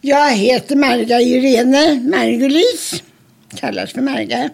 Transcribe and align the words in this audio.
Jag 0.00 0.30
heter 0.30 0.76
Marga 0.76 1.20
Irene 1.20 2.00
Margulis, 2.10 3.02
kallas 3.56 3.92
för 3.92 4.00
Marga. 4.00 4.50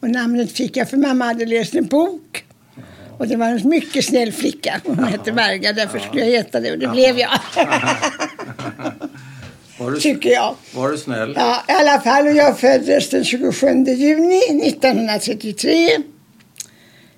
Och 0.00 0.10
namnet 0.10 0.52
fick 0.52 0.76
jag 0.76 0.90
för 0.90 0.96
mamma 0.96 1.24
hade 1.24 1.46
läst 1.46 1.74
en 1.74 1.86
bok. 1.86 2.44
Och 3.18 3.28
det 3.28 3.36
var 3.36 3.46
en 3.46 3.68
mycket 3.68 4.04
snäll 4.04 4.32
flicka. 4.32 4.80
Hon 4.84 5.04
hette 5.04 5.32
Marga, 5.32 5.72
därför 5.72 5.98
skulle 5.98 6.20
jag 6.24 6.30
heta 6.30 6.60
det 6.60 6.72
och 6.72 6.78
det 6.78 6.88
blev 6.88 7.18
jag. 7.18 7.30
Var 9.78 9.90
du, 9.90 10.00
Tycker 10.00 10.30
jag. 10.30 10.54
var 10.74 10.88
du 10.90 10.98
snäll? 10.98 11.32
Ja, 11.36 11.62
i 11.68 11.72
alla 11.72 12.00
fall. 12.00 12.26
Och 12.26 12.34
jag 12.34 12.58
föddes 12.60 13.10
den 13.10 13.24
27 13.24 13.66
juni 13.86 14.38
1933 14.68 15.88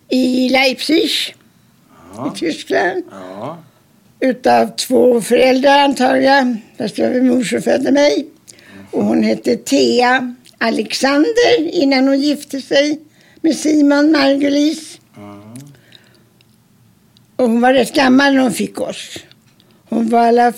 i 0.08 0.48
Leipzig 0.48 1.10
Ja. 2.16 2.32
i 2.34 2.38
Tyskland. 2.38 3.02
Ja. 3.10 3.58
Utav 4.24 4.76
två 4.76 5.20
föräldrar 5.20 5.78
antar 5.78 6.16
jag. 6.16 6.56
Fast 6.78 6.96
det 6.96 7.02
var 7.02 7.14
min 7.14 7.28
mor 7.28 7.44
som 7.44 7.62
födde 7.62 7.92
mig. 7.92 8.26
Och 8.90 9.04
hon 9.04 9.22
hette 9.22 9.56
Thea 9.56 10.34
Alexander 10.58 11.58
innan 11.72 12.08
hon 12.08 12.20
gifte 12.20 12.60
sig 12.60 13.00
med 13.40 13.56
Simon 13.56 14.12
Margulis. 14.12 15.00
Mm. 15.16 15.54
Och 17.36 17.48
hon 17.48 17.60
var 17.60 17.72
rätt 17.72 17.94
gammal 17.94 18.34
när 18.34 18.42
hon 18.42 18.52
fick 18.52 18.80
oss. 18.80 19.18
Hon 19.88 20.08
var 20.08 20.20
alla 20.20 20.52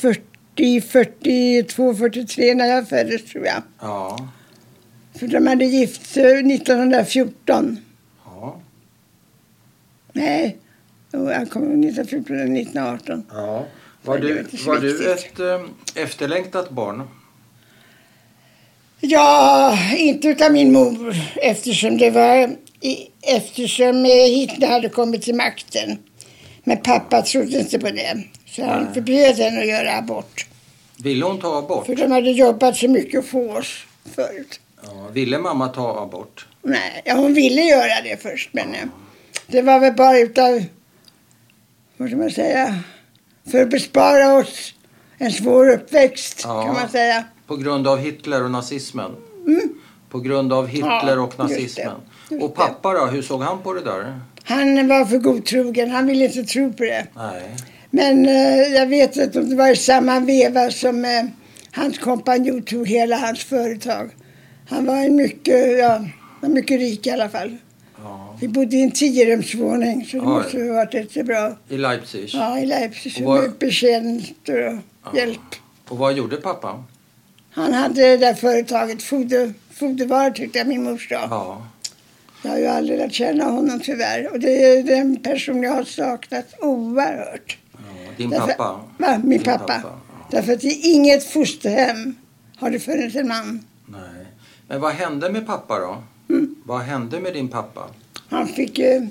40, 0.00 0.80
42, 0.80 1.94
43 1.94 2.54
när 2.54 2.66
jag 2.66 2.88
föddes 2.88 3.24
tror 3.24 3.46
jag. 3.46 3.62
Ja. 3.80 4.28
För 5.18 5.26
de 5.26 5.46
hade 5.46 5.64
gift 5.64 6.06
sig 6.06 6.54
1914. 6.54 7.78
Ja. 8.24 8.60
Nej, 10.12 10.56
jag 11.12 11.50
kom 11.50 11.62
1914 11.62 12.36
eller 12.36 12.60
1918. 12.60 13.24
ja. 13.32 13.66
Var 14.02 14.18
du, 14.18 14.46
var 14.66 14.76
du 14.78 15.12
ett 15.12 15.40
eh, 15.40 16.02
efterlängtat 16.02 16.70
barn? 16.70 17.02
Ja, 19.00 19.78
inte 19.96 20.28
utav 20.28 20.52
min 20.52 20.72
mor 20.72 21.14
eftersom 21.36 21.98
det 21.98 22.10
var 22.10 22.56
eftersom 23.22 24.04
eh, 24.04 24.10
Hitler 24.10 24.68
hade 24.68 24.88
kommit 24.88 25.22
till 25.22 25.34
makten. 25.34 25.98
Men 26.64 26.76
pappa 26.76 27.22
trodde 27.22 27.58
inte 27.58 27.78
på 27.78 27.90
det. 27.90 28.24
Så 28.46 28.64
han 28.64 28.84
Nej. 28.84 28.94
förbjöd 28.94 29.36
henne 29.36 29.60
att 29.60 29.68
göra 29.68 29.96
abort. 29.98 30.46
Ville 31.02 31.24
hon 31.24 31.40
ta 31.40 31.58
abort? 31.58 31.86
För 31.86 31.96
de 31.96 32.10
hade 32.10 32.30
jobbat 32.30 32.76
så 32.76 32.88
mycket 32.88 33.26
för 33.26 33.56
oss 33.58 33.86
förut. 34.14 34.60
Ja. 34.82 35.08
Ville 35.12 35.38
mamma 35.38 35.68
ta 35.68 36.02
abort? 36.02 36.46
Nej, 36.62 37.02
ja, 37.04 37.14
hon 37.14 37.34
ville 37.34 37.62
göra 37.62 38.02
det 38.04 38.22
först 38.22 38.48
men 38.52 38.74
eh, 38.74 38.86
det 39.46 39.62
var 39.62 39.80
väl 39.80 39.94
bara 39.94 40.18
utav, 40.18 40.62
vad 42.00 42.08
ska 42.08 42.16
man 42.18 42.30
säga, 42.30 42.74
för 43.50 43.62
att 43.62 43.70
bespara 43.70 44.34
oss 44.34 44.74
en 45.18 45.32
svår 45.32 45.70
uppväxt 45.70 46.40
Ja. 46.44 46.64
kan 46.64 46.74
man 46.74 46.88
säga. 46.88 47.24
På 47.46 47.56
grund 47.56 47.86
av 47.88 47.98
Hitler 47.98 48.44
och 48.44 48.50
nazismen? 48.50 49.10
Mm. 49.46 49.60
På 50.10 50.20
grund 50.20 50.52
av 50.52 50.66
Hitler 50.66 50.90
Ja, 51.16 51.20
och 51.20 51.26
just 51.26 51.36
det. 51.36 51.42
nazismen? 51.42 51.92
Just 52.30 52.42
Och 52.42 52.54
pappa 52.54 52.92
då, 52.94 53.06
hur 53.06 53.22
såg 53.22 53.42
han 53.42 53.62
på 53.62 53.72
det 53.72 53.80
där? 53.80 54.20
Han 54.44 54.88
var 54.88 55.04
för 55.04 55.18
godtrogen, 55.18 55.90
han 55.90 56.06
ville 56.06 56.24
inte 56.24 56.42
tro 56.44 56.72
på 56.72 56.82
det. 56.84 57.06
Nej. 57.16 57.42
Men 57.90 58.26
eh, 58.28 58.58
jag 58.74 58.86
vet 58.86 59.36
om 59.36 59.48
det 59.50 59.56
var 59.56 59.68
i 59.68 59.76
samma 59.76 60.20
veva 60.20 60.70
som 60.70 61.04
eh, 61.04 61.10
hans 61.72 61.98
kompanjon 61.98 62.62
tog 62.62 62.88
hela 62.88 63.16
hans 63.16 63.44
företag. 63.44 64.10
Han 64.68 64.86
var 64.86 64.96
en 64.96 65.16
mycket, 65.16 65.78
ja, 65.78 66.04
mycket 66.40 66.78
rik 66.80 67.06
i 67.06 67.10
alla 67.10 67.28
fall. 67.28 67.56
Ja. 68.40 68.46
Vi 68.46 68.48
bodde 68.48 68.76
i 68.76 68.82
en 68.82 68.90
tiorumsvåning 68.90 70.04
så 70.06 70.16
det 70.16 70.22
Oj. 70.22 70.26
måste 70.26 70.58
ha 70.62 70.74
varit 70.74 70.94
rätt 70.94 71.26
bra. 71.26 71.56
I 71.68 71.76
Leipzig? 71.76 72.30
Ja, 72.32 72.58
i 72.58 72.66
Leipzig. 72.66 73.16
Och 73.18 73.24
vad- 73.24 73.40
Med 73.42 73.52
betjänster 73.58 74.80
och 75.04 75.16
hjälp. 75.16 75.40
Och 75.88 75.98
vad 75.98 76.12
gjorde 76.14 76.36
pappa? 76.36 76.84
Han 77.52 77.72
hade 77.72 77.94
det 78.02 78.16
där 78.16 78.34
företaget, 78.34 79.02
foder, 79.02 79.54
fodervaror 79.72 80.30
tyckte 80.30 80.58
jag 80.58 80.68
min 80.68 80.82
mor 80.84 80.98
sa. 80.98 81.14
Ja. 81.14 81.66
Jag 82.42 82.50
har 82.50 82.58
ju 82.58 82.66
aldrig 82.66 82.98
lärt 82.98 83.12
känna 83.12 83.44
honom 83.44 83.80
tyvärr. 83.80 84.32
Och 84.32 84.40
det 84.40 84.64
är 84.64 84.82
den 84.82 85.16
person 85.16 85.62
jag 85.62 85.72
har 85.72 85.84
saknat 85.84 86.46
oerhört. 86.60 87.58
ja. 87.72 87.78
Din 88.16 88.30
Därför- 88.30 88.46
pappa? 88.46 88.80
Va? 88.98 89.18
Min 89.18 89.30
Din 89.30 89.42
pappa. 89.42 89.80
ja. 89.84 90.00
Därför 90.30 90.52
att 90.52 90.64
i 90.64 90.80
inget 90.82 91.24
fosterhem 91.32 92.16
har 92.56 92.70
det 92.70 92.80
funnits 92.80 93.16
en 93.16 93.28
man. 93.28 93.64
Nej. 93.86 94.00
Men 94.68 94.80
vad 94.80 94.92
hände 94.92 95.30
med 95.32 95.46
pappa 95.46 95.78
då? 95.78 96.02
Mm. 96.34 96.54
Vad 96.64 96.80
hände 96.80 97.20
med 97.20 97.32
din 97.34 97.48
pappa? 97.48 97.80
Han 98.30 98.48
fick, 98.48 98.78
eh, 98.78 99.02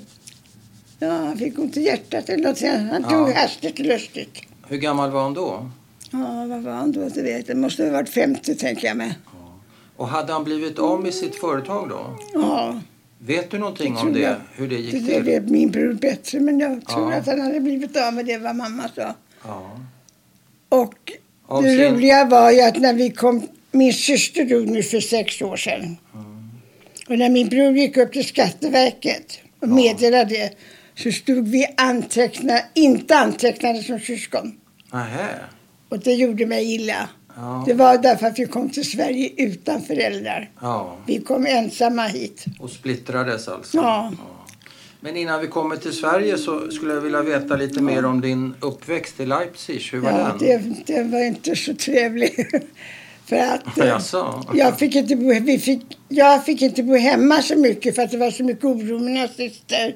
ja, 0.98 1.10
han 1.10 1.38
fick 1.38 1.58
ont 1.58 1.76
i 1.76 1.80
hjärtat 1.82 2.28
eller 2.28 2.44
något. 2.48 2.60
Han 2.90 3.02
Ja. 3.02 3.10
tog 3.10 3.30
hastigt 3.30 3.80
och 3.80 3.86
lustigt. 3.86 4.42
Hur 4.68 4.76
gammal 4.78 5.10
var 5.10 5.22
han 5.22 5.34
då? 5.34 5.70
Ja, 6.10 6.44
vad 6.48 6.62
var 6.62 6.72
han 6.72 6.92
då? 6.92 7.08
Det 7.08 7.22
vet 7.22 7.48
jag. 7.48 7.56
Det 7.56 7.60
måste 7.60 7.84
ha 7.84 7.90
varit 7.90 8.08
50 8.08 8.54
tänker 8.54 8.86
jag 8.88 8.96
mig. 8.96 9.18
Och 9.96 10.08
hade 10.08 10.32
han 10.32 10.44
blivit 10.44 10.78
av 10.78 11.02
med 11.02 11.14
sitt 11.14 11.34
företag 11.36 11.88
då? 11.88 12.16
Ja, 12.34 12.80
Vet 13.22 13.50
du 13.50 13.58
någonting 13.58 13.94
Det 13.94 14.00
om 14.00 14.12
det? 14.12 14.20
jag. 14.20 14.36
Hur 14.54 14.68
det 14.68 14.74
gick 14.76 14.92
det, 14.92 14.98
det 14.98 15.14
till? 15.14 15.22
vet 15.22 15.48
min 15.48 15.70
bror 15.70 15.92
bättre. 15.94 16.40
Men 16.40 16.60
jag 16.60 16.86
tror 16.86 17.12
Ja. 17.12 17.18
att 17.18 17.26
han 17.26 17.40
hade 17.40 17.60
blivit 17.60 17.96
av 17.96 18.14
med 18.14 18.26
det 18.26 18.38
vad 18.38 18.56
mamma 18.56 18.82
sa. 18.96 19.14
Ja. 19.44 19.78
Och 20.68 20.94
Av 21.46 21.62
det 21.62 21.68
sin- 21.76 21.94
roliga 21.94 22.24
var 22.24 22.50
ju 22.50 22.60
att 22.60 22.76
när 22.80 22.94
vi 22.94 23.10
kom... 23.10 23.42
Min 23.72 23.92
syster 23.92 24.44
dog 24.44 24.68
nu 24.68 24.82
för 24.82 25.00
sex 25.00 25.42
år 25.42 25.56
sedan. 25.56 25.96
Mm. 26.14 26.29
Och 27.10 27.18
när 27.18 27.30
min 27.30 27.48
bror 27.48 27.72
gick 27.76 27.96
upp 27.96 28.12
till 28.12 28.24
Skatteverket 28.28 29.38
och 29.60 29.68
meddelade 29.68 30.24
det 30.24 30.50
så 30.94 31.12
stod 31.12 31.48
vi 31.48 31.66
anteckna, 31.76 32.60
inte 32.74 33.16
antecknade 33.16 33.82
som 33.82 34.00
syskon. 34.00 34.52
Nähä. 34.92 35.28
Och 35.88 35.98
det 35.98 36.12
gjorde 36.12 36.46
mig 36.46 36.74
illa. 36.74 37.08
Ja. 37.36 37.64
Det 37.66 37.74
var 37.74 37.98
därför 37.98 38.26
att 38.26 38.38
vi 38.38 38.46
kom 38.46 38.70
till 38.70 38.90
Sverige 38.90 39.30
utan 39.36 39.82
föräldrar. 39.82 40.50
ja. 40.60 40.96
Vi 41.06 41.20
kom 41.20 41.46
ensamma 41.46 42.02
hit. 42.06 42.44
Och 42.58 42.70
splittrades 42.70 43.48
alltså? 43.48 43.76
Ja. 43.76 44.12
Men 45.00 45.16
innan 45.16 45.40
vi 45.40 45.46
kommer 45.46 45.76
till 45.76 45.92
Sverige 45.92 46.38
så 46.38 46.70
skulle 46.70 46.94
jag 46.94 47.00
vilja 47.00 47.22
veta 47.22 47.56
lite 47.56 47.82
mer 47.82 48.04
om 48.04 48.20
din 48.20 48.54
uppväxt 48.60 49.20
i 49.20 49.26
Leipzig. 49.26 49.88
Hur 49.92 50.00
var 50.00 50.10
Ja, 50.10 50.36
den? 50.40 50.74
det, 50.86 50.94
det 50.94 51.02
var 51.02 51.24
inte 51.24 51.56
så 51.56 51.74
trevlig. 51.74 52.46
För 53.30 53.36
att 53.36 53.78
eh, 53.78 53.86
Jaså? 53.86 54.44
jag 54.54 54.78
fick, 54.78 54.94
inte 54.94 55.16
bo, 55.16 55.32
vi 55.40 55.58
fick, 55.58 55.98
jag 56.08 56.44
fick 56.44 56.62
inte 56.62 56.82
bo 56.82 56.96
hemma 56.96 57.42
så 57.42 57.56
mycket 57.56 57.94
för 57.94 58.02
att 58.02 58.10
det 58.10 58.16
var 58.18 58.30
så 58.30 58.44
mycket 58.44 58.64
oro 58.64 58.98
med 58.98 59.12
nazister. 59.12 59.94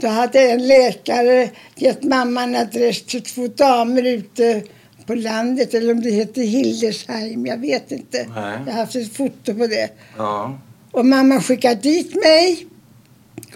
Då 0.00 0.08
hade 0.08 0.50
en 0.50 0.66
läkare 0.66 1.50
gett 1.74 2.02
mamman 2.02 2.54
adress 2.54 3.02
till 3.02 3.22
två 3.22 3.46
damer 3.46 4.02
ute 4.02 4.62
på 5.06 5.14
landet, 5.14 5.74
eller 5.74 5.92
om 5.92 6.02
det 6.02 6.10
heter 6.10 6.42
Hildesheim, 6.42 7.46
jag 7.46 7.58
vet 7.58 7.92
inte. 7.92 8.26
Nej. 8.34 8.58
Jag 8.66 8.72
har 8.72 8.80
haft 8.80 8.96
ett 8.96 9.16
foto 9.16 9.54
på 9.54 9.66
det. 9.66 9.90
Ja. 10.16 10.58
Och 10.92 11.06
mamma 11.06 11.40
skickade 11.40 11.80
dit 11.80 12.14
mig. 12.14 12.66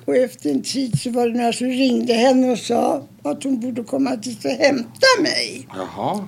Och 0.04 0.16
efter 0.16 0.50
en 0.50 0.62
tid 0.62 1.00
så 1.00 1.10
var 1.10 1.28
det 1.28 1.38
några 1.38 1.52
som 1.52 1.66
ringde 1.66 2.12
henne 2.12 2.50
och 2.50 2.58
sa 2.58 3.02
att 3.22 3.44
hon 3.44 3.60
borde 3.60 3.84
komma 3.84 4.16
dit 4.16 4.44
och 4.44 4.50
hämta 4.50 5.06
mig. 5.22 5.68
Jaha. 5.76 6.26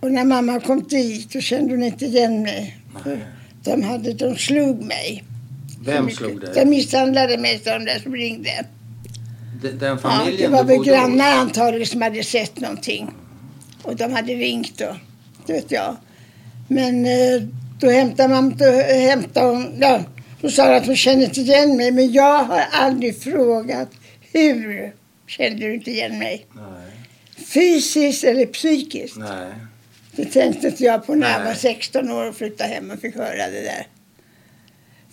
Och 0.00 0.12
när 0.12 0.24
mamma 0.24 0.60
kom 0.60 0.82
dit 0.88 1.32
så 1.32 1.40
kände 1.40 1.74
hon 1.74 1.82
inte 1.82 2.04
igen 2.06 2.42
mig. 2.42 2.76
De, 3.64 3.82
hade, 3.82 4.12
de 4.12 4.36
slog 4.36 4.82
mig. 4.82 5.24
Vem 5.84 6.10
slog 6.10 6.40
dig? 6.40 6.50
De 6.54 6.64
misshandlade 6.64 7.38
mig, 7.38 7.60
de 7.64 7.84
där 7.84 7.98
som 7.98 8.14
ringde. 8.14 8.50
De- 9.62 9.68
Den 9.70 9.88
Ja, 9.88 9.96
familjen 9.98 10.50
det 10.50 10.56
var 10.56 10.64
väl 10.64 10.84
grannar 10.84 11.32
antagligen 11.36 11.86
som 11.86 12.02
hade 12.02 12.22
sett 12.24 12.60
någonting. 12.60 13.10
Och 13.82 13.96
de 13.96 14.12
hade 14.12 14.32
ringt 14.34 14.78
då. 14.78 14.96
Det 15.46 15.52
vet 15.52 15.70
jag. 15.70 15.96
Men 16.68 17.06
eh, 17.06 17.42
då 17.80 17.90
hämtade 17.90 18.28
man, 18.34 18.56
då 18.56 18.64
hämtade 19.08 19.46
hon, 19.46 19.74
ja, 19.80 20.00
då 20.40 20.50
sa 20.50 20.66
hon 20.66 20.74
att 20.76 20.86
hon 20.86 20.96
kände 20.96 21.24
inte 21.24 21.40
igen 21.40 21.76
mig. 21.76 21.90
Men 21.92 22.12
jag 22.12 22.44
har 22.44 22.64
aldrig 22.72 23.18
frågat 23.22 23.88
hur 24.32 24.92
kände 25.26 25.58
du 25.66 25.74
inte 25.74 25.90
igen 25.90 26.18
mig? 26.18 26.46
Nej. 26.54 26.64
Fysiskt 27.44 28.24
eller 28.24 28.46
psykiskt? 28.46 29.16
Nej. 29.16 29.52
Det 30.16 30.24
tänkte 30.24 30.66
inte 30.66 30.84
jag 30.84 31.06
på 31.06 31.14
när 31.14 31.30
jag 31.30 31.38
Nej. 31.38 31.46
var 31.48 31.54
16 31.54 32.10
år 32.10 32.28
och 32.28 32.36
flyttade 32.36 32.70
hem 32.70 32.90
och 32.90 33.00
fick 33.00 33.14
höra 33.16 33.46
det 33.50 33.60
där. 33.62 33.86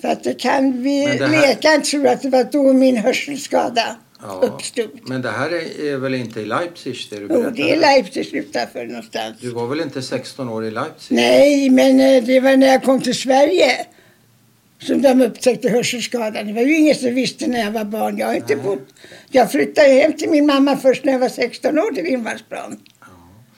För 0.01 0.07
att 0.07 0.23
det 0.23 0.33
kan 0.33 0.83
vi, 0.83 1.05
det 1.05 1.27
här- 1.27 1.79
tror 1.81 2.07
att 2.07 2.21
det 2.21 2.29
var 2.29 2.43
då 2.43 2.73
min 2.73 2.97
hörselskada 2.97 3.95
Ja. 4.21 4.39
uppstod. 4.43 4.99
Men 5.07 5.21
det 5.21 5.31
här 5.31 5.49
är, 5.49 5.97
väl 5.97 6.13
inte 6.15 6.41
i 6.41 6.45
Leipzig 6.45 7.07
det 7.09 7.15
du 7.19 7.27
Jo, 7.29 7.49
det 7.55 7.71
är 7.71 7.79
Leipzig 7.79 8.33
utanför 8.33 8.85
någonstans. 8.85 9.37
Du 9.41 9.49
var 9.51 9.67
väl 9.67 9.79
inte 9.81 10.01
16 10.01 10.49
år 10.49 10.65
i 10.65 10.71
Leipzig? 10.71 11.15
Nej, 11.15 11.69
men 11.69 11.99
eh, 11.99 12.23
det 12.23 12.39
var 12.39 12.57
när 12.57 12.67
jag 12.67 12.83
kom 12.83 13.01
till 13.01 13.15
Sverige 13.15 13.85
som 14.83 15.01
de 15.01 15.21
upptäckte 15.21 15.69
hörselskadan. 15.69 16.47
Det 16.47 16.53
var 16.53 16.61
ju 16.61 16.77
ingen 16.77 16.95
som 16.95 17.15
visste 17.15 17.47
när 17.47 17.59
jag 17.59 17.71
var 17.71 17.83
barn. 17.83 18.17
Jag 18.17 18.27
har 18.27 18.33
inte 18.33 18.55
Nej. 18.55 18.65
bott... 18.65 18.87
Jag 19.31 19.51
flyttade 19.51 19.87
hem 19.89 20.13
till 20.13 20.29
min 20.29 20.45
mamma 20.45 20.77
först 20.77 21.03
när 21.05 21.11
jag 21.13 21.19
var 21.19 21.29
16 21.29 21.79
år 21.79 21.91
till 21.93 22.03
Vildmarsplan. 22.03 22.79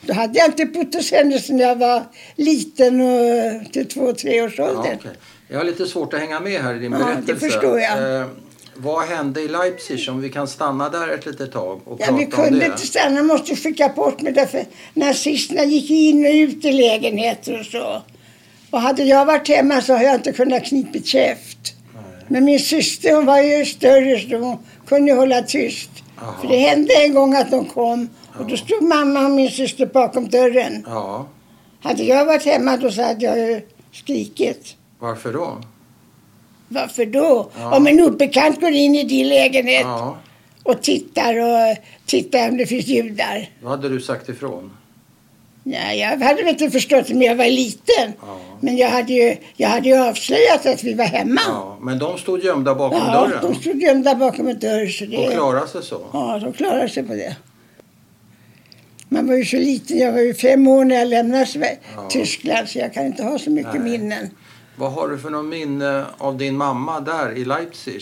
Då 0.01 0.13
hade 0.13 0.39
jag 0.39 0.47
inte 0.47 0.65
bott 0.65 0.95
hos 0.95 1.11
henne 1.11 1.39
sedan 1.39 1.59
jag 1.59 1.75
var 1.75 2.03
liten 2.35 3.01
och 3.01 3.71
till 3.73 3.85
två, 3.87 4.13
tre 4.13 4.41
års 4.41 4.57
Ja, 4.57 4.63
ålder. 4.69 4.97
okej. 4.99 5.11
Jag 5.47 5.57
har 5.57 5.63
lite 5.65 5.85
svårt 5.85 6.13
att 6.13 6.19
hänga 6.19 6.39
med 6.39 6.61
här 6.61 6.75
i 6.75 6.79
din 6.79 6.91
Ja, 6.91 6.97
berättelse. 6.97 7.33
det 7.33 7.39
förstår 7.51 7.79
jag. 7.79 8.19
Eh, 8.21 8.27
Vad 8.75 9.05
hände 9.07 9.41
i 9.41 9.47
Leipzig? 9.47 10.09
Om 10.09 10.21
vi 10.21 10.29
kan 10.29 10.47
stanna 10.47 10.89
där 10.89 11.07
ett 11.07 11.25
litet 11.25 11.51
tag 11.51 11.81
och 11.85 11.97
Ja, 12.01 12.05
prata 12.05 12.17
vi 12.17 12.25
om 12.25 12.31
kunde 12.31 12.59
det. 12.59 12.65
inte 12.65 12.87
stanna, 12.87 13.23
måste 13.23 13.55
skicka 13.55 13.89
bort 13.89 14.21
mig 14.21 14.33
därför 14.33 14.65
nazisterna 14.93 15.63
gick 15.63 15.89
in 15.89 16.25
och 16.25 16.31
ut 16.31 16.65
i 16.65 16.71
lägenheter 16.71 17.59
och 17.59 17.65
så. 17.65 18.01
Och 18.75 18.81
hade 18.81 19.03
jag 19.03 19.25
varit 19.25 19.47
hemma 19.47 19.81
så 19.81 19.93
har 19.93 20.03
jag 20.03 20.15
inte 20.15 20.31
kunnat 20.31 20.65
knipit 20.65 21.05
käft. 21.05 21.73
Men 22.27 22.45
min 22.45 22.59
syster 22.59 23.15
hon 23.15 23.25
var 23.25 23.41
ju 23.41 23.65
större 23.65 24.19
så 24.19 24.37
hon 24.37 24.57
kunde 24.87 25.13
hålla 25.13 25.41
tyst. 25.41 25.89
Jaha. 26.21 26.33
För 26.41 26.47
det 26.47 26.57
hände 26.57 26.93
en 27.05 27.13
gång 27.13 27.33
att 27.35 27.51
de 27.51 27.65
kom 27.65 28.09
och 28.39 28.47
då 28.47 28.57
stod 28.57 28.83
mamma 28.83 29.25
och 29.25 29.31
min 29.31 29.51
syster 29.51 29.85
bakom 29.85 30.29
dörren. 30.29 30.83
Ja, 30.87 31.27
Hade 31.83 32.03
jag 32.03 32.25
varit 32.25 32.45
hemma 32.45 32.77
då 32.77 32.91
så 32.91 33.01
hade 33.01 33.25
jag 33.25 33.37
ju 33.37 33.61
skrikit. 33.91 34.75
varför 34.99 35.33
då? 35.33 35.61
Varför 36.67 37.05
då? 37.05 37.49
Ja. 37.57 37.75
Om 37.77 37.87
en 37.87 37.99
obekant 37.99 38.61
går 38.61 38.71
in 38.71 38.95
i 38.95 39.03
din 39.03 39.27
lägenhet 39.29 39.81
Ja, 39.83 40.17
och 40.63 40.81
tittar 40.81 41.37
och 41.39 41.77
tittar 42.05 42.49
om 42.49 42.57
det 42.57 42.65
finns 42.65 42.87
judar. 42.87 43.49
då 43.61 43.67
hade 43.67 43.89
du 43.89 44.01
sagt 44.01 44.29
ifrån. 44.29 44.71
Nej, 45.67 45.99
jag 45.99 46.09
hade 46.09 46.43
väl 46.43 46.47
inte 46.47 46.69
förstått 46.69 47.07
det 47.07 47.13
när 47.13 47.25
jag 47.25 47.35
var 47.35 47.45
liten. 47.45 48.13
Ja. 48.21 48.39
Men 48.59 48.77
jag 48.77 48.89
hade, 48.89 49.13
ju, 49.13 49.37
jag 49.55 49.69
hade 49.69 49.89
ju 49.89 49.97
avslöjat 49.97 50.65
att 50.65 50.83
vi 50.83 50.93
var 50.93 51.05
hemma. 51.05 51.41
Ja, 51.47 51.77
men 51.81 51.99
de 51.99 52.17
stod 52.17 52.43
gömda 52.43 52.75
bakom 52.75 52.97
Ja, 52.97 53.27
dörren 53.27 53.39
de 53.41 53.55
stod 53.55 53.81
gömda 53.81 54.15
bakom 54.15 54.47
en 54.47 54.59
dörr. 54.59 54.87
Så 54.87 55.05
det, 55.05 55.17
och 55.17 55.31
klarade 55.31 55.67
sig 55.67 55.83
så. 55.83 56.01
Ja, 56.13 56.39
de 56.43 56.53
klarade 56.53 56.89
sig 56.89 57.03
på 57.03 57.13
det. 57.13 57.35
Man 59.09 59.27
var 59.27 59.35
ju 59.35 59.45
så 59.45 59.57
liten. 59.57 59.97
Jag 59.97 60.11
var 60.11 60.19
ju 60.19 60.33
fem 60.33 60.67
år 60.67 60.85
när 60.85 60.95
jag 60.95 61.07
lämnade 61.07 61.77
Ja. 61.95 62.07
Tyskland 62.09 62.69
så 62.69 62.79
jag 62.79 62.93
kan 62.93 63.05
inte 63.05 63.23
ha 63.23 63.39
så 63.39 63.49
mycket 63.49 63.73
Nej. 63.73 63.83
minnen. 63.91 64.29
Vad 64.75 64.91
har 64.91 65.07
du 65.07 65.17
för 65.17 65.29
något 65.29 65.45
minne 65.45 66.05
av 66.17 66.37
din 66.37 66.57
mamma 66.57 66.99
där 66.99 67.37
i 67.37 67.45
Leipzig? 67.45 68.01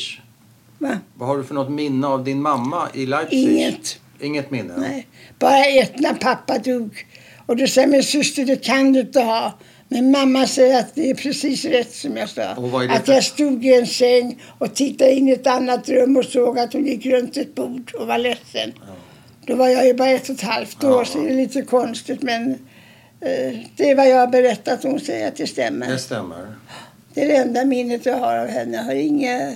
Va? 0.77 0.97
Vad 1.15 1.29
har 1.29 1.37
du 1.37 1.43
för 1.43 1.53
något 1.53 1.71
minne 1.71 2.07
av 2.07 2.23
din 2.23 2.41
mamma 2.41 2.87
i 2.93 3.05
Leipzig? 3.05 3.51
Inget. 3.51 3.99
Inget 4.19 4.51
minne? 4.51 4.73
Nej. 4.77 5.07
Bara 5.39 5.65
ett 5.65 5.99
när 5.99 6.13
pappa 6.13 6.57
dog. 6.57 7.05
Och 7.45 7.55
då 7.57 7.67
säger 7.67 7.87
min 7.87 8.03
syster, 8.03 8.45
det 8.45 8.55
kan 8.63 8.93
du 8.93 8.99
inte 8.99 9.21
ha. 9.21 9.53
Men 9.87 10.11
mamma 10.11 10.47
säger 10.47 10.79
att 10.79 10.95
det 10.95 11.09
är 11.09 11.15
precis 11.15 11.65
rätt 11.65 11.93
som 11.93 12.17
jag 12.17 12.29
sa. 12.29 12.43
Att 12.89 13.07
jag 13.07 13.23
stod 13.23 13.65
i 13.65 13.73
en 13.73 13.87
säng 13.87 14.41
och 14.57 14.73
tittade 14.75 15.11
in 15.11 15.27
i 15.27 15.31
ett 15.31 15.47
annat 15.47 15.89
rum 15.89 16.17
och 16.17 16.25
såg 16.25 16.59
att 16.59 16.73
hon 16.73 16.85
gick 16.85 17.05
runt 17.05 17.37
ett 17.37 17.55
bord 17.55 17.93
och 17.99 18.07
var 18.07 18.17
ledsen. 18.17 18.73
Då 19.45 19.55
var 19.55 19.67
jag 19.69 19.85
ju 19.87 19.93
bara 19.93 20.09
ett 20.09 20.29
och 20.29 20.35
ett 20.35 20.41
halvt 20.41 20.83
år 20.83 20.91
Ja. 20.91 21.05
så 21.05 21.21
det 21.21 21.29
är 21.29 21.35
lite 21.35 21.61
konstigt 21.61 22.21
men 22.21 22.51
eh, 23.21 23.53
det 23.75 23.89
är 23.91 23.95
vad 23.95 24.09
jag 24.09 24.17
har 24.17 24.27
berättat 24.27 24.83
hon 24.83 24.99
säger 24.99 25.27
att 25.27 25.35
det 25.35 25.47
stämmer. 25.47 25.87
Det 25.87 25.97
stämmer. 25.97 26.55
Det 27.13 27.21
är 27.23 27.27
det 27.27 27.35
enda 27.35 27.65
minnet 27.65 28.05
jag 28.05 28.17
har 28.17 28.37
av 28.37 28.47
henne. 28.47 28.77
Jag 28.77 28.83
har 28.83 28.95
inga, 28.95 29.53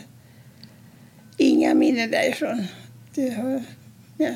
inga 1.38 1.74
minnen 1.74 2.12
därifrån. 2.12 2.64
Det 3.16 3.30
har, 3.30 3.64
ja. 4.18 4.30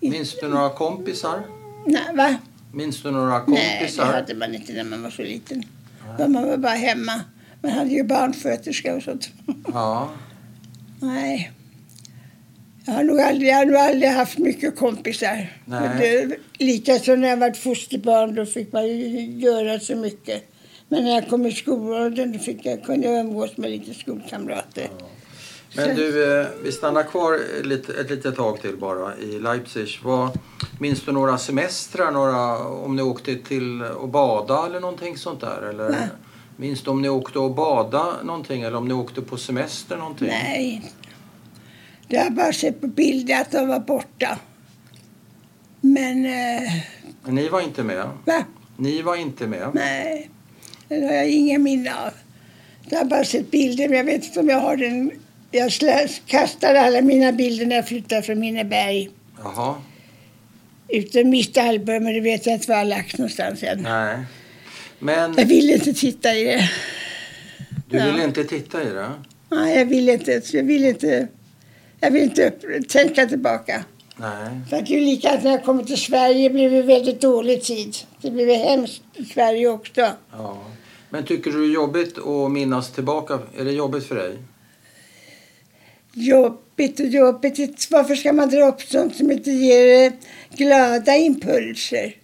Minns 0.00 0.40
du 0.40 0.48
några 0.48 0.70
kompisar? 0.70 1.59
Nej, 1.86 2.14
va? 2.14 2.36
Minns 2.72 3.02
du 3.02 3.10
några 3.10 3.44
Nej, 3.46 3.46
det 3.46 3.78
kompisar? 3.78 4.04
hade 4.04 4.34
man 4.34 4.54
inte 4.54 4.72
när 4.72 4.84
man 4.84 5.02
var 5.02 5.10
så 5.10 5.22
liten. 5.22 5.62
Då 6.18 6.28
man 6.28 6.48
var 6.48 6.56
bara 6.56 6.72
hemma. 6.72 7.20
Man 7.62 7.72
hade 7.72 7.90
ju 7.90 8.04
barnsköterska 8.04 8.94
och 8.94 9.02
sånt. 9.02 9.30
Ja. 9.72 10.10
Nej. 11.00 11.52
Jag 12.84 12.92
har 12.92 13.02
nog 13.04 13.20
aldrig, 13.20 13.50
jag 13.50 13.56
har 13.56 13.64
nog 13.66 13.76
aldrig 13.76 14.10
haft 14.10 14.38
mycket 14.38 14.76
kompisar. 14.76 15.52
Likaså 16.58 17.16
när 17.16 17.28
jag 17.28 17.36
var 17.36 17.52
fosterbarn 17.52 18.34
då 18.34 18.46
fick 18.46 18.72
man 18.72 18.86
göra 19.38 19.80
så 19.80 19.96
mycket. 19.96 20.44
Men 20.88 21.04
när 21.04 21.14
jag 21.14 21.28
kom 21.28 21.46
i 21.46 21.52
skolåldern 21.52 22.38
fick 22.38 22.66
jag, 22.66 22.84
kunde 22.84 23.06
jag 23.06 23.20
umgås 23.20 23.56
med 23.56 23.70
lite 23.70 23.94
skolkamrater. 23.94 24.88
Men 25.76 25.96
du, 25.96 26.40
eh, 26.40 26.46
vi 26.64 26.72
stannar 26.72 27.02
kvar 27.02 27.34
ett 27.34 28.10
litet 28.10 28.36
tag 28.36 28.60
till 28.60 28.76
bara 28.76 29.16
i 29.16 29.40
Leipzig. 29.40 29.98
Vad, 30.02 30.38
minns 30.80 31.02
du 31.04 31.12
några 31.12 31.38
semestrar? 31.38 32.10
Några, 32.10 32.58
om 32.68 32.96
ni 32.96 33.02
åkte 33.02 33.36
till 33.36 33.82
att 33.82 34.10
bada 34.10 34.66
eller 34.66 34.80
någonting 34.80 35.16
sånt 35.16 35.40
där? 35.40 35.62
Eller, 35.70 36.08
minns 36.56 36.82
du 36.82 36.90
om 36.90 37.02
ni 37.02 37.08
åkte 37.08 37.38
och 37.38 37.54
bada 37.54 38.22
någonting 38.24 38.62
eller 38.62 38.76
om 38.78 38.88
ni 38.88 38.94
åkte 38.94 39.22
på 39.22 39.36
semester 39.36 39.96
någonting? 39.96 40.28
Nej. 40.28 40.92
Det 42.08 42.16
har 42.16 42.24
jag 42.24 42.32
bara 42.34 42.52
sett 42.52 42.80
på 42.80 42.86
bilder 42.86 43.40
att 43.40 43.50
de 43.50 43.68
var 43.68 43.80
borta. 43.80 44.38
Men, 45.80 46.26
eh, 46.26 46.72
Ni 47.24 47.48
var 47.48 47.60
inte 47.60 47.82
med? 47.82 48.06
va? 48.24 48.44
Ni 48.76 49.02
var 49.02 49.16
inte 49.16 49.46
med? 49.46 49.68
Nej, 49.74 50.30
det 50.88 51.06
har 51.06 51.12
jag 51.14 51.28
ingen 51.30 51.62
minne 51.62 51.90
av. 52.06 52.10
Jag 52.88 52.98
har 52.98 53.04
bara 53.04 53.24
sett 53.24 53.50
bilder, 53.50 53.88
men 53.88 53.98
jag 53.98 54.04
vet 54.04 54.24
inte 54.24 54.40
om 54.40 54.48
jag 54.48 54.60
har 54.60 54.76
den. 54.76 55.10
Jag 55.50 55.70
kastade 56.26 56.80
alla 56.80 57.00
mina 57.02 57.32
bilder 57.32 57.66
när 57.66 57.76
jag 57.76 57.88
flyttade 57.88 58.22
från 58.22 58.40
Minneberg. 58.40 59.10
Jaha, 59.42 59.74
Utom 60.92 61.30
mitt 61.30 61.58
album, 61.58 62.04
men 62.04 62.14
det 62.14 62.20
vet 62.20 62.46
jag 62.46 62.54
inte 62.54 62.68
var 62.70 62.78
jag 62.78 62.86
lagt 62.86 63.18
någonstans 63.18 63.62
än. 63.62 63.82
nej. 63.82 64.18
Men 64.98 65.34
Jag 65.36 65.44
ville 65.44 65.72
inte 65.72 65.92
titta 65.94 66.34
i 66.36 66.44
det. 66.44 66.70
du 67.88 67.96
Ja. 67.98 68.04
ville 68.06 68.24
inte 68.24 68.44
titta 68.44 68.82
i 68.82 68.86
det? 68.90 69.10
Nej, 69.50 69.78
jag 69.78 69.86
ville 69.86 70.12
inte. 70.12 70.42
Jag 70.52 70.62
ville 70.62 70.88
inte, 70.88 71.28
jag 72.00 72.10
ville 72.10 72.24
inte 72.24 72.46
upp, 72.48 72.88
tänka 72.88 73.26
tillbaka. 73.26 73.84
Nej. 74.16 74.60
Det 74.70 74.76
är 74.76 74.86
ju 74.86 75.00
likadant 75.00 75.44
när 75.44 75.50
jag 75.50 75.64
kommer 75.64 75.84
till 75.84 75.96
Sverige 76.00 76.50
blev 76.50 76.70
det 76.70 76.82
väldigt 76.82 77.20
dålig 77.20 77.62
tid. 77.62 77.94
Det 78.22 78.30
blev 78.30 78.48
hemskt 78.48 79.02
i 79.14 79.24
Sverige 79.24 79.68
också. 79.68 80.08
Ja. 80.32 80.58
Men 81.10 81.24
tycker 81.24 81.50
du 81.50 81.58
det 81.66 81.72
är 81.72 81.74
jobbigt 81.74 82.18
att 82.18 82.50
minnas 82.50 82.90
tillbaka? 82.90 83.38
Är 83.58 83.64
det 83.64 83.72
jobbigt 83.72 84.06
för 84.06 84.14
dig? 84.14 84.38
Jobbigt 86.14 87.00
och 87.00 87.06
jobbigt. 87.06 87.88
Varför 87.90 88.14
ska 88.14 88.32
man 88.32 88.48
dra 88.50 88.68
upp 88.68 88.82
sånt 88.82 89.16
som 89.16 89.30
inte 89.30 89.50
ger 89.50 90.06
eh, 90.06 90.12
glada 90.56 91.16
impulser? 91.16 92.14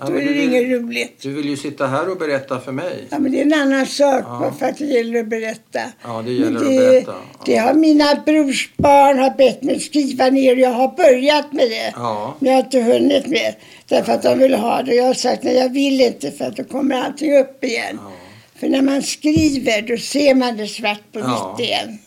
Ja, 0.00 0.06
Då 0.06 0.12
är 0.14 0.24
det 0.24 0.42
inget 0.44 0.62
vill, 0.64 0.70
roligt. 0.82 1.22
du 1.22 1.30
vill 1.32 1.48
ju 1.48 1.56
sitta 1.56 1.86
här 1.86 2.08
och 2.10 2.16
berätta 2.18 2.60
för 2.60 2.72
mig. 2.72 3.04
Ja, 3.10 3.18
men 3.18 3.32
det 3.32 3.38
är 3.40 3.42
en 3.42 3.54
annan 3.54 3.86
sak 3.86 4.24
Ja. 4.26 4.54
för 4.58 4.66
att 4.66 4.78
det 4.78 4.84
gäller 4.84 5.20
att 5.20 5.26
berätta. 5.26 5.80
Ja, 6.04 6.22
det 6.26 6.32
gäller 6.32 6.50
Men 6.50 6.56
att 6.56 6.62
det, 6.68 6.78
berätta. 6.78 7.10
Ja. 7.38 7.42
Det 7.46 7.56
har 7.56 7.74
mina 7.74 8.22
brorsbarn 8.26 9.18
har 9.18 9.30
bett 9.36 9.62
mig 9.62 9.80
skriva 9.80 10.30
ner 10.30 10.52
och 10.52 10.58
jag 10.60 10.70
har 10.72 10.88
börjat 10.96 11.52
med 11.52 11.70
det. 11.70 11.92
Ja. 11.96 12.36
Men 12.38 12.48
jag 12.50 12.58
har 12.58 12.64
inte 12.64 12.80
hunnit 12.80 13.26
med. 13.26 13.54
Därför 13.88 14.12
att 14.12 14.22
de 14.22 14.38
vill 14.38 14.54
ha 14.54 14.82
det. 14.82 14.94
Jag 14.94 15.04
har 15.04 15.14
sagt 15.14 15.42
nej, 15.42 15.54
jag 15.56 15.68
vill 15.72 16.00
inte 16.00 16.30
för 16.30 16.44
att 16.44 16.56
då 16.56 16.64
kommer 16.64 16.96
allting 17.02 17.38
upp 17.38 17.64
igen. 17.64 17.98
Ja. 18.04 18.12
För 18.60 18.68
när 18.68 18.82
man 18.82 19.02
skriver 19.02 19.82
då 19.82 19.96
ser 19.96 20.34
man 20.34 20.56
det 20.56 20.66
svart 20.66 21.02
på 21.12 21.18
vitt 21.18 21.66
igen. 21.68 21.98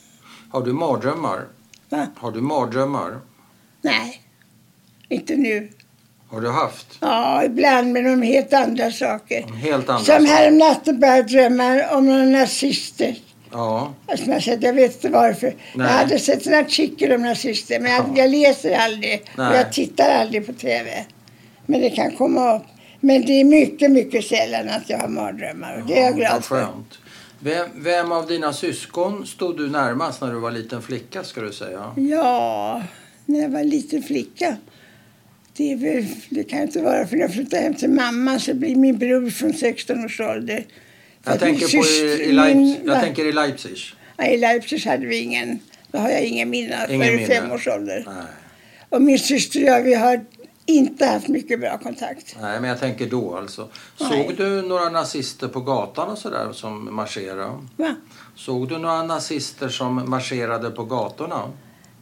Har 0.52 0.62
du 0.62 0.74
mardrömmar? 0.74 1.48
Va? 1.90 2.08
Har 2.16 2.32
du 2.32 2.42
mardrömmar? 2.42 3.20
Nej, 3.82 4.22
inte 5.10 5.36
nu. 5.36 5.70
Har 6.30 6.42
du 6.42 6.50
haft? 6.50 6.98
Ja, 7.00 7.44
ibland 7.44 7.92
men 7.92 8.14
om 8.14 8.22
helt 8.22 8.54
andra 8.54 8.92
saker. 8.92 9.46
Om 9.46 9.54
Helt 9.58 9.90
andra 9.90 10.04
Som 10.04 10.26
häromnatten 10.26 11.00
började 11.00 11.18
jag 11.18 11.28
drömma 11.28 11.98
om 11.98 12.06
några 12.06 12.24
nazister. 12.24 13.16
Ja. 13.52 13.94
Alltså, 14.08 14.52
jag, 14.52 14.74
vet 14.74 14.96
inte 14.96 15.10
varför. 15.10 15.48
Nej. 15.48 15.88
Jag 15.88 15.94
hade 15.94 16.20
sett 16.20 16.48
en 16.48 16.54
artikel 16.54 17.12
om 17.12 17.22
nazister 17.22 17.80
men 17.80 17.92
jag, 17.92 18.06
jag 18.16 18.32
läser 18.32 18.78
aldrig 18.78 19.22
och 19.38 19.44
jag 19.44 19.74
tittar 19.74 20.10
aldrig 20.10 20.48
på 20.48 20.54
TV. 20.54 21.06
Men 21.66 21.82
det 21.82 21.90
kan 21.90 22.12
komma 22.12 22.56
upp. 22.56 22.64
Men 23.00 23.26
det 23.26 23.42
är 23.42 23.44
mycket, 23.44 23.92
mycket 23.92 24.26
sällan 24.26 24.70
att 24.70 24.90
jag 24.90 24.98
har 24.98 25.08
mardrömmar 25.08 25.82
och 25.82 25.88
det 25.88 26.00
är 26.00 26.06
jag 26.06 26.16
glad 26.16 26.46
för. 26.46 26.56
skönt. 26.56 27.00
Vem, 27.44 27.68
vem 27.76 28.12
av 28.12 28.28
dina 28.28 28.54
syskon 28.54 29.28
stod 29.28 29.58
du 29.58 29.70
närmast 29.70 30.22
när 30.22 30.32
du 30.34 30.40
var 30.40 30.52
liten 30.52 30.82
flicka 30.82 31.24
ska 31.24 31.42
du 31.42 31.52
säga? 31.54 31.94
Ja, 31.98 32.84
när 33.26 33.42
jag 33.42 33.50
var 33.50 33.64
liten 33.64 34.04
flicka. 34.04 34.58
Det, 35.58 35.76
väl, 35.76 36.06
det 36.30 36.44
kan 36.44 36.62
inte 36.62 36.82
vara 36.82 37.08
för 37.08 37.18
jag 37.18 37.34
flyttade 37.34 37.62
hem 37.64 37.74
till 37.74 37.90
mamma 37.90 38.40
så 38.40 38.54
blir 38.54 38.76
min 38.76 38.98
bror 38.98 39.30
från 39.30 39.54
16 39.54 40.06
års 40.06 40.20
ålder. 40.20 40.66
Jag 41.24 41.40
tänker, 41.40 41.62
på 41.68 41.78
i, 41.78 41.84
syster- 41.84 42.22
i 42.22 42.32
Leipzig, 42.32 42.80
jag 42.86 42.94
va? 42.96 43.02
tänker 43.02 43.26
i 43.26 43.32
Leipzig. 43.32 43.78
Ja, 44.18 44.26
I 44.28 44.38
Leipzig 44.38 44.80
hade 44.80 45.06
vi 45.06 45.18
ingen, 45.18 45.60
då 45.92 45.98
har 46.00 46.10
jag 46.10 46.22
ingen 46.24 46.50
minne 46.50 46.88
Ingen 46.90 47.16
minne. 47.16 47.28
fem 47.28 47.52
års 47.52 47.68
ålder. 47.68 48.04
Nej. 48.08 48.16
Och 48.90 49.02
min 49.02 49.20
syster 49.20 49.62
och 49.64 49.68
jag, 49.68 49.82
vi 49.84 49.94
har 49.94 50.26
inte 50.78 51.06
haft 51.06 51.28
mycket 51.28 51.60
bra 51.60 51.78
kontakt. 51.78 52.36
Nej, 52.42 52.62
men 52.62 52.70
jag 52.70 52.80
tänker 52.80 53.10
då 53.10 53.38
alltså. 53.38 53.68
Nej. 54.00 54.10
Såg 54.10 54.38
du 54.38 54.62
några 54.62 54.90
nazister 54.90 55.48
på 55.48 55.60
gatan 55.60 56.10
och 56.10 56.18
sådär 56.18 56.52
som 56.54 56.96
marscherade? 56.96 57.52
Va? 57.78 57.96
Såg 58.36 58.70
du 58.70 58.78
några 58.78 59.04
nazister 59.04 59.70
som 59.70 60.10
marscherade 60.10 60.72
på 60.72 60.84
gatorna? 60.84 61.52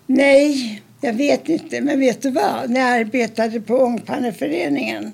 Nej, 0.05 0.81
jag 1.01 1.13
vet 1.13 1.49
inte. 1.49 1.81
Men 1.81 1.99
vet 1.99 2.21
du 2.21 2.31
vad? 2.31 2.69
När 2.69 2.79
jag 2.79 2.99
arbetade 2.99 3.61
på 3.61 3.77
Ångpanneföreningen 3.77 5.13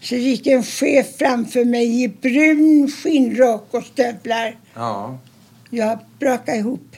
så 0.00 0.14
gick 0.14 0.46
en 0.46 0.62
chef 0.62 1.16
framför 1.18 1.64
mig 1.64 2.02
i 2.04 2.08
brun 2.08 2.90
skinnrock 2.90 3.74
och 3.74 3.84
stövlar. 3.84 4.56
Ja. 4.74 5.18
Jag 5.70 5.98
brakade 6.18 6.58
ihop. 6.58 6.96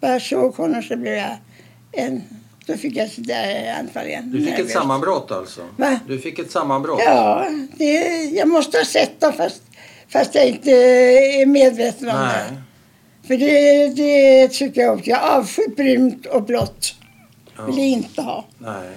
Bara 0.00 0.20
såg 0.20 0.54
honom 0.54 0.82
så 0.82 0.96
blev 0.96 1.14
jag 1.14 1.36
en... 1.92 2.22
Då 2.70 2.76
fick 2.76 2.96
jag 2.96 3.10
sådär 3.10 3.74
anfall 3.80 4.06
igen. 4.06 4.30
Du 4.32 4.44
fick 4.44 4.58
ett 4.58 4.70
sammanbrott 4.70 5.30
alltså? 5.32 5.60
Va? 5.76 6.00
Du 6.08 6.18
fick 6.18 6.38
ett 6.38 6.50
sammanbrott? 6.50 7.00
Ja, 7.04 7.46
det, 7.78 8.24
jag 8.24 8.48
måste 8.48 8.78
ha 8.78 8.84
sett 8.84 9.20
dem 9.20 9.32
fast 9.32 9.62
Fast 10.08 10.34
jag 10.34 10.46
inte 10.48 10.70
är 10.70 11.46
medveten 11.46 12.08
om 12.08 12.16
Nej. 12.16 12.36
det. 12.50 13.28
För 13.28 13.36
det, 13.36 13.88
det 13.88 14.48
tycker 14.48 14.80
jag 14.80 14.94
också. 14.94 15.10
Jag 15.10 15.22
avskyr 15.22 15.74
brunt 15.76 16.26
och 16.26 16.42
blått. 16.42 16.94
Vill 17.66 17.78
jag 17.78 17.86
Ja. 17.86 17.92
inte 17.96 18.22
ha. 18.22 18.44
Nej. 18.58 18.90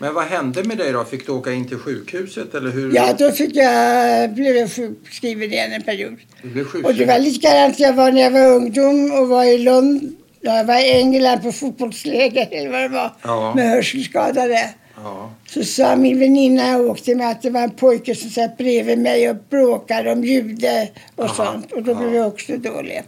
Men 0.00 0.14
vad 0.14 0.24
hände 0.24 0.64
med 0.64 0.78
dig 0.78 0.92
då? 0.92 1.04
Fick 1.04 1.26
du 1.26 1.32
åka 1.32 1.52
in 1.52 1.68
till 1.68 1.78
sjukhuset 1.78 2.54
eller 2.54 2.70
hur? 2.70 2.94
Ja, 2.94 3.12
då 3.18 3.30
fick 3.32 3.56
jag, 3.56 4.30
blev 4.34 4.56
jag 4.56 4.72
sjukskriven 4.72 5.52
igen 5.52 5.72
en 5.72 5.82
period. 5.82 6.16
Du 6.42 6.48
blev 6.48 6.64
Och 6.66 6.72
det 6.72 6.82
sjukskriven? 6.82 7.08
var 7.08 7.18
likadant 7.18 7.78
jag 7.80 7.92
var 7.92 8.12
när 8.12 8.20
jag 8.20 8.30
var 8.30 8.46
ungdom 8.54 9.12
och 9.12 9.28
var 9.28 9.44
i 9.44 9.58
Lund. 9.58 10.16
Jag 10.44 10.64
var 10.64 10.78
i 10.78 10.90
England 10.90 11.42
på 11.42 11.52
fotbollsläger 11.52 12.48
eller 12.50 12.70
vad 12.70 12.80
det 12.80 12.88
var. 12.88 13.12
Ja. 13.22 13.54
Med 13.54 13.70
hörselskadade. 13.70 14.70
Ja. 14.96 15.30
Så 15.46 15.64
sa 15.64 15.96
min 15.96 16.18
väninna 16.18 16.66
jag 16.68 16.80
åkte 16.80 17.14
med 17.14 17.30
att 17.30 17.42
det 17.42 17.50
var 17.50 17.60
en 17.60 17.70
pojke 17.70 18.14
som 18.14 18.30
satt 18.30 18.56
bredvid 18.56 18.98
mig 18.98 19.30
och 19.30 19.36
bråkade 19.50 20.12
om 20.12 20.24
jude 20.24 20.88
och 21.16 21.24
Aha, 21.24 21.34
sånt. 21.34 21.72
Och 21.72 21.82
då 21.82 21.92
ja. 21.92 21.94
blev 21.98 22.14
jag 22.14 22.26
också 22.26 22.56
dålig. 22.56 23.02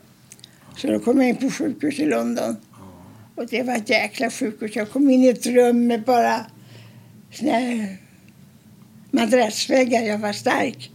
Så 0.77 0.87
då 0.87 0.99
kom 0.99 1.21
jag 1.21 1.29
in 1.29 1.37
på 1.37 1.51
sjukhus 1.51 1.99
i 1.99 2.05
London. 2.05 2.57
Och 3.35 3.47
det 3.47 3.63
var 3.63 3.77
ett 3.77 3.91
jäkla 3.91 4.31
sjukhus. 4.31 4.77
Jag 4.77 4.91
kom 4.91 5.11
in 5.11 5.25
i 5.25 5.29
ett 5.29 5.47
rum 5.47 5.87
med 5.87 6.03
bara 6.03 6.47
såna 7.33 7.53
här 7.53 7.97
madrassväggar. 9.11 10.03
Jag 10.03 10.19
var 10.19 10.33
stark. 10.33 10.91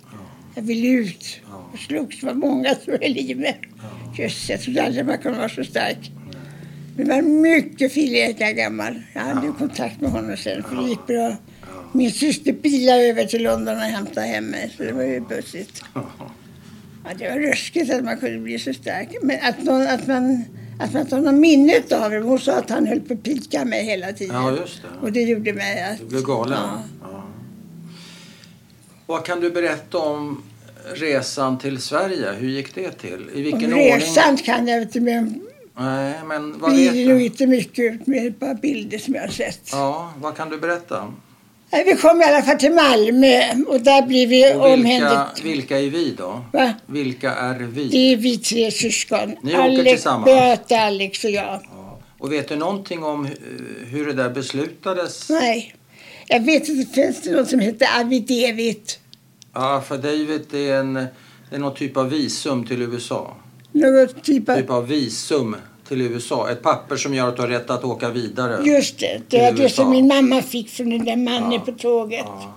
Jag 0.56 0.62
ville 0.62 0.88
ut 0.88 1.40
Ja. 1.50 1.70
och 1.74 1.80
slogs. 1.80 2.20
Det 2.20 2.26
var 2.26 2.34
många 2.34 2.76
som 2.76 2.94
höll 2.94 3.18
i 3.18 3.36
mig. 3.36 3.60
Just, 4.18 4.50
jag 4.50 4.62
trodde 4.62 4.84
aldrig 4.84 5.06
man 5.06 5.18
kunde 5.18 5.38
vara 5.38 5.50
så 5.50 5.64
stark. 5.64 6.12
Det 7.02 7.08
var 7.08 7.22
mycket 7.22 7.94
Filip 7.94 8.38
gammal. 8.40 9.02
Jag 9.14 9.22
hade 9.22 9.48
ju 9.48 9.54
kontakt 9.54 10.02
med 10.02 10.12
honom 10.12 10.38
sen 10.38 10.64
för 10.64 10.76
det 10.76 10.90
gick 10.90 11.08
bra. 11.08 11.36
Min 11.94 12.12
syster 12.12 12.54
bilade 12.54 13.02
över 13.02 13.26
till 13.26 13.44
London 13.44 13.76
och 13.76 13.82
hämtade 13.82 14.28
hem 14.28 14.46
mig 14.46 14.74
så 14.78 14.84
det 14.84 14.92
var 14.92 15.04
ju 15.04 15.20
bussigt. 15.20 15.84
Ja, 15.94 17.10
det 17.18 17.30
var 17.30 17.36
ruskigt 17.36 17.94
att 17.94 18.04
man 18.04 18.18
kunde 18.18 18.40
bli 18.40 18.60
så 18.60 18.74
stark. 18.74 19.16
Men 19.22 19.38
att, 19.42 19.64
någon, 19.64 19.88
att 19.88 20.08
man 20.08 20.44
att 20.80 20.94
man 20.94 21.02
inte 21.02 21.16
har 21.16 21.22
någon 21.22 21.40
minne 21.40 21.74
av 21.92 22.12
det. 22.12 22.20
Hon 22.20 22.40
sa 22.40 22.54
att 22.54 22.70
han 22.70 22.88
höll 22.88 23.00
på 23.00 23.14
att 23.14 23.24
pika 23.24 23.66
mig 23.66 23.84
hela 23.86 24.14
tiden. 24.14 24.36
Ja, 24.36 24.58
just 24.58 24.82
det. 24.82 24.88
Och 25.02 25.12
det 25.12 25.22
gjorde 25.22 25.54
mig 25.54 25.84
att... 25.84 26.00
Du 26.00 26.06
blev 26.06 26.24
galen? 26.24 26.58
Ja. 26.62 26.84
Ja. 27.02 27.24
Vad 29.06 29.26
kan 29.26 29.40
du 29.40 29.52
berätta 29.52 29.98
om 29.98 30.44
resan 30.94 31.60
till 31.60 31.82
Sverige? 31.82 32.32
Hur 32.40 32.50
gick 32.50 32.76
det 32.76 32.92
till? 32.92 33.30
I 33.34 33.42
vilken 33.42 33.74
Om 33.74 33.80
ordning? 33.80 33.96
resan 33.96 34.38
kan 34.38 34.68
jag 34.68 34.82
inte 34.82 35.00
men 35.00 35.42
Nej, 35.82 36.16
men 36.26 36.60
vad 36.60 36.76
vet 36.76 36.94
du? 36.94 37.26
inte 37.26 37.48
mycket 37.48 38.08
med 38.08 38.34
bara 38.34 38.54
bilder 38.54 38.98
som 38.98 39.14
jag 39.16 39.22
har 39.22 39.28
sett. 39.30 39.70
Ja, 39.72 40.14
vad 40.22 40.38
kan 40.38 40.50
du 40.50 40.58
berätta? 40.58 41.14
Vi 41.86 41.96
kom 41.96 42.22
i 42.22 42.24
alla 42.24 42.42
fall 42.42 42.58
till 42.58 42.72
Malmö 42.74 43.42
och 43.68 43.82
där 43.82 44.02
blev 44.08 44.30
vi 44.30 44.54
omhändertagna. 44.54 45.30
vilka 45.44 45.80
är 45.80 45.90
vi 45.90 46.14
då? 46.18 46.46
Va? 46.54 46.74
Vilka 46.86 47.32
är 47.36 47.60
vi? 47.60 47.88
Det 47.88 47.98
är 48.14 48.18
vi 48.18 48.38
tre 48.38 48.72
syskon. 48.72 49.36
Ni 49.44 49.52
åker 49.54 49.62
Alex, 49.64 49.84
tillsammans? 49.92 50.26
Beata, 50.26 50.78
Alex 50.80 51.24
och 51.24 51.30
jag. 51.30 51.60
Ja. 51.72 52.00
Och 52.18 52.32
vet 52.32 52.48
du 52.50 52.56
någonting 52.56 53.04
om 53.04 53.26
hu- 53.28 53.86
hur 53.86 54.06
det 54.06 54.14
där 54.14 54.30
beslutades? 54.30 55.30
Nej. 55.30 55.76
Jag 56.28 56.46
vet 56.46 56.70
inte, 56.70 56.94
finns 56.94 57.22
det 57.22 57.32
något 57.32 57.50
som 57.50 57.60
heter 57.60 57.88
Avidevit? 58.00 59.00
Ja, 59.54 59.84
för 59.88 59.98
David 59.98 60.54
är, 60.54 60.76
en, 60.80 60.94
det 60.94 61.56
är 61.56 61.60
någon 61.60 61.76
typ 61.76 61.98
av 61.98 62.10
visum 62.10 62.66
till 62.68 62.82
USA. 62.82 63.36
Något 63.72 64.24
typ 64.24 64.50
av... 64.50 64.56
Typ 64.56 64.70
av 64.70 64.88
visum 64.88 65.56
till 65.92 66.02
USA. 66.02 66.50
Ett 66.52 66.62
papper 66.62 66.96
som 66.96 67.14
gör 67.14 67.28
att 67.28 67.36
du 67.36 67.42
har 67.42 67.50
rätt 67.50 67.70
att 67.70 67.84
åka 67.84 68.10
vidare. 68.10 68.64
Just 68.66 69.00
det, 69.00 69.22
det 69.28 69.38
var 69.38 69.52
det 69.52 69.64
USA. 69.64 69.76
som 69.84 69.92
min 69.92 70.08
mamma 70.08 70.42
fick 70.42 70.70
från 70.70 70.90
den 70.90 71.06
där 71.06 71.16
mannen 71.16 71.52
Ja. 71.52 71.60
på 71.60 71.72
tåget. 71.72 72.20
Ja. 72.26 72.54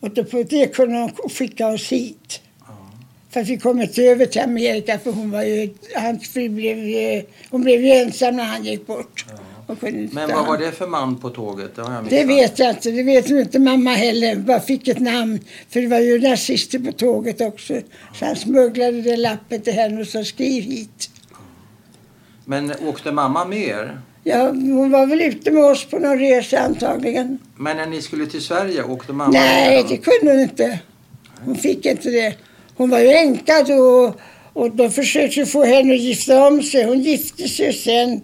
Och 0.00 0.10
då 0.10 0.24
på 0.24 0.42
det 0.42 0.74
kunde 0.74 0.98
hon 0.98 1.30
skicka 1.30 1.68
oss 1.68 1.92
hit. 1.92 2.40
För 3.30 3.40
att 3.40 3.48
vi 3.48 3.58
kom 3.58 3.82
inte 3.82 4.02
över 4.02 4.26
till 4.26 4.40
Amerika 4.40 4.98
för 4.98 5.12
hon 5.12 5.30
var 5.30 5.42
ju, 5.42 5.70
hans 5.96 6.28
fru 6.28 6.48
blev, 6.48 6.78
ju- 6.78 7.22
hon 7.50 7.62
blev 7.62 7.84
ju 7.84 7.90
ensam 7.92 8.36
när 8.36 8.44
han 8.44 8.64
gick 8.64 8.86
bort. 8.86 9.24
Men 10.12 10.28
vad 10.34 10.46
var 10.46 10.58
det 10.58 10.72
för 10.72 10.86
man 10.86 11.16
på 11.20 11.30
tåget? 11.30 11.76
Det 11.76 11.82
Det 12.10 12.24
vet 12.24 12.58
jag 12.58 12.70
inte, 12.70 12.90
det 12.90 13.02
vet 13.02 13.30
inte 13.30 13.58
mamma 13.58 13.90
heller. 13.90 14.36
Bara 14.36 14.60
fick 14.60 14.88
ett 14.88 14.98
namn. 15.00 15.40
För 15.70 15.80
det 15.80 15.86
var 15.86 15.98
ju 15.98 16.20
nazister 16.20 16.78
på 16.78 16.92
tåget 16.92 17.40
också. 17.40 17.74
Så 18.14 18.24
han 18.24 18.36
smugglade 18.36 19.02
det 19.02 19.16
lappen 19.16 19.60
till 19.60 19.72
henne 19.72 20.00
och 20.00 20.06
sa 20.06 20.24
skriv 20.24 20.62
hit. 20.62 21.10
Men 22.50 22.72
åkte 22.86 23.12
mamma 23.12 23.44
med 23.44 23.58
er? 23.68 24.00
Ja, 24.24 24.46
hon 24.48 24.90
var 24.90 25.06
väl 25.06 25.20
ute 25.22 25.50
med 25.50 25.64
oss 25.64 25.84
på 25.84 25.98
någon 25.98 26.18
resa 26.18 26.58
antagligen. 26.58 27.38
Men 27.56 27.76
när 27.76 27.86
ni 27.86 28.02
skulle 28.02 28.26
till 28.26 28.42
Sverige, 28.42 28.82
åkte 28.84 29.12
mamma 29.12 29.30
Nej, 29.30 29.76
med? 29.82 29.90
det 29.90 29.96
kunde 29.96 30.32
hon 30.32 30.40
inte. 30.42 30.78
Hon 31.44 31.54
fick 31.56 31.86
inte 31.86 32.10
det. 32.10 32.34
Hon 32.76 32.90
var 32.90 32.98
ju 32.98 33.10
änka 33.12 33.62
då 33.68 34.14
och 34.52 34.70
de 34.76 34.90
försökte 34.90 35.46
få 35.46 35.64
henne 35.64 35.94
att 35.94 36.00
gifta 36.00 36.46
om 36.46 36.62
sig. 36.62 36.84
Hon 36.84 37.00
gifte 37.00 37.48
sig 37.48 37.72
sen 37.72 38.20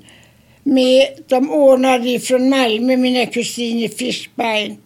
med, 0.63 1.07
de 1.29 1.51
ordnade 1.51 2.21
från 2.21 2.49
Malmö, 2.49 2.97
mina 2.97 3.27
kusiner 3.27 3.89
Fischbein. 3.89 4.77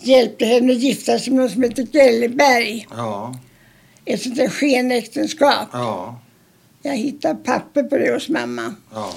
Hjälpte 0.00 0.44
henne 0.46 0.72
att 0.72 0.78
gifta 0.78 1.18
sig 1.18 1.32
med 1.32 1.40
någon 1.40 1.50
som 1.50 1.62
heter 1.62 1.86
Gelleberg. 1.92 2.86
Ja, 2.90 3.34
Ett 4.04 4.22
sånt 4.22 4.36
där 4.36 4.48
skenäktenskap. 4.48 5.68
ja, 5.72 6.20
Jag 6.86 6.96
hittade 6.96 7.34
papper 7.34 7.82
på 7.82 7.96
det 7.98 8.12
hos 8.14 8.28
mamma. 8.28 8.74
ja. 8.94 9.10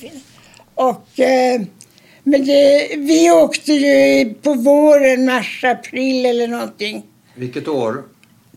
Finns. 0.00 0.22
Och, 0.74 1.20
eh, 1.20 1.60
men 2.24 2.44
det, 2.46 2.88
vi 2.96 3.30
åkte 3.30 3.72
ju 3.72 4.34
på 4.34 4.54
våren, 4.54 5.24
mars, 5.24 5.64
april 5.64 6.26
eller 6.26 6.48
någonting. 6.48 7.02
Vilket 7.34 7.68
år? 7.68 8.04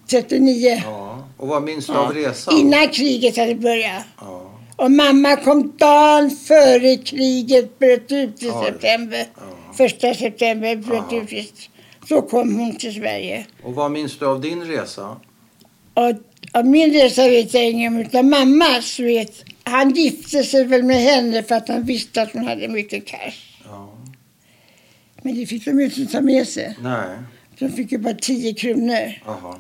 39. 0.10 0.82
Ja. 0.86 1.28
Och 1.38 1.48
vad 1.48 1.64
minns 1.64 1.88
du 1.88 1.94
Ja, 1.94 2.00
av 2.00 2.14
resan? 2.14 2.58
Innan 2.58 2.88
kriget 2.88 3.38
hade 3.38 3.56
börjat. 3.56 4.04
Ja, 4.20 4.52
Och 4.76 4.92
mamma 4.92 5.36
kom 5.36 5.74
dagen 5.78 6.32
före 6.32 6.96
kriget 6.98 7.80
bröt 7.80 8.12
ut 8.12 8.44
i 8.44 8.50
Oj. 8.50 8.66
september. 8.66 9.26
ja. 9.36 9.42
Första 9.78 10.14
september 10.14 10.76
bröt 10.76 11.04
Ja. 11.12 11.38
ut. 11.40 11.70
Så 12.10 12.22
kom 12.22 12.56
hon 12.60 12.76
till 12.76 12.94
Sverige. 12.94 13.46
Och 13.64 13.76
vad 13.76 13.92
minns 13.92 14.18
du 14.20 14.26
av 14.28 14.42
din 14.42 14.64
resa? 14.64 15.18
Och 15.94 16.10
av 16.52 16.66
min 16.66 16.94
resa 16.94 17.28
vet 17.30 17.54
jag 17.54 17.70
inget, 17.70 18.08
utan 18.08 18.30
mammas 18.30 19.00
vet. 19.00 19.44
Han 19.64 19.92
gifte 19.92 20.44
sig 20.44 20.66
väl 20.66 20.84
med 20.84 20.98
henne 21.02 21.44
för 21.44 21.56
att 21.56 21.68
han 21.68 21.84
visste 21.84 22.22
att 22.22 22.34
hon 22.34 22.48
hade 22.48 22.68
mycket 22.68 23.06
cash. 23.06 23.34
Ja. 23.66 23.94
Men 25.22 25.36
det 25.36 25.46
fick 25.46 25.66
de 25.66 25.80
ju 25.80 25.86
inte 25.86 26.06
ta 26.06 26.22
med 26.22 26.48
sig. 26.48 26.78
Nej, 26.82 27.18
De 27.60 27.70
fick 27.70 27.92
ju 27.92 27.98
bara 27.98 28.14
10 28.14 28.54
kronor. 28.54 29.14
aha. 29.28 29.60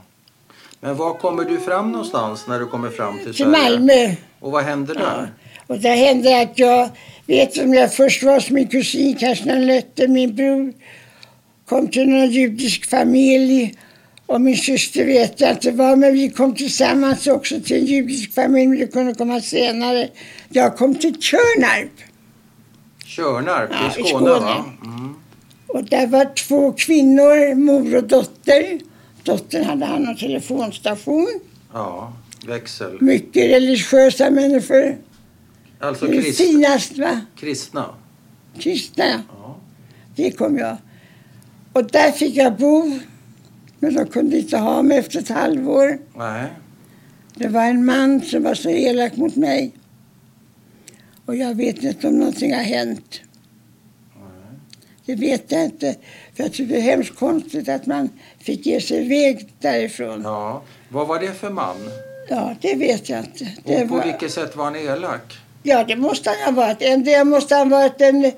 Men 0.79 0.95
var 0.97 1.13
kommer 1.13 1.43
du 1.45 1.59
fram 1.59 1.91
någonstans 1.91 2.47
när 2.47 2.59
du 2.59 2.65
kommer 2.65 2.89
fram 2.89 3.15
till 3.17 3.25
Till 3.25 3.35
Sverige? 3.35 3.51
Malmö. 3.51 4.15
Och 4.39 4.51
vad 4.51 4.63
hände 4.63 4.93
Ja. 4.95 4.99
där? 5.05 5.33
Och 5.67 5.79
där 5.79 5.95
hände 5.95 6.41
att 6.41 6.59
jag, 6.59 6.89
vet 7.25 7.57
om 7.57 7.73
jag 7.73 7.93
först 7.93 8.23
var 8.23 8.33
hos 8.33 8.49
min 8.49 8.67
kusin 8.67 9.15
Karsten 9.15 9.65
Lötte, 9.65 10.07
min 10.07 10.35
bror, 10.35 10.73
kom 11.65 11.87
till 11.87 12.09
någon 12.09 12.31
judisk 12.31 12.89
familj 12.89 13.73
och 14.33 14.41
min 14.41 14.57
syster 14.57 15.05
vet 15.05 15.41
jag 15.41 15.51
inte 15.51 15.71
var, 15.71 15.95
men 15.95 16.13
vi 16.13 16.29
kom 16.29 16.55
tillsammans 16.55 17.27
också 17.27 17.59
till 17.61 17.77
en 17.77 17.85
judisk 17.85 18.33
familj, 18.33 18.67
men 18.67 18.79
det 18.79 18.87
kunde 18.87 19.13
komma 19.13 19.41
senare. 19.41 20.09
Jag 20.49 20.77
kom 20.77 20.95
till 20.95 21.21
Tjörnarp 21.21 21.91
Körnarp 23.05 23.69
Ja, 23.71 23.87
i 23.87 23.91
Skåne, 23.91 24.09
Skåne. 24.09 24.29
va? 24.39 24.65
Mm. 24.85 25.15
och 25.67 25.83
där 25.83 26.07
var 26.07 26.25
två 26.47 26.71
kvinnor, 26.71 27.55
mor 27.55 27.95
och 27.95 28.03
dotter. 28.03 28.79
Dottern 29.23 29.63
hade 29.65 29.85
hand 29.85 30.07
om 30.09 30.15
telefonstation. 30.15 31.39
Ja, 31.73 32.13
växel. 32.47 32.97
Mycket 33.01 33.49
religiösa 33.51 34.29
människor. 34.29 34.97
Alltså 35.79 36.05
Det 36.05 36.21
krist, 36.21 36.37
finast 36.41 36.97
va? 36.97 37.21
kristna. 37.39 37.85
Kristna. 38.59 39.23
Ja. 39.29 39.57
Det 40.15 40.31
kom 40.31 40.57
jag. 40.57 40.77
Och 41.73 41.91
där 41.91 42.11
fick 42.11 42.35
jag 42.35 42.57
bo. 42.57 42.99
Men 43.83 43.93
de 43.95 44.05
kunde 44.07 44.37
inte 44.37 44.57
ha 44.57 44.81
mig 44.81 44.97
efter 44.97 45.19
ett 45.19 45.29
halvår. 45.29 45.99
Nej. 46.15 46.47
Det 47.35 47.47
var 47.47 47.61
en 47.61 47.85
man 47.85 48.21
som 48.21 48.43
var 48.43 48.53
så 48.53 48.69
elak 48.69 49.15
mot 49.15 49.35
mig. 49.35 49.71
Och 51.25 51.35
jag 51.35 51.55
vet 51.55 51.83
inte 51.83 52.07
om 52.07 52.19
någonting 52.19 52.53
har 52.53 52.61
hänt. 52.61 53.21
Det 55.05 55.15
vet 55.15 55.51
jag 55.51 55.65
inte. 55.65 55.95
För 56.33 56.43
jag 56.43 56.53
tycker 56.53 56.73
det 56.73 56.79
är 56.79 56.81
hemskt 56.81 57.15
konstigt 57.15 57.69
att 57.69 57.85
man 57.85 58.09
fick 58.39 58.65
ge 58.65 58.81
sig 58.81 59.05
iväg 59.05 59.53
därifrån. 59.59 60.21
Ja, 60.23 60.29
Ja. 60.29 60.63
Vad 60.89 61.07
var 61.07 61.19
det 61.19 61.33
för 61.33 61.49
man? 61.49 61.75
det 62.61 62.75
vet 62.75 63.09
jag 63.09 63.19
inte. 63.19 63.47
Det 63.63 63.83
Och 63.83 63.89
på 63.89 63.95
var, 63.95 64.03
vilket 64.05 64.31
sätt 64.31 64.55
var 64.55 64.63
han 64.65 64.75
elak? 64.75 65.37
Ja, 65.63 65.83
det 65.87 65.95
måste 65.95 66.29
han 66.29 66.55
ha 66.55 66.61
varit. 66.65 66.81
Endera 66.81 67.23
måste 67.23 67.55
han 67.55 67.71
ha 67.71 67.79
varit 67.79 68.01
en 68.01 68.31